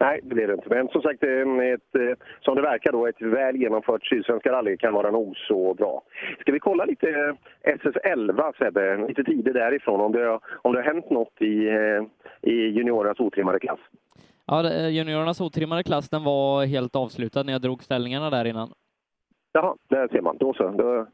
[0.00, 0.68] Nej, det blir det inte.
[0.68, 1.30] Men som sagt, eh,
[1.74, 5.74] ett, eh, som det verkar då, ett väl genomfört Sydsvenska rally kan vara nog så
[5.74, 6.02] bra.
[6.40, 7.08] Ska vi kolla lite
[7.62, 9.06] eh, SS11, Sebbe?
[9.08, 11.68] Lite tider därifrån, om det, har- om det har hänt något i,
[12.42, 13.80] i juniorernas otrimmade klass?
[14.46, 18.68] Ja, juniorernas otrimmade klass den var helt avslutad när jag drog ställningarna där innan.
[19.52, 20.36] Jaha, där ser man.
[20.40, 20.68] Då så.
[20.70, 21.06] Då,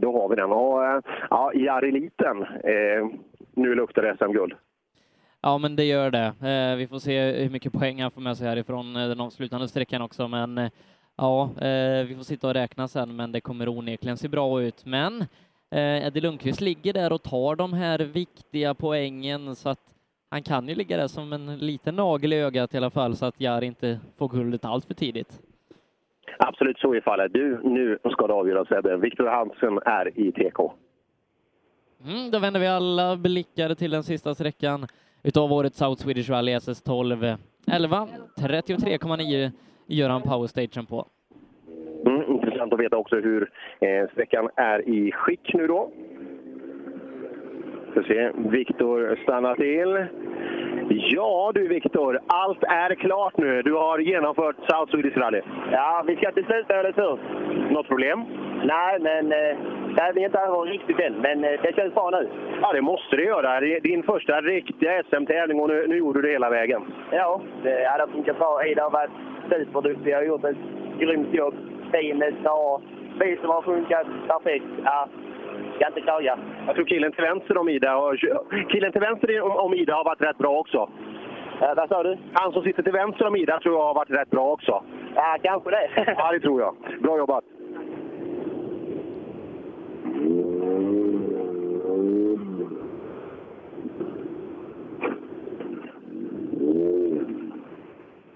[0.00, 0.52] då har vi den.
[0.52, 3.06] Och, ja, i R-eliten, eh,
[3.54, 4.52] nu luktar det SM-guld.
[5.42, 6.26] Ja, men det gör det.
[6.48, 9.68] Eh, vi får se hur mycket poäng han får med sig härifrån eh, den avslutande
[9.68, 10.70] sträckan också, men eh,
[11.16, 14.86] ja, eh, vi får sitta och räkna sen, men det kommer onekligen se bra ut.
[14.86, 15.24] Men
[15.70, 19.94] Eddie Lundqvist ligger där och tar de här viktiga poängen, så att
[20.30, 23.26] han kan ju ligga där som en liten nagel i ögat i alla fall, så
[23.26, 25.40] att Jari inte får guldet allt för tidigt.
[26.38, 27.32] Absolut så är fallet.
[27.32, 28.96] Du, nu ska det avgöras, Sebbe.
[28.96, 30.72] Viktor Hansen är i TK.
[32.04, 34.86] Mm, då vänder vi alla blickar till den sista sträckan
[35.22, 37.36] utav årets South Swedish Rally SS12.
[37.72, 38.08] 11,
[38.38, 39.50] 33,9
[39.86, 41.06] gör han powerstagen på.
[42.06, 43.50] Mm, intressant att veta också hur
[43.80, 45.90] eh, sträckan är i skick nu då.
[47.90, 50.06] Ska se, Viktor stannar till.
[50.90, 53.62] Ja du Viktor, allt är klart nu.
[53.62, 55.40] Du har genomfört South Swedish Rally.
[55.72, 57.18] Ja, vi ska till slut eller hur?
[57.70, 58.24] Något problem?
[58.64, 59.56] Nej, men eh,
[59.96, 61.14] tävlingen är inte över riktigt än.
[61.14, 62.28] Men eh, det känns bra nu.
[62.62, 63.60] Ja, det måste det göra.
[63.60, 66.82] Det är din första riktiga SM-tävling och nu, nu gjorde du det hela vägen.
[67.10, 68.66] Ja, det har funkat bra.
[68.66, 69.10] Ida har varit
[69.50, 70.14] superduktig.
[70.14, 70.56] har gjort ett
[70.98, 71.54] grymt jobb.
[71.92, 72.80] Teamet har...
[73.20, 74.64] Vi som har funkat perfekt.
[74.84, 75.08] Ja,
[75.76, 76.38] ska inte klaga.
[76.68, 78.16] Jag tror killen till vänster om Ida har,
[78.68, 80.90] killen till vänster om, Ida har varit rätt bra också.
[81.60, 82.18] Ja, vad sa du?
[82.32, 84.82] Han som sitter till vänster om Ida tror jag har varit rätt bra också.
[85.14, 85.88] Ja, kanske det.
[86.16, 86.74] ja, det tror jag.
[87.02, 87.44] Bra jobbat!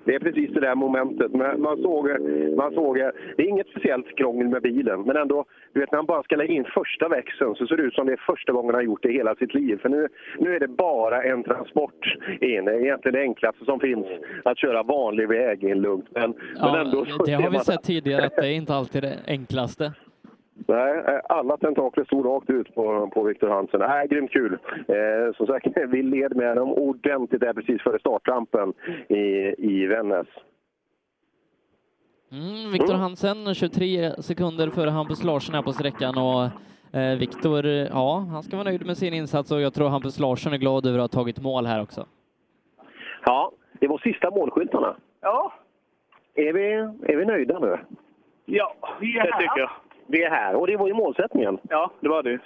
[0.05, 1.33] Det är precis det där momentet.
[1.33, 2.09] Men man såg,
[2.57, 2.97] man såg,
[3.37, 6.37] det är inget speciellt krångel med bilen, men ändå, du vet när han bara ska
[6.37, 8.83] lägga in första växeln så ser det ut som det är första gången han har
[8.83, 9.79] gjort det i hela sitt liv.
[9.83, 12.65] För nu, nu är det bara en transport in.
[12.65, 14.07] Det är egentligen det enklaste som finns,
[14.45, 16.07] att köra vanlig väg in lugnt.
[16.15, 18.75] Men, men Ja, ändå så det har vi man- sett tidigare att det är inte
[18.75, 19.93] alltid det enklaste.
[20.55, 23.81] Nej, eh, alla tentakler stod rakt ut på, på Viktor Hansen.
[23.81, 24.59] Nej, grymt kul.
[24.89, 28.73] Eh, som sagt, vi led med dem ordentligt där precis före startrampen
[29.09, 30.27] i, i Vännäs.
[32.33, 36.45] Mm, Viktor Hansen 23 sekunder före Hampus Larsson här på sträckan och
[36.99, 40.53] eh, Viktor, ja, han ska vara nöjd med sin insats och jag tror Hampus Larsson
[40.53, 42.07] är glad över att ha tagit mål här också.
[43.25, 44.97] Ja, det var sista målskyltarna.
[45.21, 45.53] Ja.
[46.35, 46.73] Är vi,
[47.13, 47.79] är vi nöjda nu?
[48.45, 49.71] Ja, det tycker jag.
[50.07, 51.59] Vi är här och det var ju målsättningen.
[51.69, 52.39] Ja, det var det.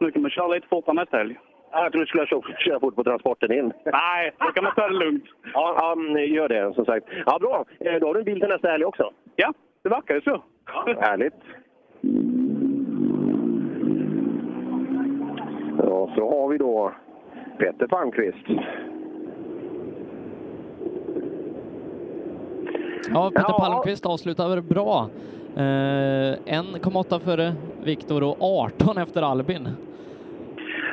[0.00, 1.38] Nu kan man köra lite fortare nästa helg.
[1.72, 3.72] Ja, Jag tror du skulle köra, köra fort på transporten in.
[3.84, 5.24] Nej, då kan man ta det lugnt.
[5.54, 7.06] Ja, ja, gör det som sagt.
[7.26, 7.64] Ja, bra.
[7.80, 9.10] Eh, Då har du en bil till nästa helg också.
[9.36, 9.52] Ja,
[9.82, 10.42] det verkar ju så.
[11.00, 11.34] Härligt.
[15.78, 16.92] Ja, så har vi då
[17.58, 18.46] Peter Palmqvist.
[23.14, 23.58] Ja, Peter Ja.
[23.58, 25.08] Palmqvist avslutar bra.
[25.56, 27.52] Eh, 1,8 före
[27.84, 29.68] Viktor och 18 efter Albin.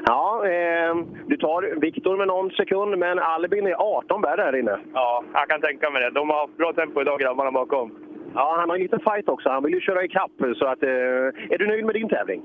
[0.05, 0.95] Ja, eh,
[1.27, 4.77] du tar Viktor med någon sekund, men Albin är 18 bär där inne.
[4.93, 6.09] Ja, jag kan tänka mig det.
[6.09, 7.91] De har bra tempo idag grabbarna bakom.
[8.35, 9.49] Ja, han har en liten fight också.
[9.49, 10.31] Han vill ju köra ikapp.
[10.55, 10.89] Så att, eh,
[11.53, 12.41] är du nöjd med din tävling?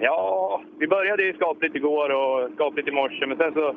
[0.00, 3.74] Ja, vi började ju skapligt igår och skapligt i morse, men sen så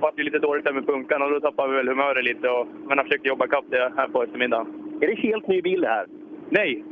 [0.00, 2.48] var det lite dåligt där med punkan och då tappade vi väl humöret lite.
[2.48, 4.66] Och, men jag försökte jobba ikapp det här på eftermiddagen.
[5.00, 6.06] Är det helt ny bil det här?
[6.48, 6.84] Nej.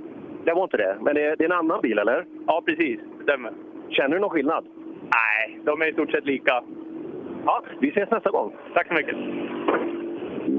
[0.48, 2.24] Det var inte det, men det är, det är en annan bil eller?
[2.46, 3.00] Ja, precis.
[3.22, 3.52] Stämmer.
[3.88, 4.64] Känner du någon skillnad?
[5.02, 6.62] Nej, de är i stort sett lika.
[7.46, 8.52] Ja, vi ses nästa gång.
[8.74, 9.16] Tack så mycket.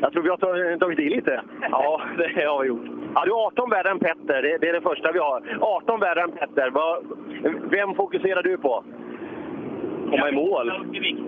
[0.00, 1.42] jag tror vi har tagit- tagit i lite.
[1.70, 2.84] Ja, det har vi gjort.
[3.14, 4.42] Ja, du har 18 värre än Petter.
[4.42, 5.42] Det, det är det första vi har.
[5.60, 6.72] 18 värre än Petter.
[7.70, 8.84] Vem fokuserar du på?
[10.16, 10.72] Komma i mål?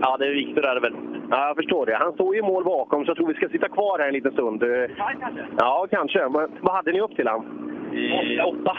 [0.01, 0.95] Ja, det är Viktor är det väl.
[1.31, 1.97] Ja, jag förstår det.
[1.97, 4.13] Han står ju i mål bakom, så jag tror vi ska sitta kvar här en
[4.15, 4.63] liten stund.
[5.59, 6.29] Ja, kanske.
[6.29, 7.45] Men, vad hade ni upp till han?
[7.93, 8.77] I åtta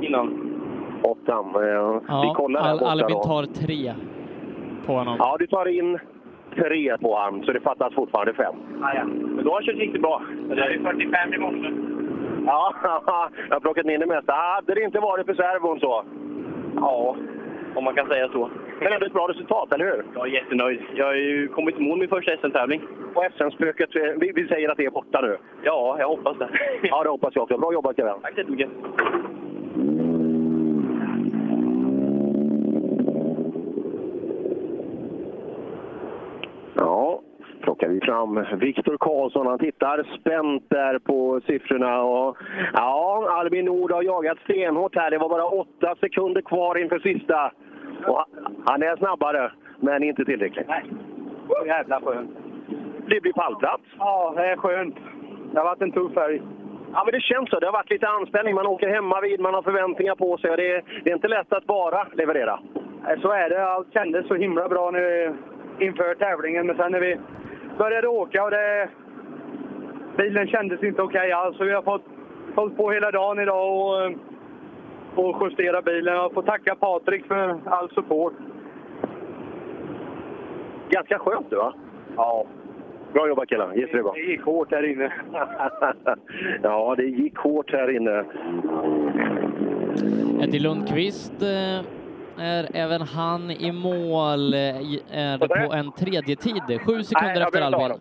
[0.00, 0.54] innan.
[1.02, 1.46] Åttan.
[1.46, 3.92] Eh, vi Ja, kollar där Al Albin tar tre
[4.86, 5.16] på honom.
[5.18, 5.98] Ja, du tar in
[6.56, 8.54] tre på han, så det fattas fortfarande fem.
[8.80, 9.04] Ja, ja.
[9.04, 10.22] Men då har han kört riktigt bra.
[10.48, 11.70] Det är 45 i morse.
[12.46, 12.74] Ja,
[13.48, 14.32] jag har plockat ner det mesta.
[14.32, 16.04] Hade det inte varit för servon så?
[16.76, 17.16] Ja,
[17.74, 18.50] om man kan säga så.
[18.80, 20.04] Men ändå ett bra resultat, eller hur?
[20.14, 20.80] Jag är jättenöjd.
[20.94, 22.82] Jag har ju kommit i mål min första SM-tävling.
[23.14, 25.38] Och SM-spöket, eh, vi, vi säger att det är borta nu?
[25.62, 26.48] Ja, jag hoppas det.
[26.82, 27.58] Ja, det hoppas jag också.
[27.58, 28.12] Bra jobbat, Kevin.
[28.22, 28.70] Tack så jättemycket.
[36.74, 37.20] Ja,
[37.62, 39.46] plockar vi fram Viktor Karlsson.
[39.46, 42.02] Han tittar spänt där på siffrorna.
[42.02, 42.36] Och,
[42.72, 45.10] ja, Albin Nord har jagat stenhårt här.
[45.10, 47.52] Det var bara åtta sekunder kvar inför sista.
[48.06, 48.24] Och
[48.66, 50.68] han- är snabbare, men inte tillräckligt.
[50.68, 50.84] Nej.
[51.66, 52.30] Jävla skönt.
[53.06, 53.82] Det blir pallplats.
[53.98, 54.96] Ja, det är skönt.
[55.52, 56.42] Det har varit en tuff helg.
[56.92, 57.60] Ja, men det känns så.
[57.60, 58.54] Det har varit lite anspänning.
[58.54, 60.56] Man åker hemma vid, man har förväntningar på sig.
[60.56, 62.60] Det är, det är inte lätt att bara leverera.
[63.22, 63.66] Så är det.
[63.66, 65.34] Allt kändes så himla bra nu
[65.78, 67.16] inför tävlingen, men sen när vi
[67.78, 68.88] började åka och det...
[70.16, 71.56] Bilen kändes inte okej alls.
[71.56, 72.04] Så vi har fått
[72.54, 74.12] hållit på hela dagen idag och, eh,
[75.14, 76.14] och justera bilen.
[76.14, 78.32] Jag får tacka Patrik för all support.
[80.90, 81.74] Ganska skönt, du va?
[82.16, 82.46] Ja.
[83.12, 83.74] Bra jobbat killar.
[83.74, 84.12] Jättebra.
[84.12, 85.12] Det gick hårt här inne.
[86.62, 88.24] ja, det gick hårt här inne.
[90.42, 91.97] Eddie Lundqvist eh,
[92.40, 94.58] är även han i mål, eh,
[95.12, 97.98] är på en tredje tid, sju sekunder Nej, efter Albin.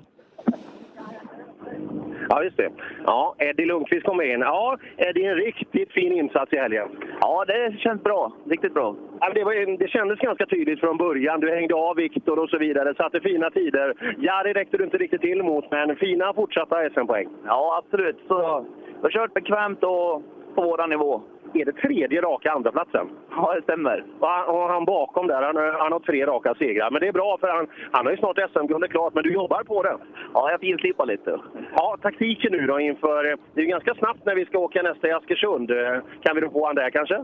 [2.29, 2.69] Ja, just det.
[3.05, 4.39] Ja, Eddie Lundqvist kommer in.
[4.39, 6.87] Ja, Eddie, en riktigt fin insats i helgen.
[7.21, 8.31] Ja, det känns bra.
[8.49, 8.95] Riktigt bra.
[9.19, 11.39] Ja, det, var, det kändes ganska tydligt från början.
[11.39, 13.93] Du hängde av Viktor och så vidare, satte fina tider.
[14.17, 17.27] Jari räckte du inte riktigt till mot, men fina fortsatta SM-poäng.
[17.45, 18.17] Ja, absolut.
[18.27, 20.23] Så jag har kört bekvämt och
[20.55, 21.21] på våran nivå.
[21.53, 23.09] Är det tredje raka andraplatsen?
[23.31, 24.03] Ja, det stämmer.
[24.47, 26.91] Och han, bakom där, han, har- han har tre raka segrar.
[26.91, 29.63] Men det är bra, för han, han har ju snart SM-guldet klart, men du jobbar
[29.63, 29.97] på det.
[30.33, 31.39] Ja, jag finslipar lite.
[31.75, 33.23] Ja, taktiken nu då inför...
[33.23, 35.71] Det är ju ganska snabbt när vi ska åka nästa i Askersund.
[35.71, 37.23] Eh, Kan vi då få han där kanske?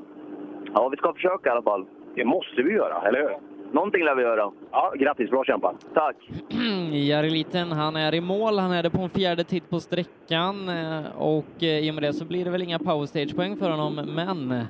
[0.74, 1.86] Ja, vi ska försöka i alla fall.
[2.16, 3.53] Det måste vi göra, eller hur?
[3.74, 4.52] Någonting lär vi göra.
[4.72, 5.76] Ja, grattis, bra kämpat.
[5.94, 6.16] Tack.
[6.92, 10.70] Jari Liten, han är i mål, han är det på en fjärde tid på sträckan
[10.70, 13.96] eh, och eh, i och med det så blir det väl inga powerstage-poäng för honom,
[14.16, 14.66] men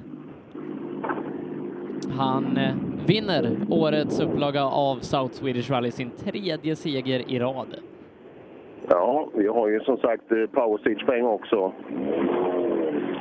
[2.18, 2.76] han eh,
[3.08, 7.76] vinner årets upplaga av South Swedish Rally, sin tredje seger i rad.
[8.90, 11.74] Ja, vi har ju som sagt powerstage-poäng också.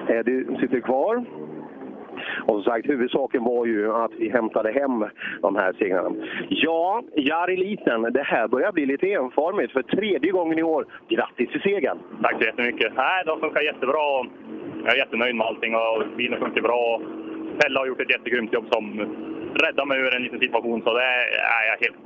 [0.08, 1.24] Eddie sitter kvar.
[2.46, 5.04] Och som sagt, huvudsaken var ju att vi hämtade hem
[5.40, 6.10] de här segrarna.
[6.48, 10.86] Ja, Jari Liten, det här börjar bli lite enformigt för tredje gången i år.
[11.08, 11.98] Grattis till segern!
[12.22, 12.92] Tack så jättemycket.
[12.96, 14.26] Nej, de funkar jättebra.
[14.84, 17.00] Jag är jättenöjd med allting och bilen funkar bra.
[17.58, 19.00] Pelle har gjort ett jättegrymt jobb som
[19.54, 20.82] räddade mig ur en liten situation.
[20.82, 21.24] Så det är,
[21.58, 21.96] är jag helt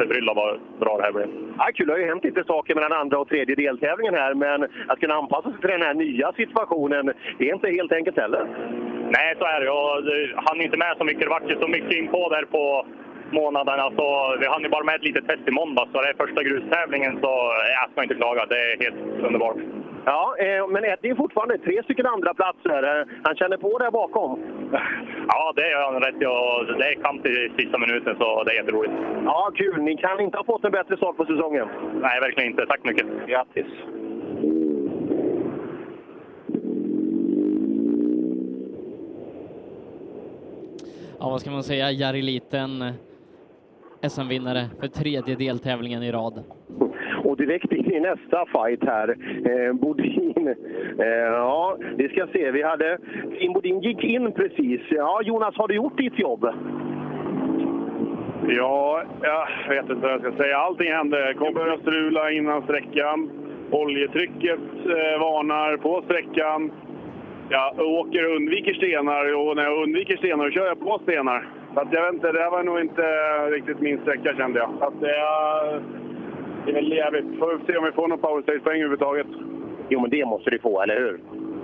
[0.00, 1.28] förbryllad vad bra det här blev.
[1.58, 4.66] Ja, kul, det har ju hänt lite saker mellan andra och tredje deltävlingen här, men
[4.88, 8.46] att kunna anpassa sig till den här nya situationen, det är inte helt enkelt heller.
[9.16, 9.66] Nej, så är det.
[9.66, 11.22] Jag hann inte med så mycket.
[11.22, 12.86] Det vart ju så mycket in på där på
[13.30, 13.90] månaderna.
[13.96, 15.88] Så vi hann ju bara med ett litet test i måndag.
[15.92, 17.30] Så det är första grustävlingen, så
[17.80, 18.46] jag ska inte klaga.
[18.46, 19.56] Det är helt underbart.
[20.04, 23.00] Ja, eh, men Eddie är fortfarande tre stycken andra platser.
[23.00, 24.40] Eh, Han känner på där bakom.
[25.28, 26.26] Ja, det gör han rätt i.
[26.26, 28.92] och Det är kamp i sista minuten, så det är jätteroligt.
[29.24, 29.82] Ja, kul.
[29.82, 31.68] Ni kan inte ha fått en bättre start på säsongen.
[32.02, 32.66] Nej, verkligen inte.
[32.66, 33.06] Tack mycket.
[33.26, 33.66] Grattis.
[41.22, 41.90] Ja, vad ska man säga?
[41.90, 42.92] Jari Liten, eh,
[44.08, 46.42] SM-vinnare för tredje deltävlingen i rad.
[47.24, 49.08] Och direkt in i nästa fight här.
[49.44, 50.54] Eh, Bodin.
[50.98, 52.50] Eh, ja, vi ska se.
[52.50, 52.98] Vi hade...
[53.38, 54.80] Tim Bodin gick in precis.
[54.90, 56.48] Ja, Jonas, har du gjort ditt jobb?
[58.48, 60.56] Ja, jag vet inte vad jag ska säga.
[60.56, 61.34] Allting hände.
[61.38, 63.30] Kom började strula innan sträckan.
[63.70, 66.72] Oljetrycket eh, varnar på sträckan.
[67.50, 71.48] Jag åker och undviker stenar och när jag undviker stenar kör jag på stenar.
[71.74, 73.02] Så att jag vet inte, det här var nog inte
[73.50, 74.70] riktigt min sträcka kände jag.
[74.78, 75.80] Så att det, är,
[76.64, 77.38] det är väl jävligt.
[77.38, 79.26] Får se om vi får någon powerstage-poäng överhuvudtaget.
[79.88, 81.20] Jo, men det måste du få, eller hur?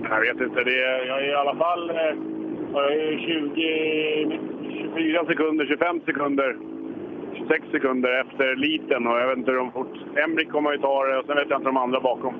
[0.09, 0.63] Jag vet inte.
[0.63, 2.15] Det är, jag är i alla fall eh,
[2.73, 4.39] jag är 20,
[4.95, 6.57] 24 sekunder, 25 sekunder,
[7.37, 9.97] 26 sekunder efter liten och jag vet inte hur de fort...
[10.15, 12.33] Emrik kommer ju ta det och sen vet jag inte de andra bakom.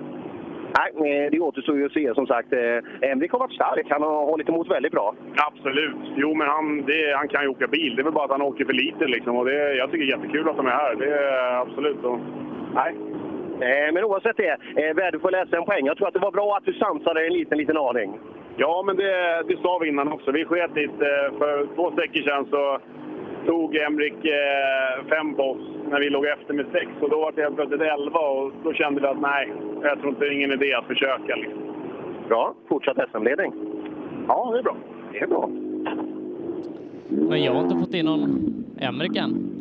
[0.78, 0.90] Nej,
[1.26, 2.14] eh, det återstår ju att se.
[2.14, 3.86] Som sagt, eh, Emrik har varit stark.
[3.90, 5.16] Han har hållit emot väldigt bra.
[5.48, 5.96] Absolut.
[6.16, 7.96] Jo, men han, det, han kan ju åka bil.
[7.96, 9.06] Det är väl bara att han åker för lite.
[9.06, 9.36] Liksom.
[9.38, 10.96] Och det, jag tycker det är jättekul att de är här.
[10.96, 12.04] Det är absolut.
[12.04, 12.20] Och,
[12.74, 12.96] nej.
[13.62, 15.86] Eh, Men oavsett det, eh, värdefull SM-poäng.
[15.86, 18.20] Jag tror att det var bra att du sansade en liten, liten aning.
[18.58, 20.32] Ja, men det, det sa vi innan också.
[20.32, 21.32] Vi sket lite.
[21.38, 22.80] För två sträckor sedan så
[23.46, 26.88] tog Emrik eh, fem på oss när vi låg efter med sex.
[27.02, 29.54] Och då var det helt plötsligt elva och då kände vi att nej,
[29.84, 31.36] jag tror inte det är ingen idé att försöka.
[31.36, 31.62] Liksom.
[32.28, 32.54] Bra.
[32.70, 33.54] Fortsatt SM-ledning.
[34.28, 34.76] Ja, det är bra.
[35.12, 35.50] Det är bra.
[37.10, 39.58] Men jag har inte fått in någon Emrik än.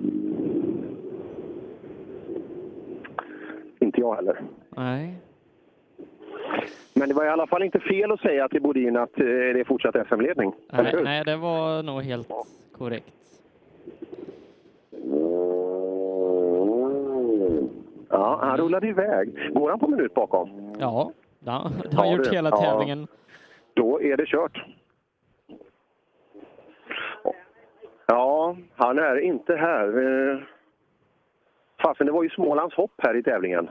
[3.80, 4.40] Inte jag heller.
[4.76, 5.14] Nej.
[6.94, 9.60] Men det var i alla fall inte fel att säga till Bodin att eh, det
[9.60, 10.52] är fortsatt SM-ledning.
[10.72, 12.28] Nej, nej, det var nog helt
[12.72, 13.12] korrekt.
[18.10, 19.52] Ja, han rullade iväg.
[19.54, 20.74] Går han på minut bakom?
[20.78, 21.10] Ja,
[21.40, 22.56] det har han Ja, gjort hela Ja.
[22.56, 23.06] tävlingen.
[23.74, 24.64] Då är det kört.
[28.06, 29.88] Ja, han är inte här.
[30.32, 30.38] Eh,
[31.82, 33.68] Fasen, det var ju Smålands hopp här i tävlingen.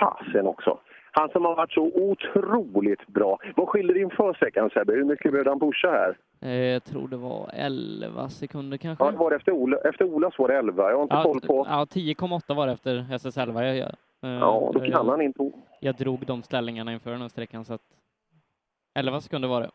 [0.00, 0.78] Fasen också.
[1.18, 3.38] Han som har varit så otroligt bra.
[3.56, 4.92] Vad skiljer inför sträckan Sebbe?
[4.92, 6.18] Hur mycket behövde han pusha här?
[6.40, 9.04] Eh, Jag tror det var 11 sekunder kanske.
[9.04, 10.90] Ja, det var det efter, Ola, efter Olas var det 11.
[10.90, 11.66] Jag har inte Ja, koll på...
[11.68, 13.62] Ja, 10,8 var det efter SS11.
[13.62, 13.88] Jag, jag,
[14.22, 15.50] eh, Ja, då kan jag, han inte...
[15.80, 17.82] jag drog de ställningarna inför den här sträckan så att
[18.94, 19.70] 11 sekunder var det.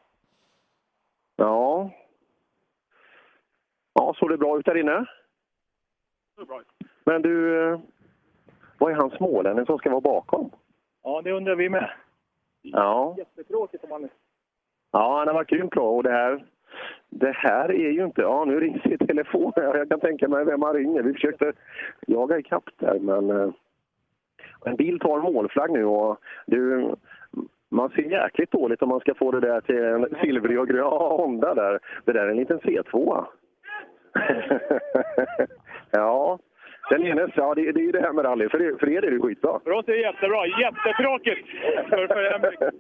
[1.36, 1.90] Ja.
[3.94, 5.06] Ja, såg det bra ut där inne?
[7.04, 7.80] Men du, eh,
[8.78, 10.50] vad är han smålänning som ska vara bakom?
[11.04, 11.90] Ja, det undrar vi med.
[12.62, 14.10] Ja, Jättetråkigt om han...
[14.92, 16.46] ja han har varit grymt bra och det här,
[17.10, 18.22] det här är ju inte...
[18.22, 19.52] Ja, nu rings det i telefon.
[19.56, 21.02] Jag kan tänka mig vem han ringer.
[21.04, 21.54] Vi försökte
[22.08, 23.30] jaga ikapp där, men...
[23.30, 23.50] eh,
[24.66, 26.96] En bil tar målflagg nu och du,
[27.70, 30.84] man ser jäkligt dåligt om man ska få det där till en silvrig och grön
[30.88, 31.80] Honda där.
[32.06, 33.26] Det där är en liten C2.
[35.92, 36.40] ja,
[36.92, 38.50] den ena, ja det, det är ju det här med rally.
[38.50, 39.60] För, er- för er är det skitbra.
[39.64, 40.46] För oss är det jättebra.
[40.48, 41.48] Jättetråkigt
[41.90, 42.72] för, för.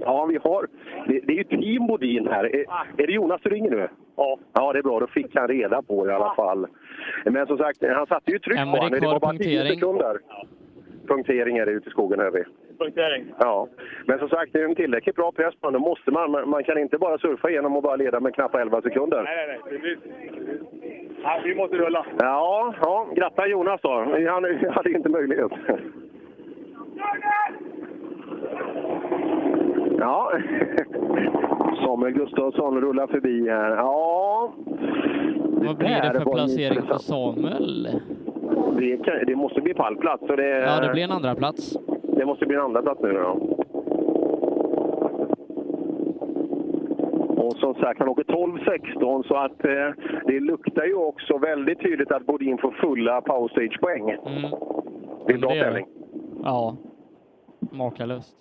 [0.00, 0.66] Ja, vi har...
[1.06, 2.44] Det, det är ju Team Bodin här.
[2.56, 2.64] Är,
[2.96, 3.88] är det Jonas du ringer nu?
[4.16, 4.38] Ja.
[4.52, 5.00] Ja, det är bra.
[5.00, 6.66] Då fick han reda på det i alla fall.
[7.24, 8.90] Men som sagt, han satte ju tryck på honom.
[9.00, 9.74] Det var bara 10 punktering.
[9.74, 10.18] sekunder.
[11.08, 12.42] Punktering är det ute i skogen, hör vi.
[12.78, 13.24] Punktering.
[13.38, 13.68] Ja,
[14.06, 15.82] men som sagt, det är en tillräckligt bra press på honom.
[15.82, 18.82] Måste man, man, man kan inte bara surfa igenom och bara leda med knappt 11
[18.82, 19.22] sekunder.
[19.22, 19.72] Nej, nej, nej.
[19.72, 19.98] Det blir...
[21.24, 22.06] Nej, vi måste rulla.
[22.18, 23.90] Ja, ja gratta Jonas då.
[24.30, 24.44] Han
[24.74, 25.52] hade inte möjlighet.
[29.98, 30.32] Ja,
[31.84, 33.70] Samuel Gustafsson rullar förbi här.
[33.70, 34.52] Ja,
[35.66, 36.98] Vad blir det för placering för.
[36.98, 37.88] Samuel?
[38.78, 40.26] det, kan, det måste bli pallplats.
[40.26, 41.76] Så det, Ja, det blir en andra plats.
[42.16, 43.56] Det måste bli en andra plats nu då.
[47.36, 52.12] Och som sagt, han åker 12-16 så att eh, det luktar ju också väldigt tydligt
[52.12, 54.06] att Bodin får fulla powerstage-poäng.
[55.26, 55.86] Det är en bra tävling.
[56.44, 56.76] Ja,
[57.72, 58.36] makalöst.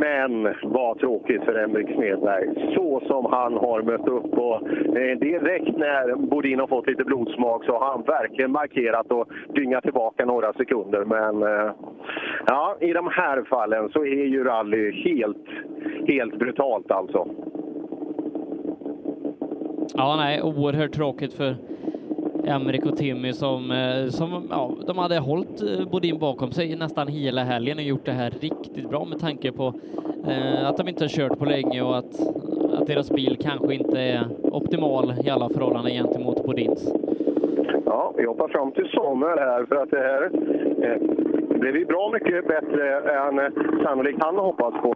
[0.00, 2.74] Men vad tråkigt för Emrik Smedberg.
[2.74, 4.38] Så som han har mött upp.
[4.38, 4.68] Och,
[4.98, 9.84] eh, direkt när Bodin har fått lite blodsmak så har han verkligen markerat och dyngat
[9.84, 11.04] tillbaka några sekunder.
[11.04, 11.72] Men eh,
[12.46, 15.46] ja, i de här fallen så är ju rally helt,
[16.08, 17.26] helt brutalt alltså.
[19.94, 21.56] Ja, nej, oerhört tråkigt för
[22.44, 27.08] Emrik och Timmy som, eh, som ja, de hade hållit eh, Bodin bakom sig nästan
[27.08, 29.74] hela helgen och gjort det här riktigt bra med tanke på
[30.28, 32.20] eh, att de inte har kört på länge och att,
[32.72, 36.92] att deras bil kanske inte är optimal i alla förhållanden gentemot Bodins.
[37.86, 40.22] Ja, vi hoppar fram till Samuel här för att det här
[40.84, 44.94] eh, blev ju bra mycket bättre än eh, sannolikt han hoppats på.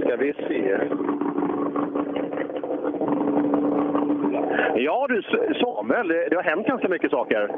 [0.00, 0.78] Ska vi se.
[4.74, 5.22] Ja du
[5.54, 7.50] Samuel, det, det har hänt ganska mycket saker.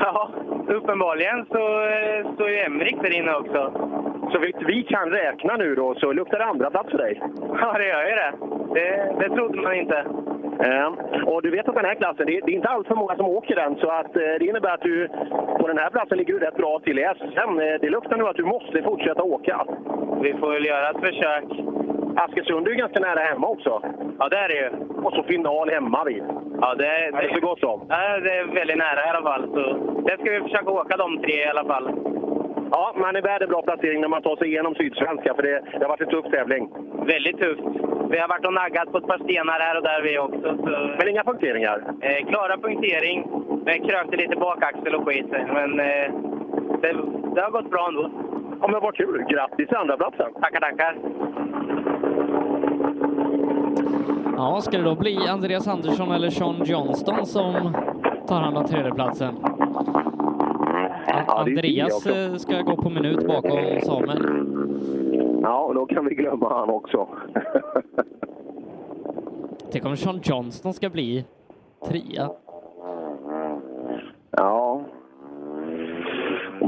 [0.00, 0.30] Ja,
[0.68, 3.72] uppenbarligen så eh, står ju Emrik där inne också.
[4.32, 7.22] så vitt vi kan räkna nu då så luktar det andra plats för dig.
[7.60, 8.32] Ja, det gör ju det.
[8.74, 10.04] Det, det trodde man inte.
[10.60, 10.88] Eh,
[11.26, 13.16] och du vet att den här klassen, det är, det är inte allt för många
[13.16, 15.08] som åker den, så att, eh, det innebär att du
[15.60, 17.58] på den här platsen ligger du rätt bra till i SM.
[17.58, 19.66] Eh, det luktar nu att du måste fortsätta åka.
[20.22, 21.44] Vi får väl göra ett försök.
[22.16, 23.82] Askersund är ju ganska nära hemma också.
[24.18, 24.70] Ja, det är det ju.
[25.04, 26.22] Och så final hemma vid.
[26.60, 27.86] Ja, det, Det är så gott som.
[27.88, 29.42] Ja, det är väldigt nära i alla fall.
[29.54, 29.62] Så
[30.06, 31.90] det ska vi försöka åka de tre i alla fall.
[32.70, 35.62] Ja, man är värd en bra placering när man tar sig igenom Sydsvenska, för det,
[35.72, 36.68] det har varit en tuff tävling.
[37.06, 37.62] Väldigt tufft.
[38.10, 40.56] Vi har varit och naggat på ett par stenar här och där vi också.
[40.64, 40.70] Så...
[40.98, 41.82] Men inga punkteringar?
[42.00, 43.18] Eh, klara punktering.
[43.64, 45.30] Men krökte lite bakaxel och skit.
[45.30, 46.06] Men eh,
[46.82, 46.92] det,
[47.34, 48.10] det har gått bra ändå.
[48.60, 49.24] Ja, men vad kul!
[49.28, 50.32] Grattis till andra platsen.
[50.42, 50.94] Tackar, tackar.
[54.36, 57.76] Ja, ska det då bli Andreas Andersson eller Sean Johnston som
[58.26, 59.34] tar hand om tredjeplatsen?
[61.26, 64.46] Andreas eh, ska gå på minut bakom Samuel.
[65.42, 67.08] Ja, då kan vi glömma han också.
[69.72, 71.24] Tänk om Sean Johnston ska bli
[71.88, 72.30] trea.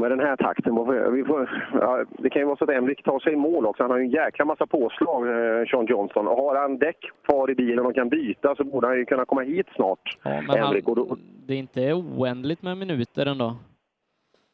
[0.08, 0.74] Med den här takten,
[1.12, 3.82] vi får, ja, det kan ju vara så att Emrik tar sig i mål också.
[3.82, 6.28] Han har ju en jäkla massa påslag, eh, Sean Johnston.
[6.28, 9.24] Och har han däck kvar i bilen och kan byta så borde han ju kunna
[9.24, 10.88] komma hit snart, Ja, men han, Emrik.
[10.88, 11.16] Och då,
[11.46, 13.56] det är inte oändligt med minuter ändå.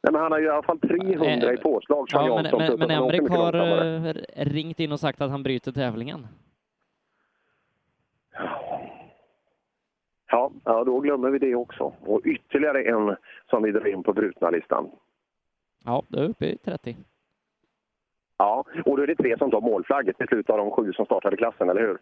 [0.02, 2.78] nej, men han har ju i alla fall 300 i påslag, Sean Ja, men, Johnston.
[2.78, 3.54] men, men han åker Emrik har
[4.08, 6.26] eh, ringt in och sagt att han bryter tävlingen.
[10.30, 11.92] Ja, ja, då glömmer vi det också.
[12.00, 13.16] Och ytterligare en
[13.50, 14.90] som vi drar in på brutna listan.
[15.84, 16.96] Ja, då är uppe i 30.
[18.36, 21.04] Ja, och då är det tre som tar målflagg till slut av de sju som
[21.04, 21.98] startade klassen, eller hur?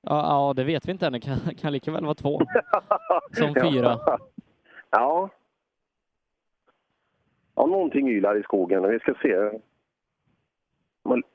[0.00, 1.12] Ja, ja det vet vi inte än.
[1.12, 2.40] Det kan, kan lika väl vara två.
[3.32, 3.98] Som fyra.
[4.90, 5.28] Ja.
[7.54, 8.90] Ja, någonting ylar i skogen.
[8.90, 9.60] Vi ska se.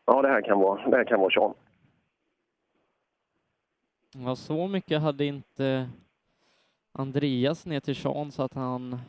[0.06, 1.54] Ja, det här kan vara, det här kan vara Sean.
[4.26, 5.90] Ja, så mycket hade inte
[6.92, 9.00] Andreas ner till Sean så att han...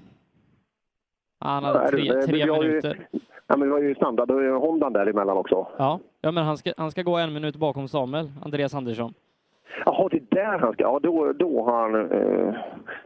[1.40, 3.08] Han hade tre, det- tre har ju- minuter.
[3.46, 5.66] Ja, men vi har ju standard och Hondan däremellan också.
[5.78, 9.14] Ja, ja men han ska, han ska gå en minut bakom Samuel, Andreas Andersson.
[9.84, 10.82] Jaha, det är där han ska...
[10.82, 12.10] Ja, då, då har han...
[12.10, 12.54] Eh,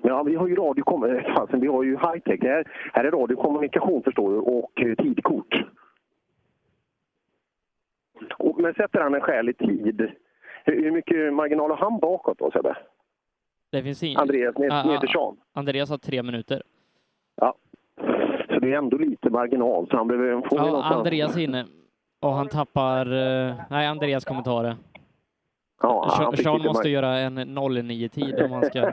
[0.03, 1.05] ja, vi har ju radiokom...
[1.05, 2.39] eh, vi har ju high-tech.
[2.43, 5.65] Här, här är radiokommunikation, förstår du, och eh, tidkort.
[8.39, 10.11] Och, men sätter han en skälig tid,
[10.65, 12.77] hur, hur mycket marginal har han bakåt då, Sebbe?
[13.73, 14.21] Det finns ingen...
[14.21, 14.55] Andreas,
[15.13, 15.37] Sean.
[15.53, 16.63] Andreas har tre minuter.
[17.37, 17.55] Ja.
[18.65, 20.83] Det är ändå lite marginal, så han behöver få Ja.
[20.85, 21.65] Andreas inne.
[22.21, 23.07] Och han tappar...
[23.49, 24.77] eh, Nej, Andreas kommer ta det.
[25.83, 28.93] Ja, han Sean, måste göra en 09-tid om han ska,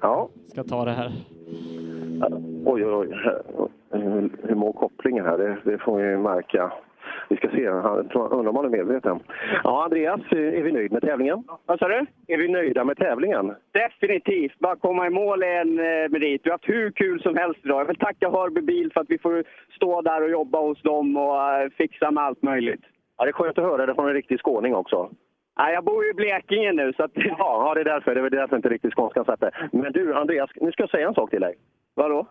[0.00, 0.28] Ja.
[0.46, 1.12] ska ta det här.
[2.64, 3.08] Oj, oj,
[3.54, 3.68] oj.
[3.90, 5.38] Hur, mår kopplingen här?
[5.38, 6.72] Det, det får vi ju märka.
[7.28, 7.68] Vi ska se.
[7.70, 9.20] Han- Undrar om han är medveten.
[9.64, 11.44] Ja, Andreas, är vi nöjda med tävlingen?
[11.66, 12.06] Vad sa du?
[12.28, 13.54] Är vi nöjda med tävlingen?
[13.72, 14.58] Definitivt.
[14.58, 16.40] Bara komma i mål är en eh, merit.
[16.44, 17.80] Vi har haft hur kul som helst idag.
[17.80, 19.44] Jag vill tacka Hörby Bil för att vi får
[19.76, 22.80] stå där och jobba hos dem och eh, fixa med allt möjligt.
[23.18, 25.10] Ja, det är skönt att höra det från en riktig skåning också.
[25.58, 27.10] Nej, jag bor ju i Blekinge nu så att...
[27.14, 28.14] Ja, ja, det är därför.
[28.14, 29.68] Det är därför inte riktigt skånskan satt där.
[29.72, 31.54] Men du, Andreas, nu ska jag säga en sak till dig.
[31.94, 32.26] Vadå?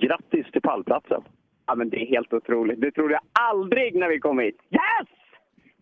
[0.00, 1.22] Grattis till pallplatsen.
[1.68, 2.80] Ja, men det är helt otroligt.
[2.80, 4.56] Det trodde jag aldrig när vi kom hit.
[4.70, 5.08] Yes!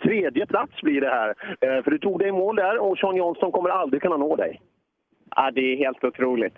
[0.03, 1.29] Tredje plats blir det här.
[1.61, 4.37] Eh, För du tog dig i mål där och Sean Jansson kommer aldrig kunna nå
[4.37, 4.61] dig.
[5.37, 6.55] Ja, det är helt otroligt.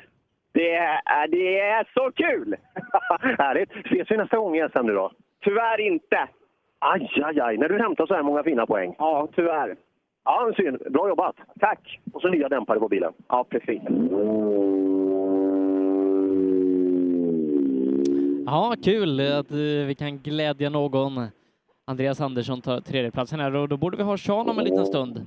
[0.52, 2.56] Det är, det är så kul!
[3.38, 3.70] Härligt!
[3.86, 5.10] Ses vi nästa gång i SM nu då?
[5.44, 6.28] Tyvärr inte.
[6.78, 7.56] Aj, aj, aj.
[7.56, 8.94] När du hämtar så här många fina poäng.
[8.98, 9.76] Ja, tyvärr.
[10.24, 10.78] Ja, synd.
[10.92, 11.36] Bra jobbat.
[11.60, 12.00] Tack!
[12.12, 13.12] Och så nya dämpare på bilen.
[13.28, 13.82] Ja, precis.
[18.50, 21.26] Ja, kul att eh, vi kan glädja någon.
[21.86, 25.26] Andreas Andersson tar tredjeplatsen här och då borde vi ha Sean om en liten stund.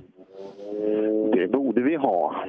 [1.32, 2.44] Det borde vi ha.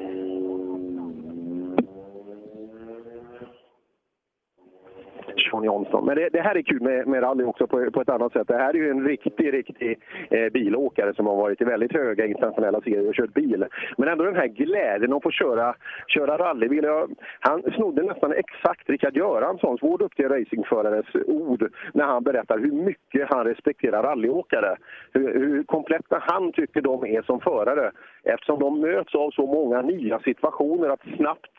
[5.49, 6.05] Sean Jansson.
[6.05, 8.47] Men det, det här är kul med, med rally också på, på ett annat sätt.
[8.47, 9.99] Det här är ju en riktig, riktig
[10.29, 13.65] eh, bilåkare som har varit i väldigt höga internationella serier och kört bil.
[13.97, 15.75] Men ändå den här glädjen att få köra,
[16.07, 16.83] köra rallybil.
[16.83, 17.09] Jag,
[17.39, 23.29] han snodde nästan exakt Rickard Göranssons, vår duktiga racingförares ord när han berättar hur mycket
[23.29, 24.75] han respekterar rallyåkare.
[25.13, 27.91] Hur, hur kompletta han tycker de är som förare
[28.23, 31.51] eftersom de möts av så många nya situationer att snabbt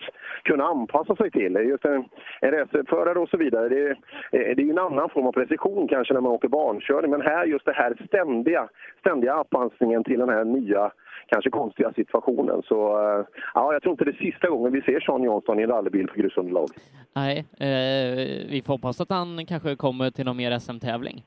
[0.43, 1.55] kunna anpassa sig till.
[1.55, 2.05] Just en,
[2.41, 6.15] en racerförare och så vidare, det, är- det är en annan form av precision kanske
[6.15, 7.11] när man åker barnkörning.
[7.11, 8.69] Men här just det här ständiga,
[9.01, 10.91] ständiga anpassningen till den här nya,
[11.27, 12.63] kanske konstiga situationen.
[12.63, 13.25] Så eh,
[13.55, 16.07] ja, jag tror inte det är sista gången vi ser Sean Jansson i en rallybil
[16.09, 16.69] på grusunderlag.
[17.15, 18.17] Nej, eh,
[18.51, 21.23] vi får hoppas att han kanske kommer till någon mer SM-tävling.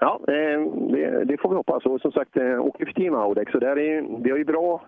[0.00, 0.60] Ja, eh,
[0.92, 1.86] det, det får vi hoppas.
[1.86, 4.44] Och som sagt, eh, åker vi för Team Audex, så där är, vi har ju
[4.44, 4.82] bra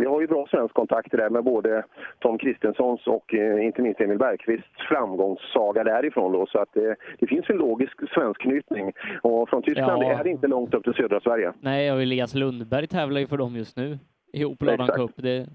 [0.00, 1.84] vi har ju bra svenskkontakter där med både
[2.18, 6.32] Tom Kristenssons och eh, inte minst Emil Bergqvists framgångssaga därifrån.
[6.32, 6.82] Då, så att eh,
[7.18, 8.92] det finns en logisk svenskknytning.
[9.22, 10.12] Och från Tyskland Ja.
[10.20, 11.52] är det inte långt upp till södra Sverige.
[11.60, 13.98] Nej, och Elias Lundberg tävlar ju för dem just nu
[14.32, 14.86] i Opeladan.
[14.88, 15.10] Cup.
[15.16, 15.46] Det är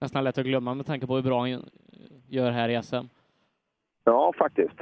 [0.00, 1.62] nästan lätt att glömma med tanke på hur bra han
[2.28, 2.96] gör här i SM.
[4.04, 4.76] Ja, faktiskt.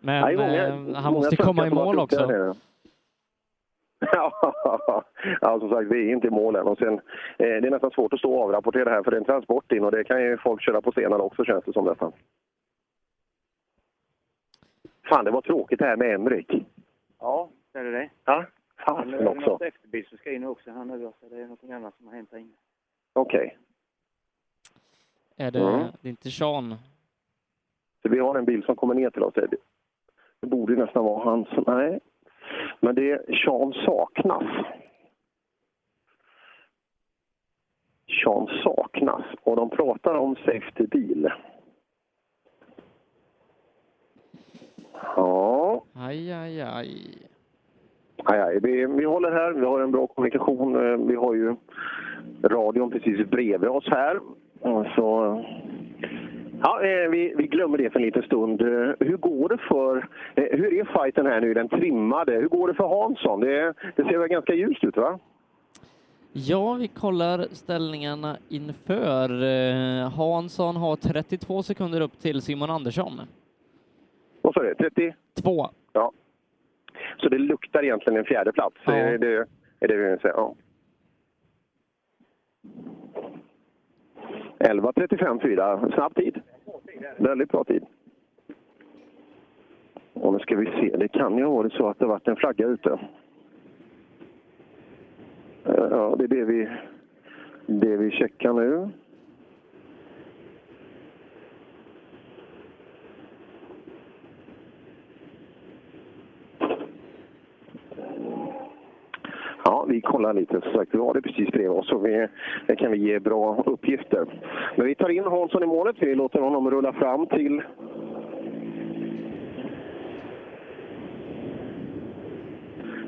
[0.00, 2.54] Men Nej, många- eh, han måste komma i mål också.
[5.40, 6.66] Ja, som sagt, vi är inte i mål än.
[6.66, 7.00] Och sen, eh,
[7.38, 9.84] det är nästan svårt att stå och avrapportera här för det är en transport in
[9.84, 12.12] och det kan ju folk köra på scenen också känns det som nästan.
[15.08, 16.52] Fan, det var tråkigt det här med Emrik.
[17.20, 18.10] Ja, det är det.
[18.24, 18.44] Ja,
[18.86, 19.50] fasen det är också.
[19.50, 21.12] något efterbil som ska in också här nu.
[21.20, 22.52] Så det är något annat som har hänt här inne.
[23.12, 23.58] Okej.
[25.36, 25.86] Är det, Mm.
[26.00, 26.74] det är inte Sean?
[28.02, 29.34] Så vi har en bil som kommer ner till oss.
[29.34, 29.46] Det
[30.40, 31.64] det borde ju nästan vara han som...
[31.66, 32.00] Nej.
[32.80, 34.66] Men det Sean saknas.
[38.24, 39.24] Sean saknas.
[39.42, 41.30] Och de pratar om safety bil.
[45.16, 46.88] Ja, Aj, aj, aj.
[48.24, 48.58] aj, aj.
[48.62, 49.52] Vi, vi håller här.
[49.52, 50.76] Vi har en bra kommunikation.
[50.92, 51.56] Eh, Vi har ju
[52.42, 54.20] radion precis bredvid oss här.
[54.96, 55.44] Så,
[56.62, 58.62] ja, eh, vi, vi glömmer det för en liten stund.
[58.62, 58.68] Eh,
[59.00, 59.96] Hur går det för...
[60.34, 61.54] eh, Hur är fighten här nu?
[61.54, 62.32] Den trimmade.
[62.32, 63.40] Hur går det för Hansson?
[63.40, 65.18] Det, det ser väl ganska ljust ut, va?
[66.32, 69.28] Ja, vi kollar ställningarna inför.
[70.08, 73.20] Hansson har 32 sekunder upp till Simon Andersson.
[74.42, 74.74] Vad sa du?
[74.74, 75.14] 30?
[75.42, 75.68] Två.
[75.92, 76.12] Ja.
[77.16, 78.76] Så det luktar egentligen en fjärde plats.
[78.84, 78.92] Ja.
[78.92, 79.46] Är det
[79.80, 80.34] är det vi vill säga?
[80.36, 80.54] Ja.
[84.58, 85.94] 11.35,4.
[85.94, 86.40] Snabb tid.
[87.16, 87.86] Väldigt bra tid.
[90.12, 90.96] Och nu ska vi se.
[90.96, 92.98] Det kan ju ha varit så att det varit en flagga ute.
[95.64, 96.68] Eh, ja, det är det vi,
[97.66, 98.88] det vi checkar nu.
[109.64, 110.60] Ja, vi kollar lite.
[110.60, 112.28] Som sagt, vi har det precis bredvid oss och vi,
[112.66, 114.26] det kan vi ge bra uppgifter.
[114.76, 115.96] Men vi tar in Hansson i målet.
[115.98, 117.62] Vi låter honom rulla fram till...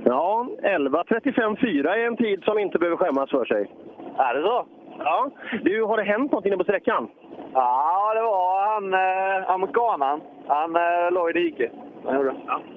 [0.05, 3.71] Ja, 11.35,4 är en tid som inte behöver skämmas för sig.
[4.17, 4.67] Är det så?
[4.99, 5.31] Ja.
[5.63, 7.09] Du, har det hänt något inne på sträckan?
[7.55, 10.21] Ja, det var han eh, amerikanen.
[10.47, 11.73] Han eh, låg i diket.
[12.05, 12.31] Han gjorde.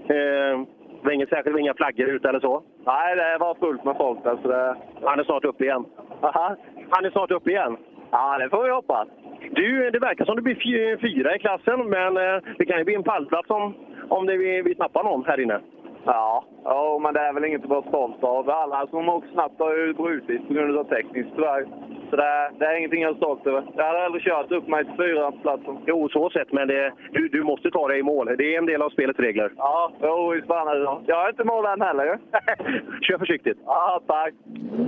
[0.08, 0.62] Eh,
[1.02, 2.64] det var inget särskilt, inga flaggor ute eller så?
[2.86, 4.38] Nej, det var fullt med folk där.
[4.42, 4.76] Så det...
[5.04, 5.86] Han är snart uppe igen.
[6.22, 6.56] Aha.
[6.90, 7.78] Han är snart uppe igen.
[8.12, 9.08] Ja, det får vi hoppas.
[9.52, 12.84] Du, det verkar som det blir fy- fyra i klassen, men eh, det kan ju
[12.84, 13.74] bli en pallplats om,
[14.10, 15.60] om det, vi, vi snappar någon här inne.
[16.06, 18.50] Ja, ja, men det är väl inget att vara stolt av.
[18.50, 21.66] Alla som åker snabbt har ju brutit på grund av tekniskt tyvärr.
[22.12, 23.64] Så det är, det är ingenting jag är stolt över.
[23.76, 25.78] Jag hade aldrig kört upp mig till fyra platsen.
[25.88, 28.26] Jo, så sett, men det, du, du måste ta dig i mål.
[28.38, 29.54] Det är en del av spelets regler.
[29.58, 31.02] Ja, jo, visst fan är det så.
[31.08, 32.18] Jag är inte mål än heller ju.
[33.02, 33.58] Kör försiktigt.
[33.66, 34.34] Ja, tack.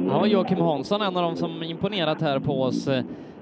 [0.09, 2.89] Ja, Joakim Hansson, en av dem som imponerat här på oss.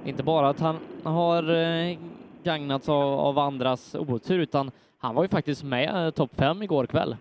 [0.06, 1.98] Inte bara att han har eh,
[2.44, 6.86] gagnats av, av andras otur, utan han var ju faktiskt med eh, topp fem igår
[6.86, 7.16] kväll.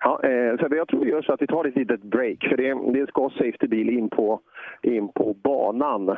[0.00, 2.56] Ja, eh, så jag tror vi gör så att vi tar ett litet break, för
[2.56, 4.40] det, det ska safety bil in på,
[4.82, 6.16] in på banan.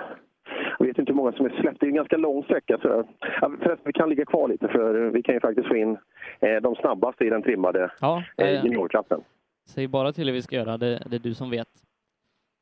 [0.79, 1.81] Jag vet inte hur många som är släppt.
[1.81, 2.79] Det är en ganska lång sträcka.
[2.83, 3.05] Så,
[3.41, 5.97] förresten, vi kan ligga kvar lite, för vi kan ju faktiskt få in
[6.41, 9.21] eh, de snabbaste i den trimmade Ja, eh, eh, juniorklassen.
[9.69, 11.69] säg bara till hur vi ska göra, det, det är du som vet.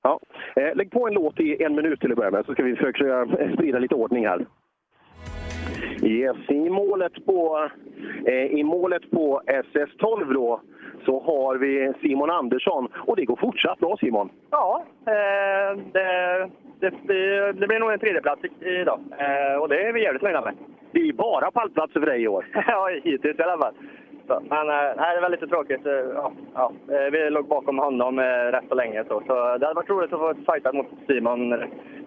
[0.03, 0.21] Ja.
[0.57, 2.77] Eh, lägg på en låt i en minut till att börja med, så ska vi
[2.77, 4.47] försöka sprida lite ordning här.
[6.03, 7.69] Yes, i målet på,
[8.27, 10.61] eh, i målet på SS12 då,
[11.05, 12.89] så har vi Simon Andersson.
[12.95, 14.31] Och det går fortsatt bra Simon.
[14.51, 16.49] Ja, eh, det,
[16.81, 19.01] det, det, det blir nog en tredjeplats idag.
[19.19, 20.55] Eh, och det är vi jävligt nöjda med.
[20.93, 22.47] Det är bara pallplatser för dig i år.
[22.67, 23.75] ja, hittills i alla fall.
[24.29, 25.87] Så, men eh, nej, det var lite tråkigt.
[25.87, 29.05] Eh, Ja, ja, eh, vi låg bakom honom rätt så länge.
[29.05, 31.55] Så, så det hade varit roligt att få fighta mot Simon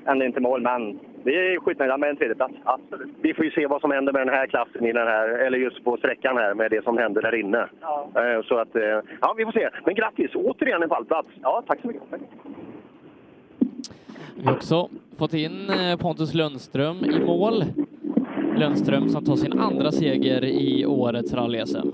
[0.06, 0.62] ända in till mål.
[0.62, 2.54] Men vi är skitnöjda med en tredjeplats.
[2.64, 3.10] Absolut.
[3.22, 5.58] Vi får ju se vad som händer med den här klassen i den här, eller
[5.58, 7.68] just på sträckan här med det som händer där inne.
[7.82, 8.44] Ja.
[8.46, 8.76] Så att,
[9.22, 9.70] ja vi får se.
[9.86, 11.28] Men grattis, återigen en pallplats.
[11.42, 12.04] Ja, tack så mycket.
[14.36, 17.64] Vi har också fått in Pontus Lundström i mål.
[18.58, 21.92] Lundström som tar sin andra seger i årets rally-SM.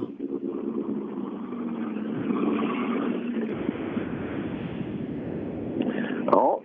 [6.25, 6.61] Ja.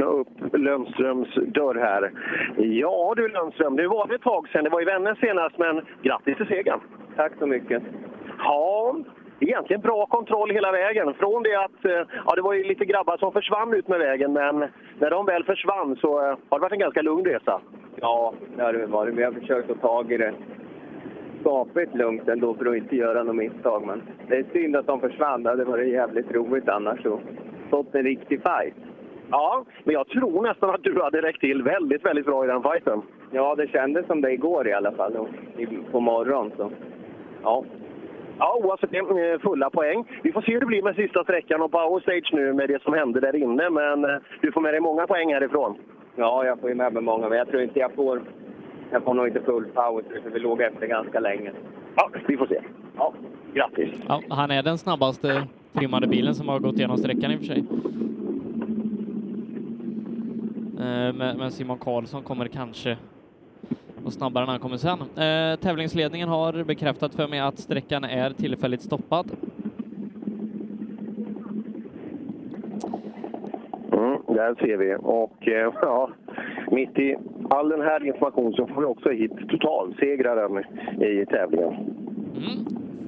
[0.00, 2.12] Öppna upp Lundströms dörr här.
[2.56, 4.64] Ja du Lundström, det var ett tag sedan.
[4.64, 6.80] Det var i Vännäs senast, men grattis till segern!
[7.16, 7.82] Tack så mycket.
[8.38, 8.96] Ja,
[9.40, 11.14] egentligen bra kontroll hela vägen.
[11.14, 14.32] Från det att, eh, ja det var ju lite grabbar som försvann ut med vägen,
[14.32, 14.58] men
[14.98, 17.60] när de väl försvann så eh, har det varit en ganska lugn resa.
[18.00, 19.14] Ja, det har det varit.
[19.14, 20.34] Vi har försökt att ta tag i det
[21.40, 23.86] skapligt lugnt ändå för att inte göra något misstag.
[23.86, 25.42] Men det är synd att de försvann.
[25.42, 27.20] Det hade varit jävligt roligt annars och
[27.70, 28.89] fått en riktig fight.
[29.30, 32.62] Ja, men jag tror nästan att du hade räckt till väldigt, väldigt bra i den
[32.62, 33.02] fighten.
[33.30, 35.28] Ja, det kändes som det igår i alla fall,
[35.90, 36.52] på morgonen.
[36.56, 36.70] Så.
[37.42, 37.64] Ja.
[38.38, 40.04] Ja, oavsett det, eh, fulla poäng.
[40.22, 42.82] Vi får se hur det blir med sista sträckan och power stage nu med det
[42.82, 45.76] som hände där inne, men eh, du får med dig många poäng härifrån.
[46.16, 48.22] Ja, jag får ju med mig många, men jag tror inte jag får...
[48.92, 51.52] Jag får nog inte full power, för vi låg efter ganska länge.
[51.96, 52.60] Ja, vi får se.
[52.96, 53.12] Ja,
[53.54, 53.90] grattis!
[54.08, 57.46] Ja, han är den snabbaste trimmade bilen som har gått igenom sträckan i och för
[57.46, 57.64] sig.
[60.80, 62.96] Eh, Men Simon Karlsson kommer kanske
[64.02, 64.98] vara snabbare när han kommer sen.
[65.00, 69.30] Eh, Tävlingsledningen har bekräftat för mig att sträckan är tillfälligt stoppad.
[73.92, 74.96] Mm, där ser vi.
[75.02, 76.10] Och eh, ja,
[76.70, 77.16] mitt i
[77.50, 80.64] all den här informationen så får vi också hit totalsegraren
[81.02, 81.74] i tävlingen.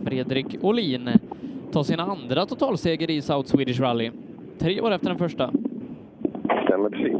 [0.04, 1.08] Fredrik Olin
[1.72, 4.10] tar sin andra totalseger i South Swedish Rally.
[4.58, 5.50] Tre år efter den första.
[6.66, 7.16] Stämmer precis.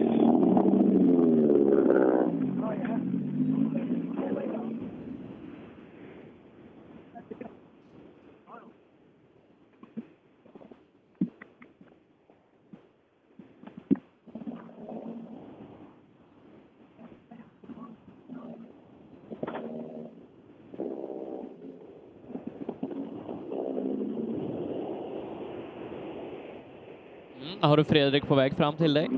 [27.41, 27.52] Mm.
[27.63, 29.09] Har du Fredrik på väg fram till dig?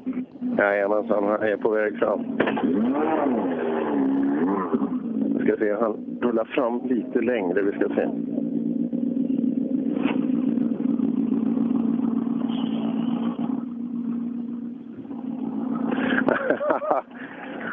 [0.59, 2.21] Jajamensan, han är på väg fram.
[5.39, 7.63] Vi ska se, han rullar fram lite längre.
[7.63, 8.09] Vi ska se.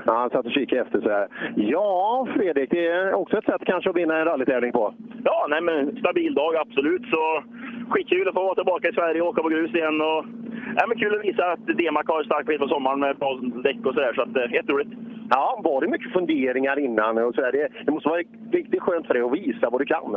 [0.05, 1.27] Ja, han satt och kikade efter så här.
[1.55, 4.93] Ja, Fredrik, det är också ett sätt kanske att vinna en rallytävling på.
[5.23, 7.01] Ja, nej men stabil dag absolut.
[7.05, 7.43] Så
[7.89, 10.01] skitkul att få vara tillbaka i Sverige och åka på grus igen.
[10.01, 10.25] Och,
[10.75, 13.85] nej, men kul att visa att DMAC har stark bil på sommaren med bra däck
[13.85, 14.13] och sådär.
[14.15, 14.91] Så att, eh, jätteroligt.
[15.29, 17.17] Ja, var det mycket funderingar innan?
[17.17, 18.21] Och så det, det måste vara
[18.51, 20.11] riktigt skönt för dig att visa vad du kan.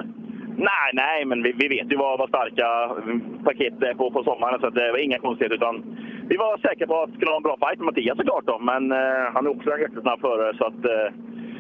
[0.57, 2.67] Nej, nej, men vi, vi vet ju vad, vad starka
[3.03, 4.61] mm, paket är på, på sommaren.
[4.61, 5.57] Så att det var inga konstigheter.
[5.57, 5.85] Utan
[6.29, 8.47] vi var säkra på att det skulle ha en bra fight med Mattias såklart.
[8.47, 10.57] Då, men eh, han är också en jättesnabb förare.
[10.57, 11.09] Så att, eh,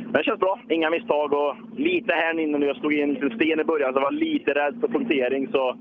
[0.04, 0.60] men det känns bra.
[0.68, 1.32] Inga misstag.
[1.32, 2.66] Och lite här inne nu.
[2.66, 5.48] Jag stod i en liten sten i början så jag var lite rädd för punktering.
[5.52, 5.76] Så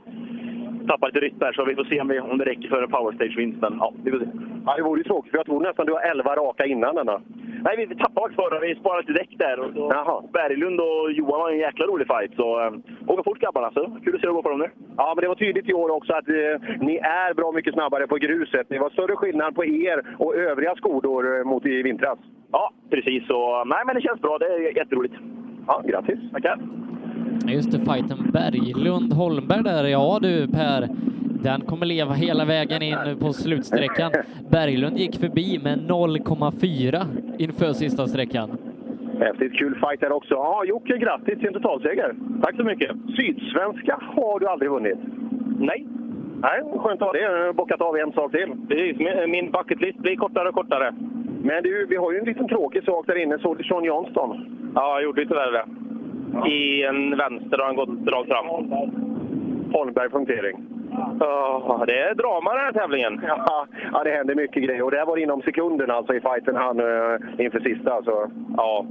[0.87, 1.53] tappade lite rytm där.
[1.53, 3.57] Så vi får se om, vi, om det räcker för en power stage-vinst.
[3.61, 4.25] Men ja, vi får se.
[4.65, 7.21] Ja, det vore ju tråkigt, för jag tror nästan du har 11 raka innan denna.
[7.65, 8.59] Nej, vi, vi tappade faktiskt förra.
[8.59, 9.59] Vi sparade lite däck där.
[9.59, 9.69] Och,
[10.17, 12.35] och Berglund och Johan var en jäkla rolig fight.
[12.35, 12.71] Så eh,
[13.07, 13.71] åka fort grabbarna.
[13.71, 14.69] Så kul att se hur det går för dem nu.
[14.97, 18.07] Ja, men det var tydligt i år också att eh, ni är bra mycket snabbare
[18.07, 18.65] på gruset.
[18.69, 22.19] Det var större skillnad på er och övriga skodor eh, mot i vintras.
[22.51, 23.27] Ja, precis.
[23.27, 24.37] Så, nej, men det känns bra.
[24.37, 25.15] Det är jätteroligt.
[25.67, 26.19] Ja, grattis.
[26.31, 26.82] Tackar.
[27.47, 29.83] Just det, fighten Berglund-Holmberg där.
[29.87, 30.87] Ja du Per,
[31.43, 34.11] den kommer leva hela vägen in på slutsträckan.
[34.51, 37.05] Berglund gick förbi med 0,4
[37.37, 38.49] inför sista sträckan.
[39.19, 40.33] Häftigt kul fight där också.
[40.33, 42.15] Ja, Jocke, grattis till en totalseger.
[42.43, 42.91] Tack så mycket.
[43.17, 44.97] Sydsvenska har du aldrig vunnit?
[45.59, 45.85] Nej.
[46.41, 47.53] Nej, skönt att ha det.
[47.53, 48.47] Bockat av en sak till.
[48.69, 48.97] Precis.
[49.27, 50.93] Min- bucketlist blir kortare och kortare.
[51.43, 53.39] Men du, vi har ju en liten tråkig sak där inne.
[53.39, 54.29] Såg du Sean Johnston?
[54.75, 55.65] Ja, jag gjorde tyvärr det.
[56.45, 58.47] I en vänster har han gått rakt fram.
[59.73, 60.57] Holmberg punktering.
[61.19, 63.21] Ja, det är drama den här tävlingen.
[63.27, 64.81] Ja, ja, det händer mycket grejer.
[64.81, 68.03] Och det här var inom sekunden alltså i fighten han eh, inför sista.
[68.03, 68.31] Så.
[68.57, 68.85] Ja.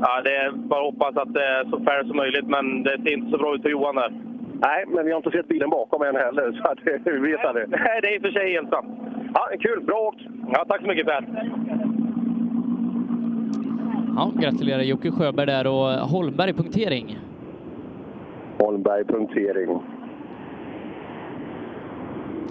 [0.00, 3.12] ja, det är bara hoppas att det är så fair som möjligt, men det ser
[3.12, 4.12] inte så bra ut för Johan där.
[4.60, 7.68] Nej, men vi har inte sett bilen bakom än heller, så att, vi vet aldrig.
[7.68, 8.86] Nej, det är i och för sig helt sant.
[9.34, 9.80] Ja, kul.
[9.80, 10.20] Bra åkt!
[10.52, 11.24] Ja, tack så mycket Per.
[14.18, 17.18] Ja, gratulerar Jocke Sjöberg där och Holmberg punktering.
[18.58, 19.82] Holmberg punktering.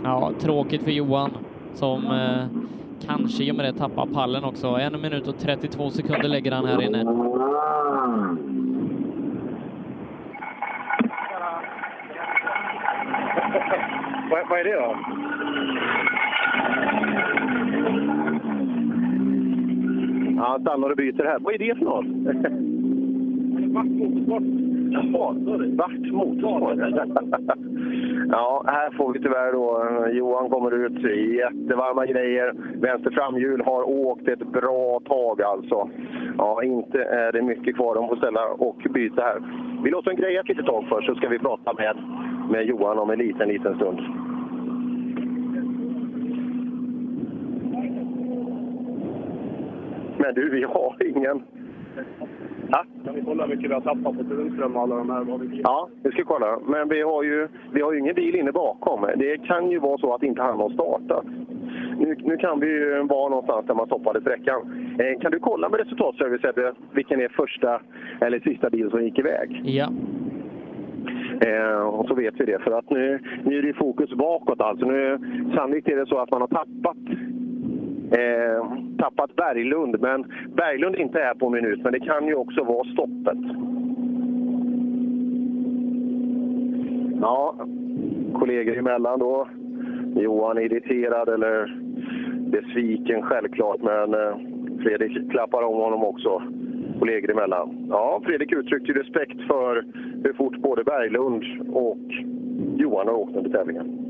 [0.03, 1.31] Ja, tråkigt för Johan
[1.73, 2.45] som eh,
[3.07, 4.67] kanske i och med det tappar pallen också.
[4.67, 7.03] En minut och 32 sekunder lägger han här inne.
[14.31, 14.95] Vad, vad är det då?
[20.37, 21.39] Ja, stannar och byter här.
[21.39, 22.05] Vad är det för något?
[23.73, 24.43] Vart motorsport.
[28.29, 30.07] Ja, här får vi tyvärr då.
[30.11, 31.03] Johan kommer ut.
[31.35, 32.53] Jättevarma grejer.
[32.75, 35.89] Vänster framhjul har åkt ett bra tag alltså.
[36.37, 37.95] Ja, inte är det mycket kvar.
[37.95, 39.41] De får ställa och byta här.
[39.83, 41.97] Vi låter en greja ett litet tag först så ska vi prata med,
[42.51, 43.99] med Johan om en liten, liten stund.
[50.17, 51.43] Men du, vi har ingen...
[52.69, 52.83] Ja?
[53.05, 55.23] Kan vi kolla hur mycket vi har tappat på Tunström och alla de här?
[55.23, 55.61] Vad vi...
[55.63, 56.59] Ja, vi ska kolla.
[56.67, 59.07] Men vi har, ju, vi har ju ingen bil inne bakom.
[59.15, 61.25] Det kan ju vara så att inte han har startat.
[61.99, 64.61] Nu, nu kan vi ju vara någonstans där man stoppade sträckan.
[64.99, 67.81] Eh, kan du kolla med resultatservice, Ebbe, vilken är första
[68.21, 69.61] eller sista bil som gick iväg?
[69.65, 69.91] Ja.
[71.41, 74.61] Eh, och så vet vi det, för att nu, nu är det fokus bakåt.
[74.61, 75.19] Alltså nu,
[75.55, 76.97] sannolikt är det så att man har tappat
[78.11, 78.63] eh,
[78.97, 80.25] tappat Berglund, men
[80.55, 83.37] Berglund inte är på en minut, men det kan ju också vara stoppet.
[87.21, 87.55] Ja,
[88.33, 89.47] kollegor emellan då.
[90.15, 91.77] Johan är irriterad eller
[92.51, 94.37] besviken självklart, men eh,
[94.83, 96.41] Fredrik klappar om honom också.
[96.99, 97.87] Kollegor emellan.
[97.89, 99.85] Ja, Fredrik uttryckte respekt för
[100.23, 101.43] hur fort både Berglund
[101.73, 102.05] och
[102.77, 104.06] Johan har åkt under tävlingen.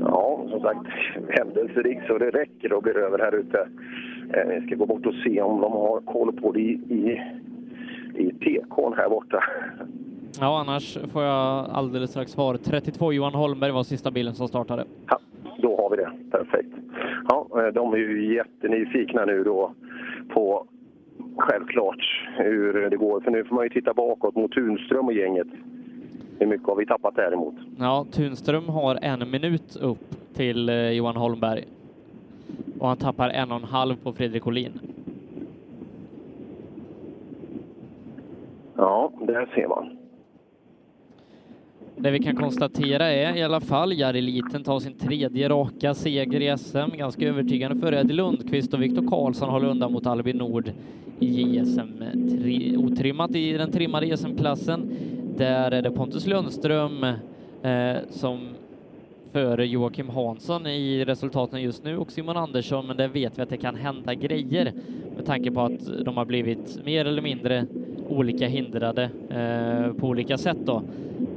[0.00, 0.86] Ja, som sagt,
[1.28, 3.68] händelserik så det räcker och blir över här ute.
[4.32, 7.20] Eh, vi ska gå bort och se om de har koll på det i, i,
[8.14, 9.44] i TK här borta.
[10.40, 12.56] Ja, annars får jag alldeles strax svar.
[12.56, 14.84] 32 Johan Holmberg var sista bilen som startade.
[15.08, 15.18] Ja,
[15.58, 16.10] då har vi det.
[16.30, 16.74] Perfekt.
[17.28, 19.72] Ja, eh, de är ju jättenyfikna nu då
[20.34, 20.66] på
[21.36, 23.20] självklart hur det går.
[23.20, 25.46] För nu får man ju titta bakåt mot Tunström och gänget.
[26.38, 27.54] Hur mycket har vi tappat däremot?
[27.78, 31.64] Ja, Tunström har en minut upp till eh, Johan Holmberg.
[32.78, 34.80] Och han tappar en och en halv på Fredrik Olin.
[38.76, 39.97] Ja, där ser man.
[42.00, 46.40] Det vi kan konstatera är i alla fall Jari Liten tar sin tredje raka seger
[46.40, 46.96] i SM.
[46.96, 50.72] Ganska övertygande för Eddie Lundqvist och Viktor Karlsson håller undan mot Albin Nord
[51.20, 54.90] i JSM tri- otrimmat i den trimmade SM-klassen.
[55.36, 57.04] Där är det Pontus Lundström
[57.62, 58.38] eh, som
[59.32, 63.50] före Joakim Hansson i resultaten just nu och Simon Andersson, men där vet vi att
[63.50, 64.72] det kan hända grejer
[65.16, 67.66] med tanke på att de har blivit mer eller mindre
[68.08, 70.82] olika hindrade eh, på olika sätt då,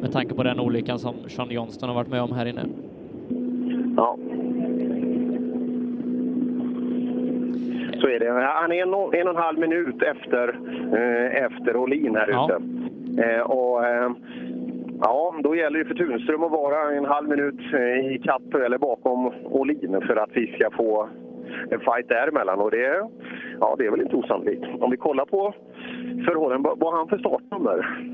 [0.02, 2.62] med tanke på den olyckan som Sean Johnston har varit med om här inne.
[3.98, 4.18] Ja.
[8.02, 8.32] Så är det.
[8.32, 10.50] Han är en, och- en och en halv minut efter,
[10.94, 12.46] eh, efter Olin här Ja.
[12.50, 12.64] ute.
[13.24, 14.12] Eh, och, eh,
[15.02, 18.78] ja, då gäller det för Tunström att vara en halv minut eh, i kapp eller
[18.78, 21.08] bakom Olin för att vi ska få
[21.72, 22.60] en fight däremellan.
[22.60, 23.02] Och det,
[23.60, 24.64] ja, det är väl inte osannolikt.
[24.80, 25.54] Om vi kollar på
[26.26, 28.08] förhållanden, vad vad har han för startnummer?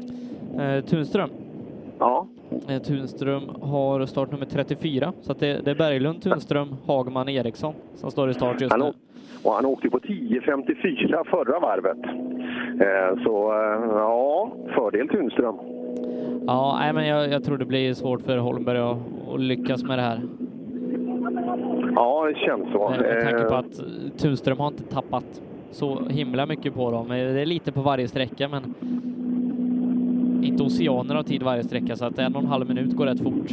[0.59, 1.29] Eh, Tunström.
[1.99, 2.27] Ja.
[2.69, 8.29] Eh, Tunström har startnummer 34, så det, det är Berglund, Tunström, Hagman, Eriksson som står
[8.29, 8.93] i start just nu.
[9.43, 11.97] och han åkte på 10.54 förra varvet.
[12.81, 15.55] Eh, så eh, ja, fördel Tunström.
[16.47, 18.97] Ja, nej, men jag, jag tror det blir svårt för Holmberg att,
[19.33, 20.21] att lyckas med det här.
[21.95, 22.89] Ja, det känns så.
[22.89, 23.81] Med, med tanke på att
[24.17, 25.41] Tunström har inte tappat
[25.71, 27.09] så himla mycket på dem.
[27.09, 28.73] Det är lite på varje sträcka, men
[30.41, 33.23] inte oceaner av tid varje sträcka, så att en och en halv minut går rätt
[33.23, 33.51] fort.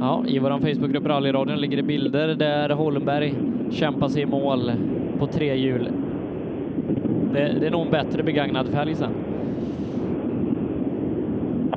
[0.00, 3.34] Ja, i vår Facebookgrupp Rallyradion ligger det bilder där Holmberg
[3.70, 4.72] kämpar sig i mål
[5.18, 5.88] på tre hjul.
[7.32, 9.10] Det, det är nog en bättre begagnad fälg sen.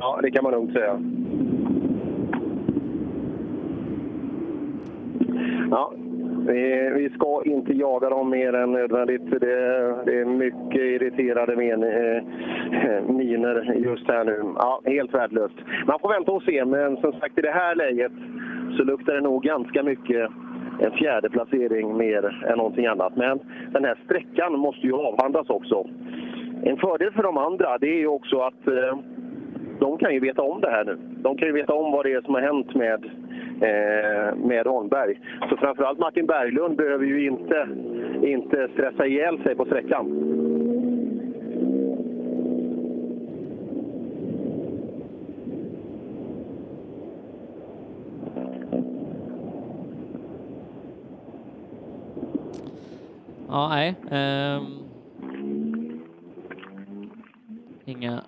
[0.04, 1.00] ja, det kan man lugnt säga.
[5.74, 5.92] Ja,
[6.46, 9.30] vi, vi ska inte jaga dem mer än nödvändigt.
[9.30, 12.22] Det, det är mycket irriterade men, eh,
[13.08, 14.42] miner just här nu.
[14.56, 15.54] Ja, helt värdelöst.
[15.86, 18.12] Man får vänta och se, men som sagt i det här läget
[18.76, 20.30] så luktar det nog ganska mycket
[20.80, 23.16] en fjärde placering mer än någonting annat.
[23.16, 23.40] Men
[23.72, 25.88] den här sträckan måste ju avhandlas också.
[26.62, 28.98] En fördel för de andra det är ju också att eh,
[29.80, 30.98] de kan ju veta om det här nu.
[31.22, 33.10] de kan ju veta om vad det är som har hänt med,
[33.64, 35.20] Eh, med Holmberg.
[35.50, 37.68] Så framförallt Martin Berglund behöver ju inte,
[38.22, 40.06] inte stressa ihjäl sig på sträckan.
[53.48, 53.94] Ja, nej.
[54.10, 54.84] Um...
[57.84, 58.22] inga,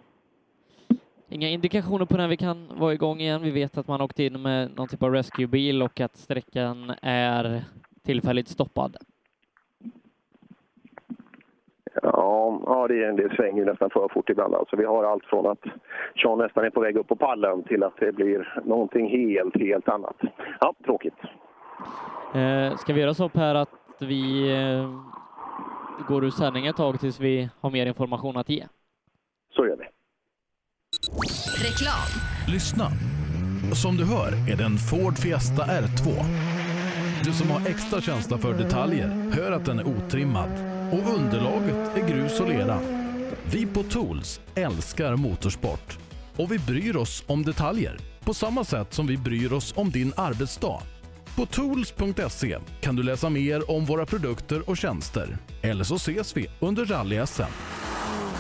[1.37, 3.43] inga indikationer på när vi kan vara igång igen.
[3.43, 7.63] Vi vet att man åkt in med någon typ av rescuebil och att sträckan är
[8.05, 8.97] tillfälligt stoppad.
[12.03, 14.55] Ja, ja det, det svänger nästan för fort ibland.
[14.55, 15.65] Alltså, vi har allt från att
[16.23, 19.89] Sean nästan är på väg upp på pallen till att det blir någonting helt, helt
[19.89, 20.17] annat.
[20.61, 21.19] Ja, tråkigt.
[22.35, 24.91] Eh, ska vi göra så Per att vi eh,
[26.09, 28.65] går ur sändning ett tag tills vi har mer information att ge?
[31.59, 32.21] Reklam.
[32.47, 32.93] Lyssna!
[33.73, 36.25] Som du hör är det en Ford Fiesta R2.
[37.25, 40.51] Du som har extra känsla för detaljer hör att den är otrimmad
[40.93, 42.81] och underlaget är grus och lera.
[43.45, 45.99] Vi på Tools älskar motorsport
[46.37, 50.13] och vi bryr oss om detaljer på samma sätt som vi bryr oss om din
[50.17, 50.81] arbetsdag.
[51.37, 55.39] På tools.se kan du läsa mer om våra produkter och tjänster.
[55.63, 57.51] Eller så ses vi under rally-SM.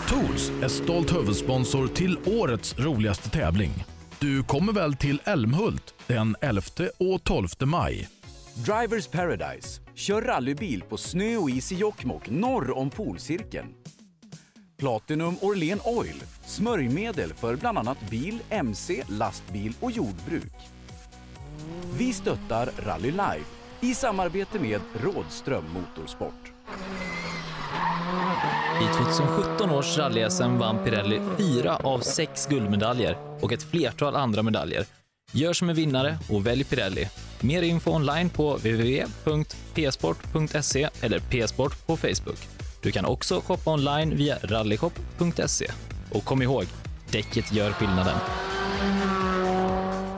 [0.08, 3.84] Tools är stolt huvudsponsor till årets roligaste tävling.
[4.18, 6.62] Du kommer väl till Älmhult den 11
[6.98, 8.08] och 12 maj?
[8.54, 9.80] Drivers Paradise.
[9.94, 13.66] Kör rallybil på snö och is i Jokkmokk norr om polcirkeln.
[14.76, 16.22] Platinum Orlen Oil.
[16.46, 20.54] Smörjmedel för bland annat bil, mc, lastbil och jordbruk.
[21.98, 23.50] Vi stöttar Rally Life
[23.80, 26.52] i samarbete med Rådström Motorsport.
[28.82, 34.84] I 2017 års rally-SM vann Pirelli fyra av sex guldmedaljer och ett flertal andra medaljer.
[35.32, 37.08] Gör som en vinnare och välj Pirelli.
[37.40, 42.38] Mer info online på www.psport.se eller psport på Facebook.
[42.82, 45.70] Du kan också shoppa online via rallyshop.se.
[46.12, 46.64] Och kom ihåg,
[47.10, 48.16] däcket gör skillnaden.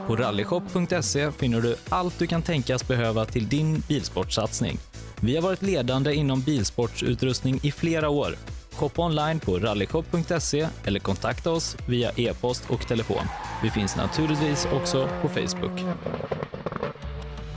[0.07, 4.79] På rallyshop.se finner du allt du kan tänkas behöva till din bilsportsatsning.
[5.21, 8.37] Vi har varit ledande inom bilsportsutrustning i flera år.
[8.73, 13.25] Shoppa online på rallyshop.se eller kontakta oss via e-post och telefon.
[13.63, 15.81] Vi finns naturligtvis också på Facebook.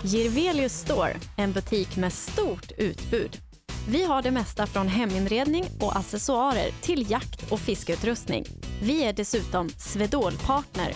[0.03, 3.37] Girvelius Store, en butik med stort utbud.
[3.87, 8.45] Vi har det mesta från heminredning och accessoarer till jakt och fiskeutrustning.
[8.81, 10.93] Vi är dessutom Swedol-partner.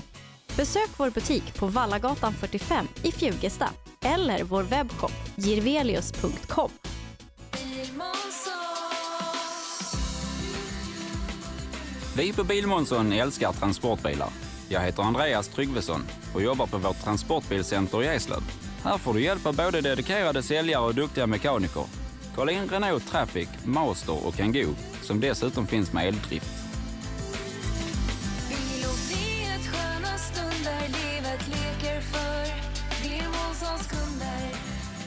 [0.57, 3.69] Besök vår butik på Vallagatan 45 i Fjugesta
[4.02, 6.69] eller vår webbshop girvelius.com.
[12.18, 14.30] Vi på Bilmånsson älskar transportbilar.
[14.69, 16.02] Jag heter Andreas Tryggvesson
[16.34, 18.41] och jobbar på vårt transportbilcenter i Eslöv.
[18.84, 21.84] Här får du hjälp av både dedikerade säljare och duktiga mekaniker.
[22.36, 26.64] Kolla in Renault Traffic, Master och Kangoo som dessutom finns med eldrift.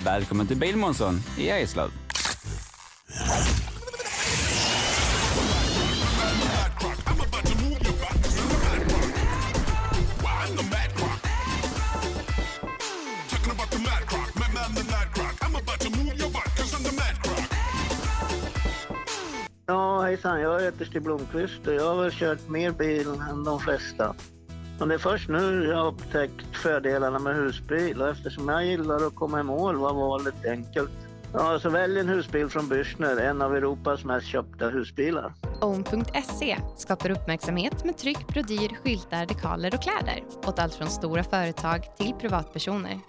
[0.08, 1.90] Välkommen till Bilmånsson i Eslöv.
[19.66, 20.40] Ja, hejsan.
[20.40, 24.14] Jag heter Stig Blomqvist och jag har väl kört mer bil än de flesta.
[24.78, 29.06] Men det är först nu jag har upptäckt fördelarna med husbil och eftersom jag gillar
[29.06, 30.90] att komma i mål var valet enkelt.
[31.32, 35.32] Ja, så välj en husbil från Bürstner, en av Europas mest köpta husbilar.
[35.60, 41.82] Own.se skapar uppmärksamhet med tryck, brodyr, skyltar, dekaler och kläder åt allt från stora företag
[41.98, 43.00] till privatpersoner.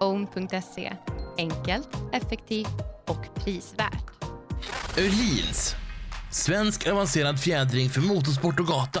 [0.00, 0.92] Own.se
[1.38, 2.74] enkelt, effektivt
[3.06, 4.24] och prisvärt.
[4.98, 5.74] Öhlins.
[6.32, 9.00] Svensk avancerad fjädring för motorsport och gata.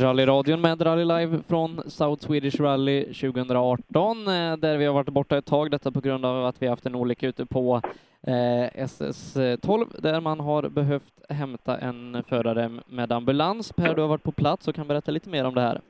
[0.00, 5.38] Rallyradion med Rally Live från South Swedish Rally 2018 eh, där vi har varit borta
[5.38, 7.80] ett tag, detta på grund av att vi haft en olycka ute på
[8.26, 13.72] eh, SS12 där man har behövt hämta en förare med ambulans.
[13.72, 15.80] Per, du har varit på plats och kan berätta lite mer om det här.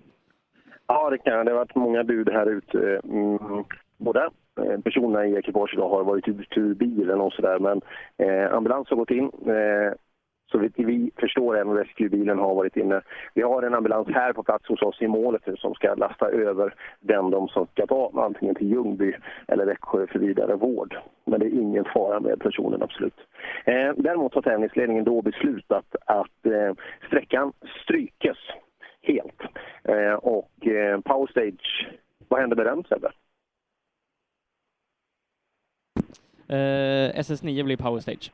[0.87, 1.47] Ja, det kan jag.
[1.47, 3.01] Det har varit många bud här ute.
[3.05, 3.39] Mm,
[3.97, 4.31] Både
[4.61, 7.81] eh, personerna i ekipaget idag har varit ute ur bilen och sådär, men
[8.51, 9.31] ambulans har gått in.
[10.51, 13.01] Så vitt vi förstår även rescuebilen har varit inne.
[13.35, 16.29] Vi har en ambulans här på plats hos oss i målet nu som ska lasta
[16.29, 19.15] över den de som ska ta antingen till Ljungby
[19.49, 20.99] eller Växjö för vidare vård.
[21.25, 23.21] Men det är ingen fara med personen, absolut.
[23.65, 26.75] Eh, däremot har tävlingsledningen då beslutat att eh,
[27.07, 27.53] sträckan
[27.83, 28.39] strykes
[29.03, 29.41] helt.
[29.85, 31.89] Eh, och eh, Power Stage,
[32.29, 33.11] vad händer med den Sebbe?
[36.49, 38.33] Eh, SS9 blir Power Stage.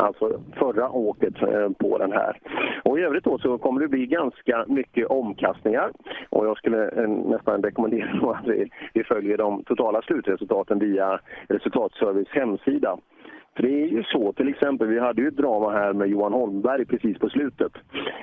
[0.00, 2.40] Alltså förra åket eh, på den här.
[2.84, 5.90] Och i övrigt då så kommer det bli ganska mycket omkastningar.
[6.30, 12.28] Och jag skulle eh, nästan rekommendera att vi, vi följer de totala slutresultaten via Resultatservice
[12.28, 12.98] hemsida.
[13.56, 16.32] För det är ju så, till exempel, vi hade ju ett drama här med Johan
[16.32, 17.72] Holmberg precis på slutet.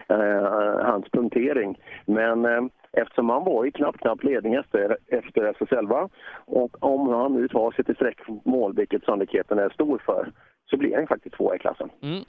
[0.07, 1.79] Eh, hans punktering.
[2.05, 6.09] Men eh, eftersom han var i knapp, knapp ledning efter, efter SS11
[6.45, 10.31] och om han nu tar sig till sträckmål, vilket sannolikheten är stor för,
[10.65, 11.89] så blir han faktiskt tvåa i klassen.
[12.01, 12.23] Mm.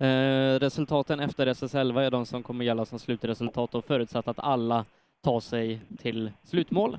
[0.00, 4.84] Eh, resultaten efter SS11 är de som kommer gälla som slutresultat och förutsatt att alla
[5.24, 6.98] tar sig till slutmål.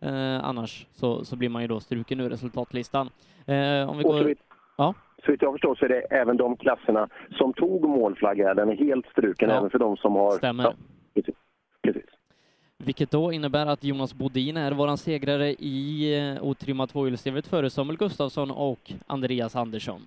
[0.00, 3.10] Eh, annars så, så blir man ju då struken ur resultatlistan.
[3.46, 4.34] Eh, om vi går...
[4.76, 4.94] Ja.
[5.24, 8.76] så vitt jag förstår så är det även de klasserna som tog målflagga, den är
[8.76, 9.56] helt struken Ja.
[9.56, 10.30] även för de som har...
[10.30, 10.64] Stämmer.
[10.64, 10.74] Ja,
[11.14, 11.34] precis.
[11.82, 12.04] precis.
[12.78, 17.98] Vilket då innebär att Jonas Bodin är våran segrare i eh, otrimmat tvåhjulsdrivet före Samuel
[17.98, 20.00] Gustafsson och Andreas Andersson.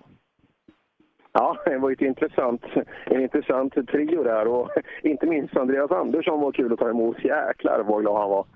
[1.38, 2.62] Ja, det var ju ett intressant,
[3.04, 4.70] en intressant trio där och
[5.02, 7.16] inte minst Andreas Andersson var kul att ta emot.
[7.24, 8.46] Jäklar vad glad han var.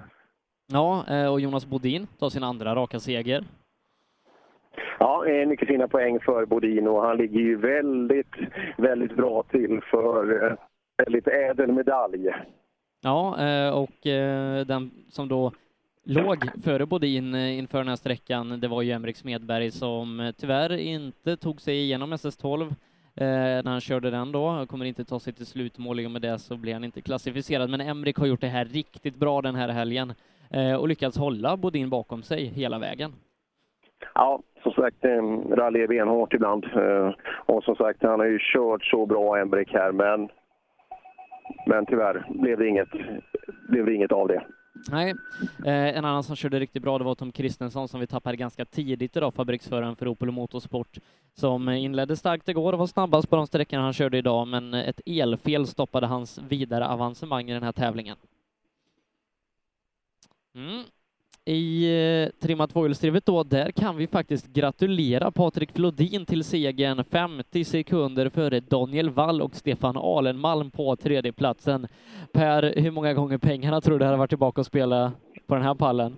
[0.72, 3.44] Ja, eh, och Jonas Bodin tar sin andra raka seger.
[4.98, 8.34] Ja, mycket fina poäng för Bodin och han ligger ju väldigt,
[8.76, 10.52] väldigt bra till för eh,
[11.04, 12.28] väldigt ädel medalj.
[13.02, 13.96] Ja, eh, och
[14.66, 15.52] den som då
[16.08, 20.32] låg före Bodin eh, inför den här sträckan, det var ju Emrik Smedberg som eh,
[20.40, 22.70] tyvärr inte tog sig igenom SS12 eh,
[23.64, 24.48] när han körde den då.
[24.48, 27.70] Han kommer inte ta sig till slutmål, och med det så blir han inte klassificerad.
[27.70, 30.14] Men Emrik har gjort det här riktigt bra den här helgen
[30.78, 33.12] och lyckats hålla Bodin bakom sig hela vägen.
[34.14, 35.04] Ja, som sagt,
[35.50, 36.64] rally är benhårt ibland.
[37.46, 40.28] Och som sagt, han har ju kört så bra Emrik här, men,
[41.66, 42.88] men tyvärr blev det inget,
[43.68, 44.42] blev det inget av det.
[44.90, 45.14] Nej,
[45.64, 48.64] eh, en annan som körde riktigt bra det var Tom Kristensson som vi tappade ganska
[48.64, 50.98] tidigt idag, fabriksföraren för Opel Motorsport,
[51.34, 55.00] som inledde starkt igår och var snabbast på de sträckorna han körde idag, men ett
[55.06, 58.16] elfel stoppade hans vidare avancemang i den här tävlingen.
[60.54, 60.84] Mm.
[61.50, 61.84] I
[62.24, 68.28] eh, trimmat tvåhjulsdrivet då, där kan vi faktiskt gratulera Patrik Flodin till segern 50 sekunder
[68.28, 71.88] före Daniel Wall och Stefan Alenmalm på tredjeplatsen.
[72.32, 75.12] Per, hur många gånger pengarna tror du hade varit tillbaka och spela
[75.46, 76.16] på den här pallen?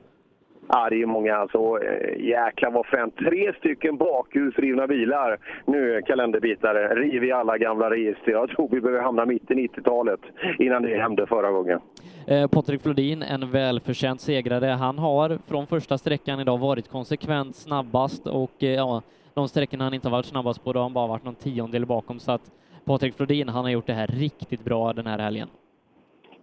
[0.72, 1.58] Ja, det är många alltså.
[1.58, 3.16] Eh, Jäklar vad fränt.
[3.16, 5.38] Tre stycken bakhjulsrivna bilar.
[5.66, 6.94] Nu kalenderbitare.
[6.94, 8.32] Riv i alla gamla register.
[8.32, 10.20] Jag tror vi behöver hamna mitt i 90-talet
[10.58, 11.80] innan det hände förra gången.
[12.26, 14.66] Eh, Patrik Flodin, en välförtjänt segrare.
[14.66, 19.02] Han har från första sträckan idag varit konsekvent snabbast och eh, ja,
[19.34, 21.86] de sträckorna han inte har varit snabbast på, då har han bara varit någon tiondel
[21.86, 22.18] bakom.
[22.18, 22.42] Så att
[22.84, 25.48] Patrik Flodin, han har gjort det här riktigt bra den här helgen.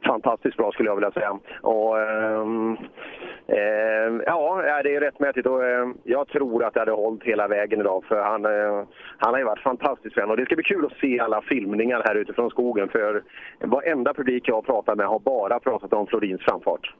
[0.06, 1.40] Fantastiskt bra skulle jag vilja säga.
[1.62, 2.46] Och, eh,
[4.26, 8.04] ja, det är rättmätigt och eh, jag tror att det hade hållit hela vägen idag
[8.06, 8.88] för han, eh,
[9.18, 10.30] han har ju varit fantastisk vän.
[10.30, 13.24] Och det ska bli kul att se alla filmningar här utifrån skogen för
[13.60, 16.94] varenda publik jag har pratat med har bara pratat om Florins framfart.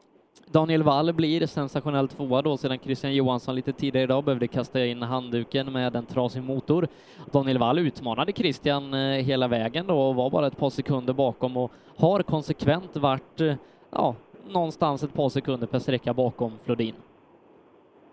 [0.46, 5.02] Daniel Wall blir sensationell tvåa då sedan Christian Johansson lite tidigare idag behövde kasta in
[5.02, 6.88] handduken med en trasig motor.
[7.32, 11.58] Daniel Wall utmanade Christian eh, hela vägen då och var bara ett par sekunder bakom
[11.58, 13.56] och har konsekvent varit eh,
[13.92, 14.16] ja,
[14.50, 16.96] någonstans ett par sekunder per sträcka bakom Flodin.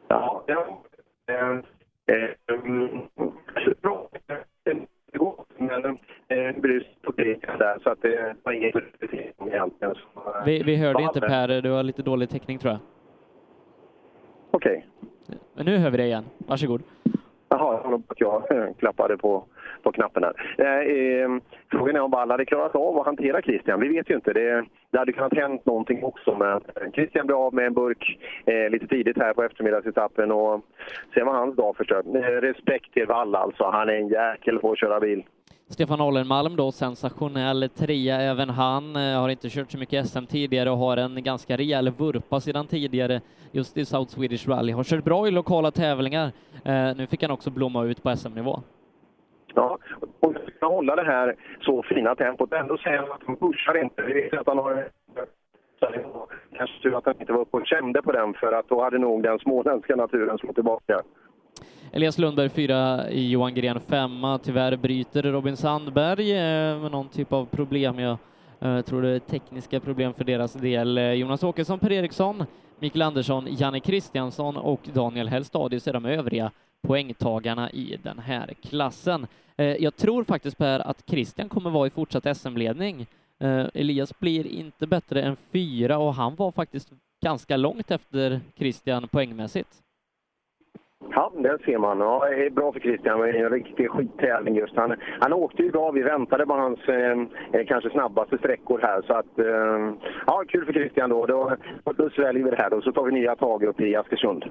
[0.09, 0.83] Ja, ja.
[1.27, 3.01] Eh, mm,
[3.83, 4.09] bra.
[5.15, 5.85] Det går, men
[6.29, 9.95] eh, blir publik där så att det var ingen kritik egentligen.
[9.95, 12.81] Så, eh, Vi, vi hörde inte Per, du har lite dålig täckning tror jag.
[14.51, 14.87] Okej.
[15.55, 16.25] Men nu hör vi dig igen.
[16.39, 16.83] Varsågod.
[17.59, 18.43] Jaha, jag håller på att jag
[18.79, 19.45] klappade på,
[19.83, 20.35] på knappen här.
[20.59, 21.29] Eh, eh,
[21.71, 23.81] frågan är om Wall hade klarat av att hantera Christian.
[23.81, 24.33] Vi vet ju inte.
[24.33, 26.35] Det, det hade kunnat hänt någonting också.
[26.35, 26.61] Men
[26.93, 30.65] Christian blev av med en burk eh, lite tidigt här på eftermiddagsetappen och
[31.15, 32.07] sen var hans dag förstörd.
[32.07, 33.65] Eh, respekt till Wall alltså.
[33.65, 35.25] Han är en jäkel på att köra bil.
[35.69, 38.97] Stefan Alenmalm då, sensationell trea även han.
[38.97, 42.67] Eh, har inte kört så mycket SM tidigare och har en ganska rejäl vurpa sedan
[42.67, 43.21] tidigare
[43.53, 44.73] just i South Swedish Rally.
[44.73, 46.33] Har kört bra i lokala tävlingar.
[46.65, 48.61] Eh, nu fick han också blomma ut på SM-nivå.
[49.55, 49.79] Ja,
[50.21, 53.83] och att kunna hålla det här så fina tempot, ändå säger han att han pushar
[53.83, 54.03] inte.
[54.03, 54.89] Vi vet att han har
[56.57, 58.99] Kanske tur att han inte var uppe och kände på den för att då hade
[58.99, 61.03] nog den småländska naturen slagit tillbaka.
[61.97, 64.39] Elias Lundberg fyra, Johan Gren femma.
[64.39, 67.99] Tyvärr bryter Robin Sandberg eh, med någon typ av problem.
[67.99, 68.19] Jag
[68.61, 70.99] eh, tror det är tekniska problem för deras del.
[70.99, 72.45] Eh, Jonas Åkesson, Per Eriksson,
[72.79, 76.51] Mikael Andersson, Janne Kristiansson och Daniel Hellstadius är de övriga
[76.83, 79.27] poängtagarna i den här klassen.
[79.57, 83.07] Jag tror faktiskt Per att Christian kommer vara i fortsatt SM-ledning.
[83.75, 86.93] Elias blir inte bättre än fyra och han var faktiskt
[87.23, 89.84] ganska långt efter Christian poängmässigt.
[91.11, 91.99] Ja, det ser man.
[92.01, 93.21] Ja, det är bra för Christian.
[93.21, 94.77] Det är en riktig skittävling just.
[94.77, 95.91] Han, han åkte ju bra.
[95.91, 97.19] Vi väntade på hans eh,
[97.53, 99.03] eh, kanske snabbaste sträckor här.
[99.07, 101.27] Så att, eh, ja, kul för Christian då.
[101.27, 101.57] Då,
[101.97, 104.45] då sväljer vi det här då, så tar vi nya tag upp i Askersund.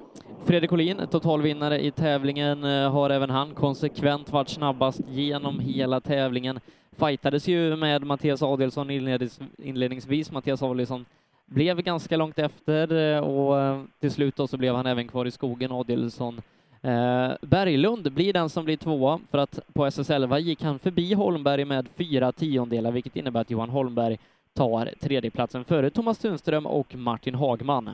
[0.47, 6.59] Fredrik Olin, totalvinnare i tävlingen, eh, har även han konsekvent varit snabbast genom hela tävlingen.
[6.99, 10.31] Fightades ju med Mattias Adelsson inlednings, inledningsvis.
[10.31, 11.05] Mattias Adelsson
[11.53, 15.25] blev ganska långt efter eh, och eh, till slut då så blev han även kvar
[15.25, 16.41] i skogen, Adielsson.
[16.81, 21.65] Eh, Berglund blir den som blir tvåa för att på SS11 gick han förbi Holmberg
[21.65, 24.17] med fyra tiondelar, vilket innebär att Johan Holmberg
[24.53, 27.89] tar tredjeplatsen före Thomas Tunström och Martin Hagman.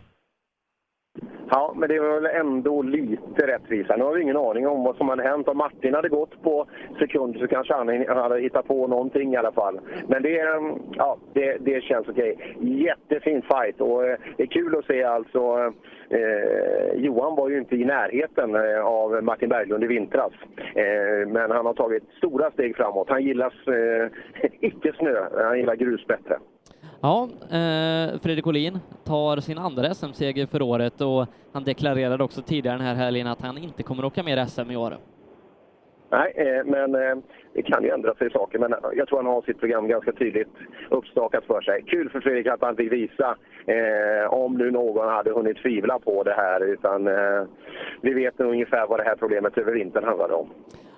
[1.51, 3.95] Ja, men det var väl ändå lite rättvisa.
[3.95, 5.47] Nu har vi ingen aning om vad som hade hänt.
[5.47, 6.65] Om Martin hade gått på
[6.99, 9.79] sekunder så kanske han hade hittat på någonting i alla fall.
[10.07, 12.55] Men det, ehm, ja, det, det känns okej.
[12.59, 15.73] Jättefin fight och eh, det är kul att se alltså.
[16.09, 20.33] Eh, Johan var ju inte i närheten eh, av Martin Berglund i vintras.
[20.75, 23.09] Eh, men han har tagit stora steg framåt.
[23.09, 24.09] Han gillar eh,
[24.59, 26.37] icke snö, han gillar grus bättre.
[27.01, 32.77] Ja, eh, Fredrik Olin tar sin andra SM-seger för året och han deklarerade också tidigare
[32.77, 34.97] den här helgen att han inte kommer åka mer SM i år.
[36.11, 37.17] Nej, eh, men eh,
[37.53, 38.59] det kan ju ändra sig saker.
[38.59, 40.53] Men eh, jag tror han har sitt program ganska tydligt
[40.89, 41.83] uppstakat för sig.
[41.87, 43.35] Kul för Fredrik att han fick visa,
[43.65, 46.63] eh, om nu någon hade hunnit tvivla på det här.
[46.63, 47.43] Utan eh,
[48.01, 50.49] vi vet nog ungefär vad det här problemet över vintern handlade om.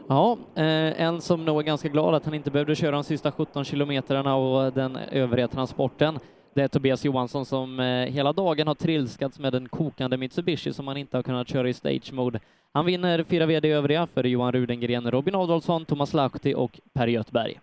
[0.08, 3.32] Ja, eh, en som nog är ganska glad att han inte behövde köra de sista
[3.32, 6.20] 17 kilometrarna och den övriga transporten.
[6.54, 10.88] Det är Tobias Johansson som eh, hela dagen har trilskats med en kokande Mitsubishi som
[10.88, 12.40] han inte har kunnat köra i stage mode.
[12.74, 17.60] Han vinner fyra VD övriga för Johan Rudengren, Robin Adolfsson, Thomas Lahti och Per Göthberg.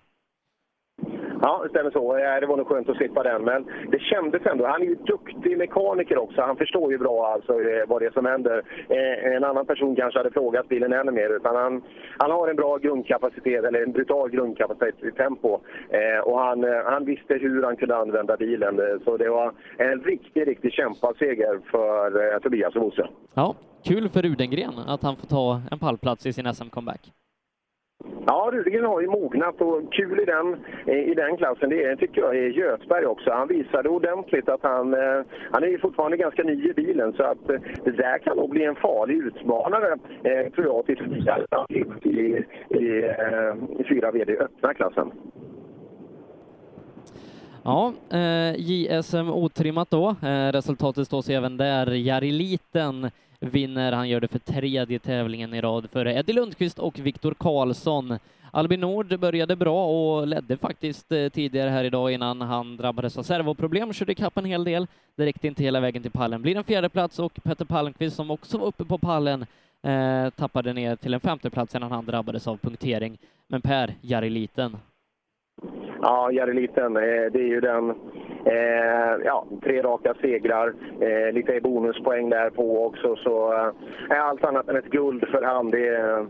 [1.43, 2.15] Ja, det stämmer så.
[2.41, 3.43] Det var nog skönt att slippa den.
[3.45, 4.67] Men det kändes ändå.
[4.67, 6.41] Han är ju duktig mekaniker också.
[6.43, 8.63] Han förstår ju bra alltså eh, vad det är som händer.
[8.89, 11.37] Eh, En annan person kanske hade frågat bilen ännu mer.
[11.37, 11.83] Utan han,
[12.19, 15.59] han har en bra grundkapacitet, eller en brutal grundkapacitet i tempo.
[15.91, 18.79] Eh, Och han, eh, han visste hur han kunde använda bilen.
[18.79, 23.09] Eh, så det var en riktig, riktig kämpaseger för eh, Tobias och Bosse.
[23.35, 23.55] Ja,
[23.85, 27.13] kul för Rudengren att han får ta en pallplats i sin SM-comeback.
[28.27, 30.57] Ja, Rudingen har ju mognat och kul i den,
[30.97, 33.31] i den klassen det är, tycker jag är Göthberg också.
[33.31, 35.21] Han visade ordentligt att han, eh,
[35.53, 38.51] han är ju fortfarande ganska ny i bilen så att eh, det där kan nog
[38.51, 41.25] bli en farlig utmanare eh, tror jag till
[41.69, 43.13] i, i, i,
[43.79, 45.13] i fyra VD öppna klassen.
[47.65, 50.09] Ja, eh, JSM otrimmat då.
[50.09, 51.87] Eh, resultatet står sig även där.
[51.91, 53.93] Jari Liten vinner.
[53.93, 58.19] Han gör det för tredje tävlingen i rad före Eddie Lundqvist och Viktor Karlsson.
[58.51, 63.23] Albin Nord började bra och ledde faktiskt eh, tidigare här idag innan han drabbades av
[63.23, 64.87] servoproblem, körde ikapp en hel del.
[65.17, 66.43] Det räckte inte hela vägen till pallen.
[66.43, 69.47] Blir en fjärde plats och Petter Palmqvist som också var uppe på pallen
[69.83, 73.19] eh, tappade ner till en femte plats innan han drabbades av punktering.
[73.47, 74.77] Men Per, Jari Liten,
[76.03, 77.03] Ja, Jari Liten, eh,
[77.33, 77.95] det är ju den...
[78.45, 83.17] Eh, ja, tre raka segrar, eh, lite bonuspoäng där på också.
[83.17, 83.53] Så
[84.11, 86.27] eh, allt annat än ett guld för han, det,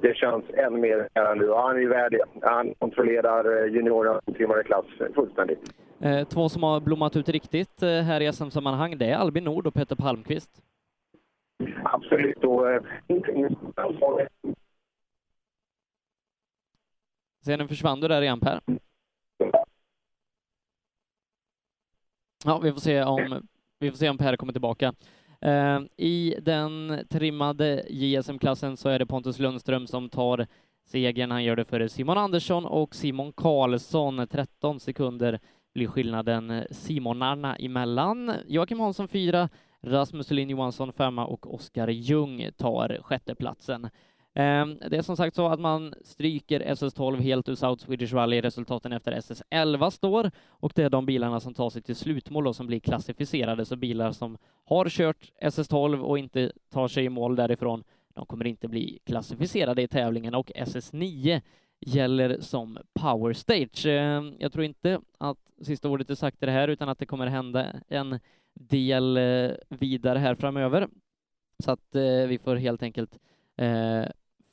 [0.00, 1.52] det känns än mer än nu.
[1.52, 2.48] Han är ju värd det.
[2.48, 4.84] Han kontrollerar juniorernas trimmade klass
[5.14, 5.60] fullständigt.
[6.28, 9.96] Två som har blommat ut riktigt här i SM-sammanhang, det är Albin Nord och Peter
[9.96, 10.50] Palmqvist.
[11.84, 12.44] Absolut.
[12.44, 12.66] Och,
[13.08, 13.60] inte minst
[17.44, 18.60] Sen försvann du där igen Per.
[22.44, 23.48] Ja, vi får se om,
[23.78, 24.94] vi får se om Per kommer tillbaka.
[25.40, 30.46] Eh, I den trimmade JSM-klassen så är det Pontus Lundström som tar
[30.86, 31.30] segern.
[31.30, 34.26] Han gör det före Simon Andersson och Simon Karlsson.
[34.30, 35.40] 13 sekunder
[35.74, 38.32] blir skillnaden Simonarna emellan.
[38.46, 39.48] Joakim Hansson fyra,
[39.82, 43.90] Rasmus Lin Johansson femma och Oskar Ljung tar sjätteplatsen.
[44.34, 48.40] Eh, Det är som sagt så att man stryker SS12 helt ur South Swedish Rally.
[48.40, 52.56] Resultaten efter SS11 står och det är de bilarna som tar sig till slutmål och
[52.56, 53.64] som blir klassificerade.
[53.64, 57.84] Så bilar som har kört SS12 och inte tar sig i mål därifrån,
[58.14, 61.40] de kommer inte bli klassificerade i tävlingen och SS9
[61.80, 63.86] gäller som power stage.
[63.86, 67.06] Ehm, jag tror inte att sista ordet är sagt i det här utan att det
[67.06, 68.18] kommer hända en
[68.54, 70.88] del eh, vidare här framöver.
[71.58, 73.18] Så att eh, vi får helt enkelt
[73.56, 74.04] eh,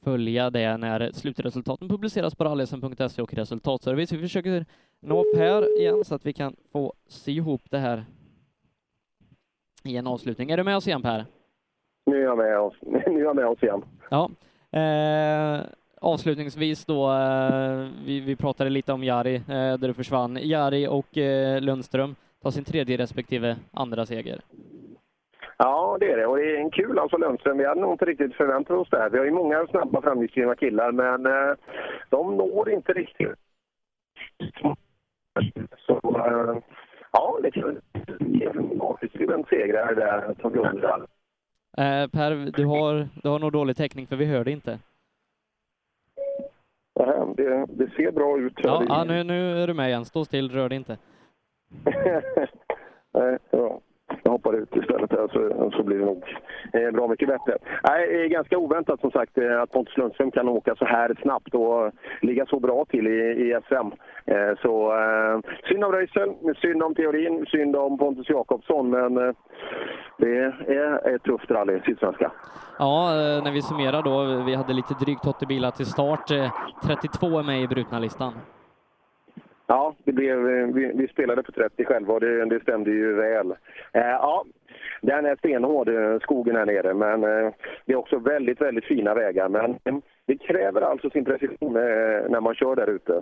[0.04, 4.12] följa det när slutresultaten publiceras på rallysm.se och resultatservice.
[4.12, 4.66] Vi försöker
[5.00, 8.06] nå Per igen så att vi kan få sy ihop det här
[9.84, 10.52] i en avslutning.
[10.52, 11.26] Är du med oss igen Per?
[12.06, 13.82] Nu är jag med oss, nu är jag med oss igen.
[14.10, 14.30] Ja.
[14.80, 15.62] Eh,
[16.02, 20.40] avslutningsvis då, eh, vi, vi pratade lite om Jari eh, där du försvann.
[20.42, 24.42] Jari och eh, Lundström tar sin tredje respektive andra seger.
[25.58, 26.26] Ja, det är det.
[26.26, 27.58] Och det är en kul alltså Lundström.
[27.58, 29.10] Vi hade nog inte riktigt förväntat oss det här.
[29.10, 31.56] Vi har ju många snabba framgångsrika killar, men eh,
[32.10, 33.36] de når inte riktigt.
[35.78, 36.58] Så eh,
[37.12, 37.82] ja, det kan
[39.14, 40.84] bli en segrare där som guld.
[41.78, 44.80] Eh, per, du har, du har nog dålig täckning för vi hör dig inte.
[47.36, 48.54] Det, det ser bra ut.
[48.58, 50.06] Ja, ja nu, nu är du med igen.
[50.06, 50.98] Stå still, rör dig inte.
[53.14, 53.82] Nej, ja.
[54.28, 56.24] Jag hoppar ut istället här så, så blir det nog
[56.74, 57.58] eh, bra mycket bättre.
[57.84, 61.18] Nej, det är ganska oväntat som sagt eh, att Pontus Lundström kan åka så här
[61.22, 61.92] snabbt och
[62.22, 63.88] ligga så bra till i, i SM.
[64.26, 65.40] Eh, så eh,
[65.70, 66.30] synd om Röisel,
[66.62, 69.34] synd om teorin, synd om Pontus Jakobsson men eh,
[70.18, 70.38] det
[70.68, 72.32] är ett tufft rally, Sydsvenska.
[72.80, 76.32] Ja, eh, när vi summerar då, vi hade lite drygt 80 bilar till start.
[76.32, 76.52] Eh,
[76.88, 78.34] 32 är med i brutna listan.
[79.68, 83.14] Ja, det blev, eh, vi, vi spelade på 30 själva och det, det stämde ju
[83.16, 83.52] väl.
[83.94, 84.46] Eh, ja,
[85.02, 87.54] den är stenhård, eh, skogen här nere, men eh,
[87.86, 89.50] det är också väldigt, väldigt fina vägar.
[89.50, 89.96] Men eh,
[90.26, 91.82] det kräver alltså sin precision eh,
[92.30, 93.22] när man kör där ute.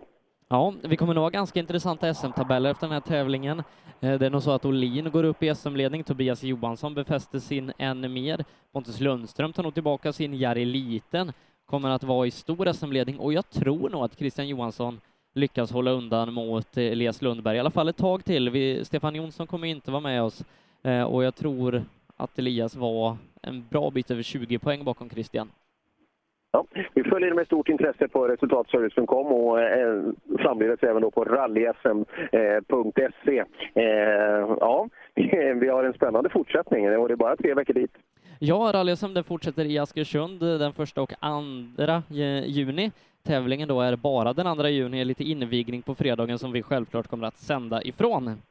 [0.50, 3.60] Ja, vi kommer nog ha ganska intressanta SM-tabeller efter den här tävlingen.
[4.02, 7.72] Eh, Det är nog så att Olin går upp i SM-ledning, Tobias Johansson befäster sin
[7.78, 8.44] än mer.
[8.74, 11.32] Pontus Lundström tar nog tillbaka sin Jari Liten,
[11.66, 15.02] kommer att vara i stor SM-ledning och jag tror nog att Christian Johansson
[15.36, 18.50] lyckas hålla undan mot Elias Lundberg, i alla fall ett tag till.
[18.50, 20.46] Vi, Stefan Jonsson kommer inte vara med oss
[20.84, 21.84] eh, och jag tror
[22.18, 25.50] att Elias var en bra bit över 20 poäng bakom Christian.
[26.52, 30.04] Ja, vi följer med stort intresse på resultatservice.com och eh,
[30.40, 31.84] framledes även då på rallysm.se.
[33.76, 34.90] Eh, eh, ja,
[35.56, 37.92] vi har en spännande fortsättning och det är bara tre veckor dit.
[38.40, 42.92] Ja, rally-SM fortsätter i Askersund eh, den första och andra eh, juni.
[43.24, 47.28] Tävlingen då är bara den andra juni, lite invigning på fredagen som vi självklart kommer
[47.28, 48.42] att sända ifrån.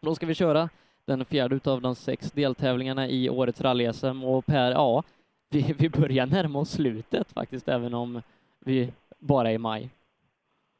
[0.00, 0.68] Då ska vi köra
[1.06, 5.02] den fjärde utav de sex deltävlingarna i årets rally-SM och Per, ja,
[5.50, 8.22] vi, vi börjar närma oss slutet faktiskt, även om
[8.64, 9.90] vi bara är i maj.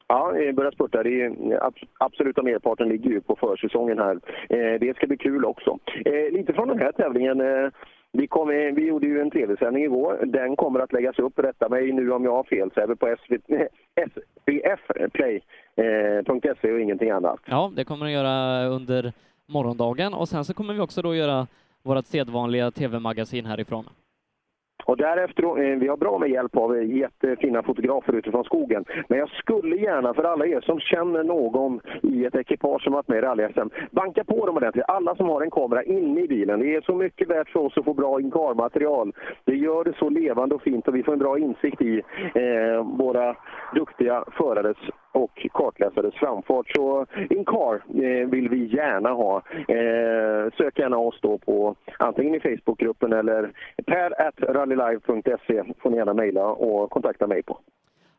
[0.07, 1.03] Ja, vi börjar spurta.
[1.03, 1.35] Det är,
[1.99, 4.19] absoluta merparten ligger ju på försäsongen här.
[4.49, 5.79] Eh, det ska bli kul också.
[6.31, 7.41] Lite från den här tävlingen.
[8.11, 10.25] Vi, kom, vi gjorde ju en tv-sändning igår.
[10.25, 11.39] Den kommer att läggas upp.
[11.39, 14.61] Rätta mig nu om jag har fel, Sebbe, på svfplay.se
[16.67, 17.39] eh, och ingenting annat.
[17.45, 19.13] Ja, det kommer att göra under
[19.45, 21.47] morgondagen och sen så kommer vi också då göra
[21.83, 23.85] vårt sedvanliga tv-magasin härifrån.
[24.85, 28.85] Och därefter, eh, vi har bra med hjälp av eh, jättefina fotografer utifrån skogen.
[29.07, 33.07] Men jag skulle gärna, för alla er som känner någon i ett ekipage som varit
[33.07, 33.47] med i rally
[33.91, 34.85] banka på dem ordentligt.
[34.87, 36.59] Alla som har en kamera inne i bilen.
[36.59, 39.13] Det är så mycket värt för oss att få bra inkarmaterial.
[39.45, 42.01] Det gör det så levande och fint och vi får en bra insikt i
[42.35, 43.35] eh, våra
[43.75, 44.77] duktiga förares
[45.11, 46.71] och kartläsares framfart.
[46.75, 49.41] Så Incar eh, vill vi gärna ha.
[49.53, 53.51] Eh, sök gärna oss då på antingen i Facebookgruppen eller
[53.85, 57.59] per.rallylive.se får ni gärna mejla och kontakta mig på.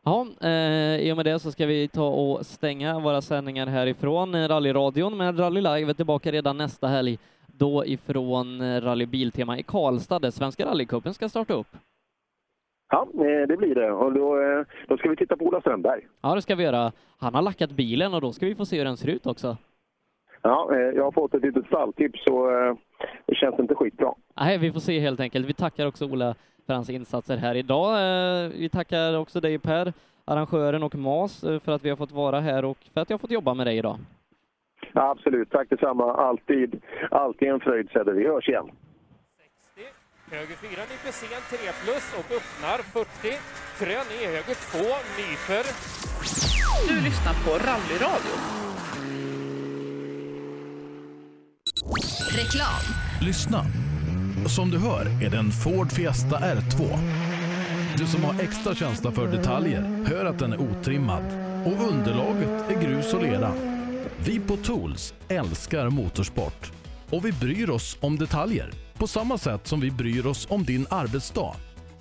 [0.03, 4.35] Ja, eh, i och med det så ska vi ta och stänga våra sändningar härifrån
[4.35, 9.57] eh, rallyradion, men Rally Live är tillbaka redan nästa helg, då ifrån eh, Rally Biltema
[9.57, 11.67] i Karlstad, där Svenska rallycupen ska starta upp.
[12.91, 13.91] Ja, eh, det blir det.
[13.91, 16.07] Och då, eh, då ska vi titta på Ola Strömberg.
[16.21, 16.91] Ja, det ska vi göra.
[17.17, 19.57] Han har lackat bilen och då ska vi få se hur den ser ut också.
[20.41, 22.47] Ja, eh, jag har fått ett litet stalltips så
[23.25, 24.13] det känns inte skitbra.
[24.39, 25.47] Nej, vi får se helt enkelt.
[25.47, 26.35] Vi tackar också Ola
[26.65, 27.89] för hans insatser här idag.
[28.49, 29.93] Vi tackar också dig Per,
[30.25, 33.19] arrangören och MAS för att vi har fått vara här och för att jag har
[33.19, 33.97] fått jobba med dig idag.
[34.93, 36.13] Ja, absolut, tack detsamma.
[36.13, 36.81] Alltid,
[37.11, 38.11] alltid en fröjd Sedde.
[38.11, 38.71] Vi hörs igen.
[40.31, 43.37] Höger 4 nyper sen 3 plus och öppnar 40.
[43.79, 44.77] Krön i höger 2
[45.17, 45.65] nyper.
[46.87, 48.35] Du lyssnar på Rallyradio.
[52.29, 52.81] Reklam.
[53.21, 53.65] Lyssna.
[54.47, 56.97] Som du hör är det en Ford Fiesta R2.
[57.97, 61.23] Du som har extra känsla för detaljer hör att den är otrimmad
[61.65, 63.53] och underlaget är grus och lera.
[64.17, 66.71] Vi på Tools älskar motorsport
[67.09, 68.71] och vi bryr oss om detaljer
[69.01, 71.55] på samma sätt som vi bryr oss om din arbetsdag.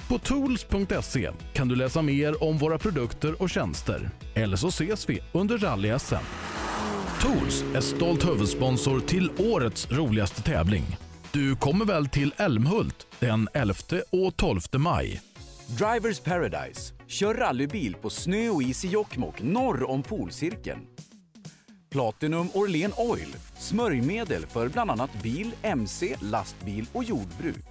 [0.09, 4.11] På tools.se kan du läsa mer om våra produkter och tjänster.
[4.35, 6.25] Eller så ses vi under rally-SM.
[7.21, 10.85] Tools är stolt huvudsponsor till årets roligaste tävling.
[11.33, 13.75] Du kommer väl till Älmhult den 11
[14.11, 15.23] och 12 maj?
[15.67, 16.95] Drivers Paradise.
[17.07, 20.81] Kör rallybil på snö och is i Jokkmokk norr om polcirkeln.
[21.91, 23.37] Platinum Orlen Oil.
[23.59, 27.67] Smörjmedel för bland annat bil, mc, lastbil och jordbruk.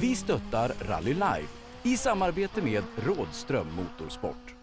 [0.00, 1.46] Vi stöttar Rally Live
[1.82, 4.54] i samarbete med Rådström Motorsport.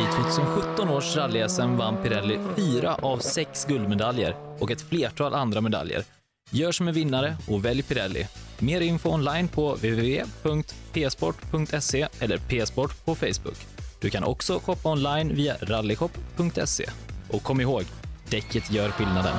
[0.00, 6.04] I 2017 års rally-SM vann Pirelli fyra av sex guldmedaljer och ett flertal andra medaljer.
[6.50, 8.26] Gör som en vinnare och välj Pirelli.
[8.58, 13.75] Mer info online på www.psport.se eller psport på Facebook.
[14.00, 16.90] Du kan också shoppa online via rallyshop.se.
[17.30, 17.84] Och kom ihåg,
[18.30, 19.36] däcket gör skillnaden.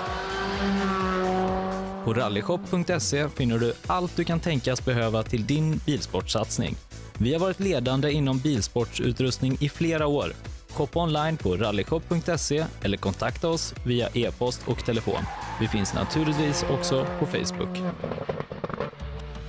[2.05, 6.75] På rallyshop.se finner du allt du kan tänkas behöva till din bilsportsatsning.
[7.17, 10.33] Vi har varit ledande inom bilsportsutrustning i flera år.
[10.69, 15.23] Shoppa online på rallyshop.se eller kontakta oss via e-post och telefon.
[15.59, 17.77] Vi finns naturligtvis också på Facebook.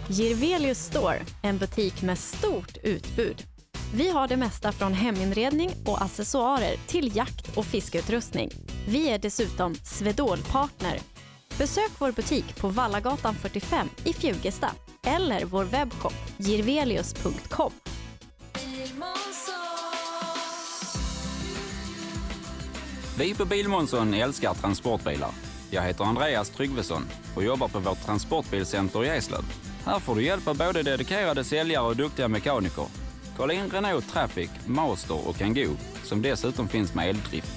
[0.08, 3.47] Girvelius Store, en butik med stort utbud.
[3.94, 8.50] Vi har det mesta från heminredning och accessoarer till jakt och fiskeutrustning.
[8.88, 10.98] Vi är dessutom Swedol-partner.
[11.58, 14.70] Besök vår butik på Vallagatan 45 i Fjugesta
[15.04, 17.72] eller vår webbshop girvelius.com.
[23.18, 25.30] Vi på Bilmånsson älskar transportbilar.
[25.70, 27.02] Jag heter Andreas Tryggvesson
[27.36, 29.44] och jobbar på vårt transportbilcenter i Eslöv.
[29.84, 33.07] Här får du hjälp av både dedikerade säljare och duktiga mekaniker.
[33.38, 37.52] Kolla in Renault Traffic, Master och Kangoo som dessutom finns med eldrift.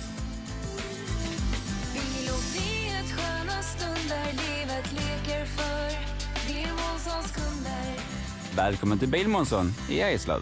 [8.56, 10.42] Välkommen till Bilmånsson i Eslöv.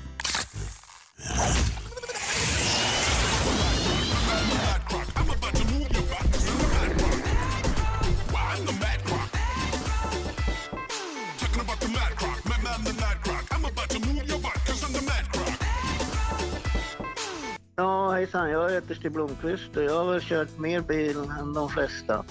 [17.79, 18.49] Ja, hejsan.
[18.49, 22.23] Jag heter Stig Blomqvist och jag har väl kört mer bil än de flesta.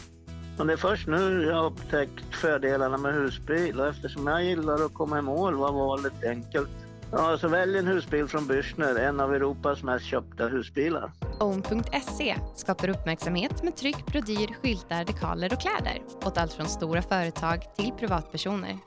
[0.58, 4.84] Men det är först nu jag har upptäckt fördelarna med husbil och eftersom jag gillar
[4.84, 6.70] att komma i mål var valet enkelt.
[7.12, 11.12] Ja, så välj en husbil från Bürstner, en av Europas mest köpta husbilar.
[11.40, 17.62] Own.se skapar uppmärksamhet med tryck, brodyr, skyltar, dekaler och kläder åt allt från stora företag
[17.76, 18.78] till privatpersoner.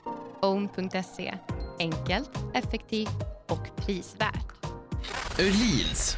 [0.41, 1.33] Own.se
[1.79, 4.65] enkelt, effektivt och prisvärt.
[5.39, 6.17] Öhlins.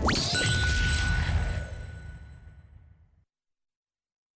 [0.00, 0.81] you